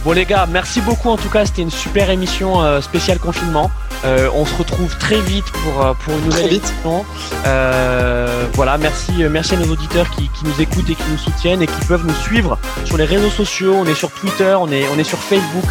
Bon 0.03 0.13
les 0.13 0.25
gars, 0.25 0.47
merci 0.49 0.81
beaucoup 0.81 1.09
en 1.09 1.17
tout 1.17 1.29
cas, 1.29 1.45
c'était 1.45 1.61
une 1.61 1.71
super 1.71 2.09
émission 2.09 2.61
euh, 2.61 2.81
spéciale 2.81 3.19
confinement. 3.19 3.69
Euh, 4.05 4.29
on 4.33 4.45
se 4.45 4.55
retrouve 4.55 4.97
très 4.97 5.19
vite 5.19 5.45
pour, 5.51 5.85
euh, 5.85 5.93
pour 5.93 6.13
une 6.13 6.25
nouvelle 6.25 6.53
émission. 6.53 7.05
Euh, 7.45 8.45
voilà, 8.53 8.77
merci, 8.77 9.11
merci 9.29 9.55
à 9.55 9.57
nos 9.57 9.73
auditeurs 9.73 10.09
qui, 10.11 10.29
qui, 10.29 10.45
nous 10.45 10.61
écoutent 10.61 10.89
et 10.89 10.95
qui 10.95 11.03
nous 11.11 11.17
soutiennent 11.17 11.61
et 11.61 11.67
qui 11.67 11.85
peuvent 11.85 12.05
nous 12.05 12.15
suivre 12.15 12.57
sur 12.85 12.97
les 12.97 13.05
réseaux 13.05 13.29
sociaux. 13.29 13.75
On 13.77 13.85
est 13.85 13.95
sur 13.95 14.09
Twitter, 14.11 14.55
on 14.59 14.71
est, 14.71 14.87
on 14.87 14.97
est 14.97 15.03
sur 15.03 15.19
Facebook, 15.19 15.65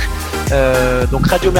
donc 1.10 1.26
Radio 1.26 1.52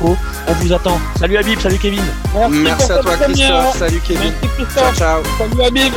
Co. 0.00 0.16
On 0.48 0.52
vous 0.54 0.72
attend. 0.72 0.98
Salut 1.18 1.36
Habib, 1.36 1.60
salut 1.60 1.78
Kevin. 1.78 2.02
Merci, 2.50 2.92
à 2.92 2.98
toi 2.98 3.16
Christophe, 3.16 3.76
salut 3.78 4.00
Kevin. 4.00 4.32
Merci 4.42 4.56
Christophe. 4.56 4.96
Ciao, 4.96 5.22
ciao. 5.22 5.22
Salut 5.38 5.62
Habib. 5.62 5.92